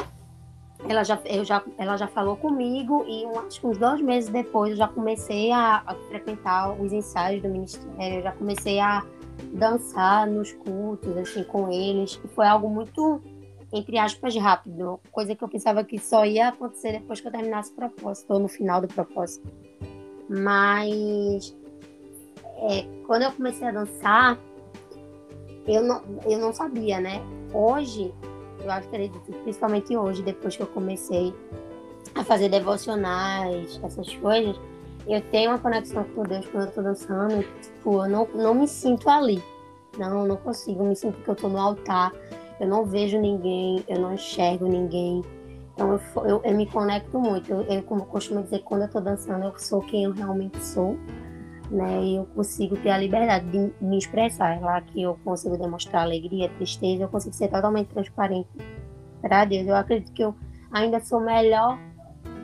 ela, 0.89 1.03
já, 1.03 1.19
eu 1.25 1.45
já, 1.45 1.63
ela 1.77 1.95
já 1.95 2.07
falou 2.07 2.35
comigo 2.35 3.05
e 3.07 3.25
um, 3.25 3.39
acho 3.39 3.61
que 3.61 3.67
uns 3.67 3.77
dois 3.77 4.01
meses 4.01 4.29
depois 4.29 4.71
eu 4.71 4.77
já 4.77 4.87
comecei 4.87 5.51
a, 5.51 5.83
a 5.85 5.95
frequentar 6.09 6.71
os 6.71 6.91
ensaios 6.91 7.41
do 7.41 7.49
ministério, 7.49 8.17
eu 8.17 8.23
já 8.23 8.31
comecei 8.31 8.79
a 8.79 9.03
dançar 9.53 10.27
nos 10.27 10.51
cultos, 10.53 11.15
assim, 11.17 11.43
com 11.43 11.71
eles. 11.71 12.19
E 12.23 12.27
foi 12.29 12.47
algo 12.47 12.69
muito 12.69 13.21
entre 13.71 13.97
aspas, 13.97 14.35
rápido. 14.35 14.99
Coisa 15.11 15.35
que 15.35 15.43
eu 15.43 15.47
pensava 15.47 15.83
que 15.83 15.97
só 15.97 16.25
ia 16.25 16.49
acontecer 16.49 16.93
depois 16.93 17.21
que 17.21 17.27
eu 17.27 17.31
terminasse 17.31 17.71
o 17.71 17.75
propósito, 17.75 18.33
ou 18.33 18.39
no 18.39 18.47
final 18.47 18.81
do 18.81 18.87
propósito. 18.87 19.47
Mas 20.29 21.55
é, 22.69 22.85
quando 23.05 23.23
eu 23.23 23.31
comecei 23.31 23.67
a 23.67 23.71
dançar, 23.71 24.39
eu 25.67 25.83
não, 25.83 26.01
eu 26.25 26.39
não 26.39 26.53
sabia, 26.53 26.99
né? 26.99 27.21
Hoje, 27.53 28.13
eu 28.63 28.71
acredito, 28.71 29.19
principalmente 29.43 29.95
hoje, 29.95 30.21
depois 30.21 30.55
que 30.55 30.63
eu 30.63 30.67
comecei 30.67 31.33
a 32.15 32.23
fazer 32.23 32.49
devocionais, 32.49 33.79
essas 33.83 34.13
coisas, 34.15 34.59
eu 35.07 35.21
tenho 35.29 35.51
uma 35.51 35.59
conexão 35.59 36.03
com 36.15 36.23
Deus 36.23 36.45
quando 36.47 36.67
eu 36.67 36.71
tô 36.71 36.81
dançando, 36.81 37.43
tipo, 37.61 38.03
eu 38.03 38.09
não, 38.09 38.27
não 38.33 38.53
me 38.53 38.67
sinto 38.67 39.09
ali. 39.09 39.41
Não, 39.97 40.25
não 40.25 40.37
consigo, 40.37 40.83
me 40.83 40.95
sinto 40.95 41.21
que 41.21 41.27
eu 41.27 41.35
tô 41.35 41.49
no 41.49 41.57
altar 41.57 42.13
eu 42.61 42.67
não 42.67 42.85
vejo 42.85 43.19
ninguém, 43.19 43.83
eu 43.87 43.99
não 43.99 44.13
enxergo 44.13 44.67
ninguém. 44.67 45.23
Então 45.73 45.93
eu, 45.93 46.23
eu, 46.23 46.41
eu 46.43 46.55
me 46.55 46.67
conecto 46.67 47.19
muito. 47.19 47.51
Eu, 47.51 47.61
eu, 47.63 47.81
como 47.81 48.05
costumo 48.05 48.43
dizer, 48.43 48.59
quando 48.59 48.81
eu 48.81 48.85
estou 48.85 49.01
dançando, 49.01 49.45
eu 49.45 49.57
sou 49.57 49.81
quem 49.81 50.03
eu 50.03 50.11
realmente 50.11 50.63
sou. 50.63 50.95
Né? 51.71 52.03
E 52.03 52.15
eu 52.17 52.25
consigo 52.35 52.77
ter 52.77 52.91
a 52.91 52.99
liberdade 52.99 53.47
de 53.49 53.73
me 53.83 53.97
expressar. 53.97 54.57
É 54.57 54.59
lá 54.59 54.79
que 54.79 55.01
eu 55.01 55.17
consigo 55.23 55.57
demonstrar 55.57 56.03
alegria, 56.03 56.49
tristeza, 56.49 57.03
eu 57.03 57.09
consigo 57.09 57.33
ser 57.33 57.47
totalmente 57.47 57.87
transparente 57.87 58.49
para 59.23 59.43
Deus. 59.43 59.65
Eu 59.65 59.75
acredito 59.75 60.13
que 60.13 60.23
eu 60.23 60.35
ainda 60.71 60.99
sou 60.99 61.19
melhor 61.19 61.79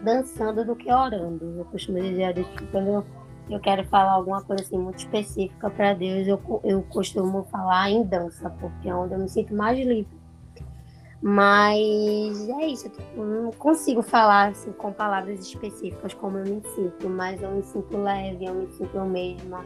dançando 0.04 0.66
do 0.66 0.76
que 0.76 0.92
orando. 0.92 1.60
Eu 1.60 1.66
costumo 1.66 2.00
dizer, 2.00 2.34
quando 2.72 2.88
eu 2.88 3.06
eu 3.50 3.60
quero 3.60 3.86
falar 3.86 4.12
alguma 4.12 4.42
coisa 4.42 4.64
assim 4.64 4.78
muito 4.78 5.00
específica 5.00 5.70
para 5.70 5.94
Deus, 5.94 6.28
eu, 6.28 6.62
eu 6.64 6.82
costumo 6.84 7.44
falar 7.52 7.90
em 7.90 8.04
dança, 8.04 8.50
porque 8.60 8.90
é 8.90 8.96
onde 8.96 9.14
eu 9.14 9.20
me 9.20 9.30
sinto 9.30 9.54
mais 9.54 9.78
livre. 9.78 10.18
Mas 11.22 12.48
é 12.48 12.68
isso, 12.68 12.92
eu 13.16 13.26
não 13.26 13.52
consigo 13.52 14.04
falar 14.04 14.50
assim, 14.50 14.72
com 14.74 14.94
palavras 14.94 15.40
específicas 15.40 16.14
como 16.14 16.38
eu 16.38 16.46
me 16.46 16.62
sinto, 16.76 17.10
mas 17.10 17.42
eu 17.42 17.52
me 17.52 17.64
sinto 17.64 17.98
leve, 17.98 18.46
eu 18.46 18.54
me 18.54 18.72
sinto 18.74 18.96
eu 18.96 19.06
mesma, 19.06 19.66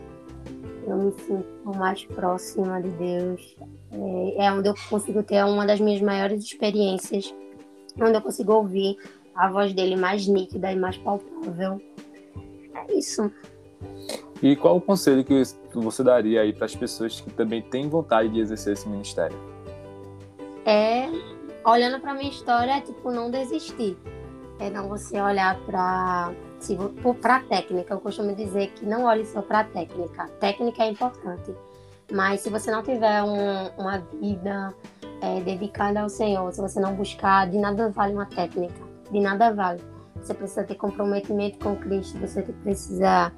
eu 0.88 0.98
me 0.98 1.12
sinto 1.12 1.78
mais 1.78 2.06
próxima 2.06 2.82
de 2.82 2.90
Deus. 2.92 3.56
É, 3.92 4.46
é 4.46 4.54
onde 4.54 4.70
eu 4.70 4.76
consigo 4.90 5.22
ter 5.24 5.44
uma 5.44 5.66
das 5.66 5.80
minhas 5.82 6.02
maiores 6.02 6.42
experiências, 6.42 7.36
onde 8.00 8.14
eu 8.14 8.22
consigo 8.22 8.54
ouvir 8.54 8.96
a 9.36 9.50
voz 9.50 9.74
dele 9.74 9.98
mais 9.98 10.26
nítida 10.28 10.72
e 10.72 10.76
mais 10.76 10.98
palpável. 10.98 11.82
É 12.76 12.94
isso. 12.94 13.30
E 14.42 14.56
qual 14.56 14.78
o 14.78 14.82
conselho 14.82 15.24
que 15.24 15.44
você 15.74 16.04
daria 16.04 16.42
aí 16.42 16.52
para 16.52 16.66
as 16.66 16.76
pessoas 16.76 17.22
que 17.22 17.30
também 17.32 17.62
têm 17.62 17.88
vontade 17.88 18.30
de 18.30 18.40
exercer 18.40 18.74
esse 18.74 18.90
ministério? 18.90 19.38
É, 20.66 21.08
olhando 21.66 22.00
para 22.00 22.14
minha 22.14 22.30
história, 22.30 22.78
é 22.78 22.82
tipo 22.82 23.12
não 23.12 23.30
desistir. 23.30 23.98
É 24.60 24.70
não 24.70 24.88
você 24.88 25.20
olhar 25.20 25.60
para 25.62 26.34
para 27.20 27.40
técnica. 27.42 27.94
Eu 27.94 28.00
costumo 28.00 28.36
dizer 28.36 28.72
que 28.72 28.86
não 28.86 29.06
olhe 29.06 29.26
só 29.26 29.42
para 29.42 29.64
técnica. 29.64 30.28
técnica 30.40 30.84
é 30.84 30.92
importante, 30.92 31.54
mas 32.12 32.42
se 32.42 32.50
você 32.50 32.70
não 32.72 32.84
tiver 32.84 33.24
um, 33.24 33.68
uma 33.78 33.98
vida 34.20 34.74
é, 35.22 35.40
dedicada 35.42 36.02
ao 36.02 36.10
Senhor, 36.10 36.52
se 36.54 36.62
você 36.62 36.80
não 36.80 36.94
buscar, 36.94 37.50
de 37.50 37.58
nada 37.58 37.90
vale 37.90 38.14
uma 38.14 38.26
técnica. 38.26 38.82
De 39.12 39.20
nada 39.20 39.52
vale. 39.52 39.82
Você 40.16 40.34
precisa 40.34 40.64
ter 40.64 40.76
comprometimento 40.76 41.58
com 41.60 41.76
Cristo. 41.76 42.20
Você 42.20 42.44
precisa 42.44 43.32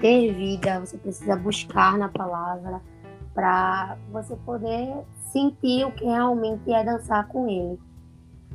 ter 0.00 0.32
vida, 0.32 0.80
você 0.80 0.96
precisa 0.96 1.36
buscar 1.36 1.98
na 1.98 2.08
palavra 2.08 2.80
para 3.34 3.96
você 4.10 4.36
poder 4.44 4.94
sentir 5.32 5.84
o 5.84 5.92
que 5.92 6.04
realmente 6.04 6.70
é 6.70 6.84
dançar 6.84 7.26
com 7.28 7.48
ele. 7.48 7.78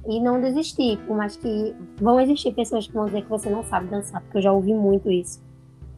E 0.05 0.21
não 0.21 0.39
desistir, 0.39 0.97
por 1.05 1.17
mais 1.17 1.35
que 1.35 1.75
vão 1.99 2.19
existir 2.21 2.53
pessoas 2.53 2.87
que 2.87 2.93
vão 2.93 3.05
dizer 3.05 3.23
que 3.23 3.29
você 3.29 3.49
não 3.49 3.63
sabe 3.63 3.87
dançar, 3.87 4.21
porque 4.21 4.37
eu 4.37 4.41
já 4.41 4.53
ouvi 4.53 4.73
muito 4.73 5.11
isso. 5.11 5.41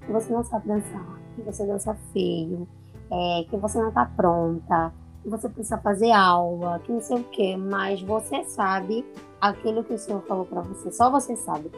Que 0.02 0.12
você 0.12 0.32
não 0.34 0.44
sabe 0.44 0.68
dançar, 0.68 1.20
que 1.36 1.42
você 1.42 1.66
dança 1.66 1.96
feio, 2.12 2.68
é, 3.12 3.46
que 3.50 3.58
você 3.58 3.80
não 3.80 3.90
está 3.90 4.06
pronta, 4.06 4.92
que 5.22 5.30
você 5.30 5.48
precisa 5.50 5.78
fazer 5.78 6.12
aula, 6.12 6.80
que 6.80 6.92
não 6.92 7.02
sei 7.02 7.18
o 7.18 7.24
quê, 7.26 7.56
mas 7.56 8.02
você 8.02 8.44
sabe 8.46 9.06
aquilo 9.40 9.84
que 9.84 9.94
o 9.94 9.98
Senhor 9.98 10.22
falou 10.24 10.46
para 10.46 10.62
você, 10.62 10.92
só 10.92 11.12
você 11.12 11.36
sabe. 11.36 11.70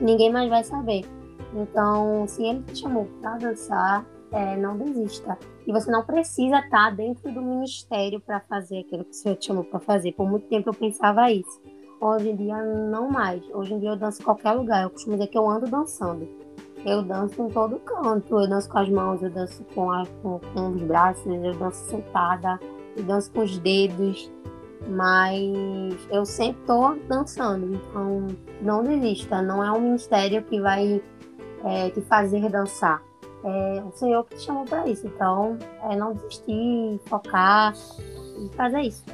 Ninguém 0.00 0.30
mais 0.30 0.50
vai 0.50 0.62
saber. 0.62 1.04
Então, 1.56 2.26
se 2.28 2.44
ele 2.44 2.62
te 2.64 2.80
chamou 2.80 3.06
para 3.20 3.38
dançar, 3.38 4.04
é, 4.30 4.56
não 4.56 4.76
desista. 4.76 5.38
E 5.66 5.72
você 5.72 5.90
não 5.90 6.04
precisa 6.04 6.58
estar 6.58 6.94
dentro 6.94 7.32
do 7.32 7.40
ministério 7.40 8.20
para 8.20 8.40
fazer 8.40 8.80
aquilo 8.80 9.04
que 9.04 9.10
o 9.10 9.14
Senhor 9.14 9.36
te 9.36 9.46
chamou 9.46 9.64
para 9.64 9.80
fazer. 9.80 10.12
Por 10.12 10.28
muito 10.28 10.46
tempo 10.48 10.68
eu 10.68 10.74
pensava 10.74 11.30
isso. 11.30 11.60
Hoje 12.00 12.30
em 12.30 12.36
dia, 12.36 12.62
não 12.62 13.08
mais. 13.08 13.42
Hoje 13.54 13.74
em 13.74 13.78
dia 13.78 13.90
eu 13.90 13.96
danço 13.96 14.20
em 14.20 14.24
qualquer 14.24 14.52
lugar. 14.52 14.82
Eu 14.82 14.90
costumo 14.90 15.16
dizer 15.16 15.28
que 15.28 15.38
eu 15.38 15.48
ando 15.48 15.66
dançando. 15.66 16.28
Eu 16.84 17.02
danço 17.02 17.40
em 17.42 17.48
todo 17.48 17.78
canto. 17.80 18.38
Eu 18.38 18.48
danço 18.48 18.68
com 18.68 18.78
as 18.78 18.88
mãos, 18.88 19.22
eu 19.22 19.30
danço 19.30 19.64
com, 19.74 19.90
a, 19.90 20.04
com, 20.22 20.38
com 20.52 20.68
os 20.70 20.82
braços, 20.82 21.26
eu 21.26 21.54
danço 21.54 21.84
sentada, 21.90 22.60
eu 22.96 23.02
danço 23.02 23.32
com 23.32 23.40
os 23.40 23.58
dedos. 23.58 24.30
Mas 24.88 25.96
eu 26.10 26.24
sempre 26.26 26.60
estou 26.60 26.96
dançando. 27.08 27.74
Então, 27.74 28.26
não 28.60 28.84
desista. 28.84 29.40
Não 29.40 29.64
é 29.64 29.72
um 29.72 29.80
ministério 29.80 30.42
que 30.44 30.60
vai 30.60 31.02
é, 31.64 31.90
te 31.90 32.00
fazer 32.02 32.48
dançar. 32.50 33.02
É 33.44 33.82
o 33.82 33.92
Senhor 33.92 34.24
que 34.24 34.36
te 34.36 34.42
chamou 34.42 34.64
para 34.64 34.86
isso. 34.88 35.06
Então, 35.06 35.56
é 35.88 35.94
não 35.94 36.14
desistir, 36.14 37.00
focar 37.06 37.74
e 38.38 38.56
fazer 38.56 38.80
isso. 38.80 39.04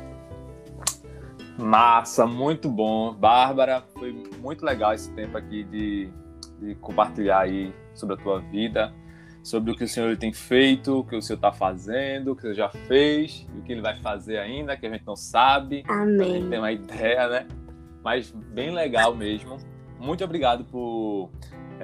Massa, 1.59 2.27
muito 2.27 2.69
bom. 2.69 3.13
Bárbara, 3.13 3.83
foi 3.95 4.13
muito 4.41 4.65
legal 4.65 4.95
esse 4.95 5.11
tempo 5.13 5.37
aqui 5.37 5.65
de, 5.65 6.11
de 6.59 6.75
compartilhar 6.77 7.41
aí 7.41 7.75
sobre 7.95 8.15
a 8.15 8.19
tua 8.19 8.41
vida, 8.41 8.93
sobre 9.43 9.71
o 9.71 9.77
que 9.77 9.85
o 9.85 9.89
Senhor 9.89 10.17
tem 10.17 10.33
feito, 10.33 11.01
o 11.01 11.05
que 11.05 11.15
o 11.15 11.21
Senhor 11.21 11.37
está 11.37 11.53
fazendo, 11.53 12.33
o 12.33 12.37
que 12.37 12.47
ele 12.47 12.55
já 12.55 12.71
fez, 12.71 13.47
e 13.55 13.59
o 13.59 13.63
que 13.63 13.73
ele 13.73 13.83
vai 13.83 14.01
fazer 14.01 14.39
ainda, 14.39 14.77
que 14.77 14.87
a 14.87 14.91
gente 14.91 15.05
não 15.07 15.17
sabe. 15.17 15.85
Amém. 15.87 16.21
A 16.21 16.25
gente 16.25 16.49
tem 16.49 16.59
uma 16.59 16.73
ideia, 16.73 17.29
né? 17.29 17.49
Mas 18.03 18.31
bem 18.31 18.71
legal 18.73 19.15
mesmo. 19.15 19.59
Muito 20.01 20.25
obrigado 20.25 20.65
por 20.65 21.31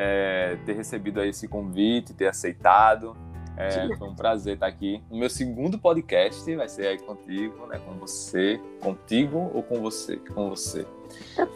é, 0.01 0.57
ter 0.65 0.75
recebido 0.75 1.21
esse 1.25 1.49
convite, 1.49 2.15
ter 2.15 2.29
aceitado. 2.29 3.17
É, 3.57 3.97
foi 3.97 4.09
um 4.09 4.15
prazer 4.15 4.55
estar 4.55 4.69
aqui. 4.69 5.03
O 5.11 5.19
meu 5.19 5.29
segundo 5.29 5.77
podcast 5.77 6.55
vai 6.55 6.69
ser 6.69 6.87
aí 6.87 6.99
contigo, 6.99 7.67
né? 7.67 7.81
Com 7.81 7.95
você. 7.95 8.61
Contigo 8.81 9.51
ou 9.53 9.65
com 9.65 9.81
você? 9.81 10.17
Com 10.17 10.49
você. 10.49 10.87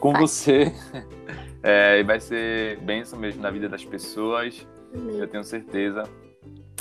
Com 0.01 0.13
você. 0.13 0.73
É, 1.65 2.01
e 2.01 2.03
vai 2.03 2.19
ser 2.19 2.81
bênção 2.81 3.17
mesmo 3.17 3.41
na 3.41 3.49
vida 3.49 3.69
das 3.69 3.85
pessoas. 3.85 4.67
Eu 4.93 5.29
tenho 5.29 5.45
certeza. 5.45 6.03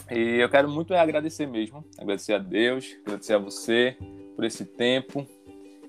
E 0.10 0.40
eu 0.40 0.50
quero 0.50 0.68
muito 0.68 0.96
agradecer 0.96 1.46
mesmo. 1.46 1.86
Agradecer 2.00 2.34
a 2.34 2.40
Deus, 2.40 2.98
agradecer 3.06 3.34
a 3.36 3.38
você 3.38 3.96
por 4.36 4.44
esse 4.44 4.66
tempo. 4.66 5.24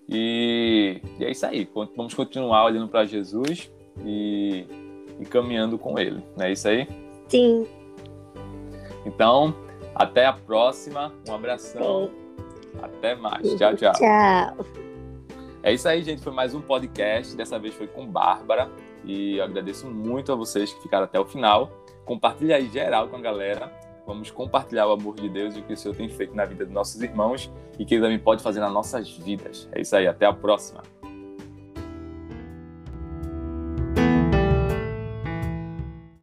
E, 0.06 1.00
e 1.18 1.24
é 1.24 1.30
isso 1.30 1.46
aí. 1.46 1.66
Vamos 1.96 2.12
continuar 2.12 2.66
olhando 2.66 2.86
para 2.86 3.06
Jesus 3.06 3.72
e 4.04 4.66
e 5.22 5.24
caminhando 5.24 5.78
com 5.78 5.98
ele. 5.98 6.22
Não 6.36 6.44
é 6.44 6.52
isso 6.52 6.68
aí? 6.68 6.88
Sim. 7.28 7.66
Então, 9.06 9.54
até 9.94 10.26
a 10.26 10.32
próxima. 10.32 11.12
Um 11.28 11.34
abração. 11.34 12.10
Sim. 12.10 12.78
Até 12.82 13.14
mais. 13.14 13.54
Tchau, 13.54 13.74
tchau. 13.76 13.92
Tchau. 13.92 14.66
É 15.62 15.72
isso 15.72 15.88
aí, 15.88 16.02
gente. 16.02 16.22
Foi 16.22 16.32
mais 16.32 16.54
um 16.54 16.60
podcast. 16.60 17.36
Dessa 17.36 17.58
vez 17.58 17.74
foi 17.74 17.86
com 17.86 18.06
Bárbara. 18.06 18.70
E 19.04 19.38
eu 19.38 19.44
agradeço 19.44 19.86
muito 19.86 20.32
a 20.32 20.34
vocês 20.34 20.72
que 20.72 20.82
ficaram 20.82 21.04
até 21.04 21.18
o 21.18 21.24
final. 21.24 21.70
Compartilha 22.04 22.56
aí 22.56 22.68
geral 22.68 23.08
com 23.08 23.16
a 23.16 23.20
galera. 23.20 23.72
Vamos 24.06 24.30
compartilhar 24.30 24.88
o 24.88 24.92
amor 24.92 25.14
de 25.14 25.28
Deus 25.28 25.56
e 25.56 25.60
o 25.60 25.62
que 25.62 25.74
o 25.74 25.76
Senhor 25.76 25.94
tem 25.94 26.08
feito 26.08 26.34
na 26.34 26.44
vida 26.44 26.64
dos 26.64 26.74
nossos 26.74 27.00
irmãos 27.00 27.50
e 27.78 27.84
que 27.84 27.94
Ele 27.94 28.02
também 28.02 28.18
pode 28.18 28.42
fazer 28.42 28.58
nas 28.58 28.72
nossas 28.72 29.08
vidas. 29.16 29.68
É 29.72 29.80
isso 29.80 29.94
aí. 29.94 30.08
Até 30.08 30.26
a 30.26 30.32
próxima. 30.32 30.82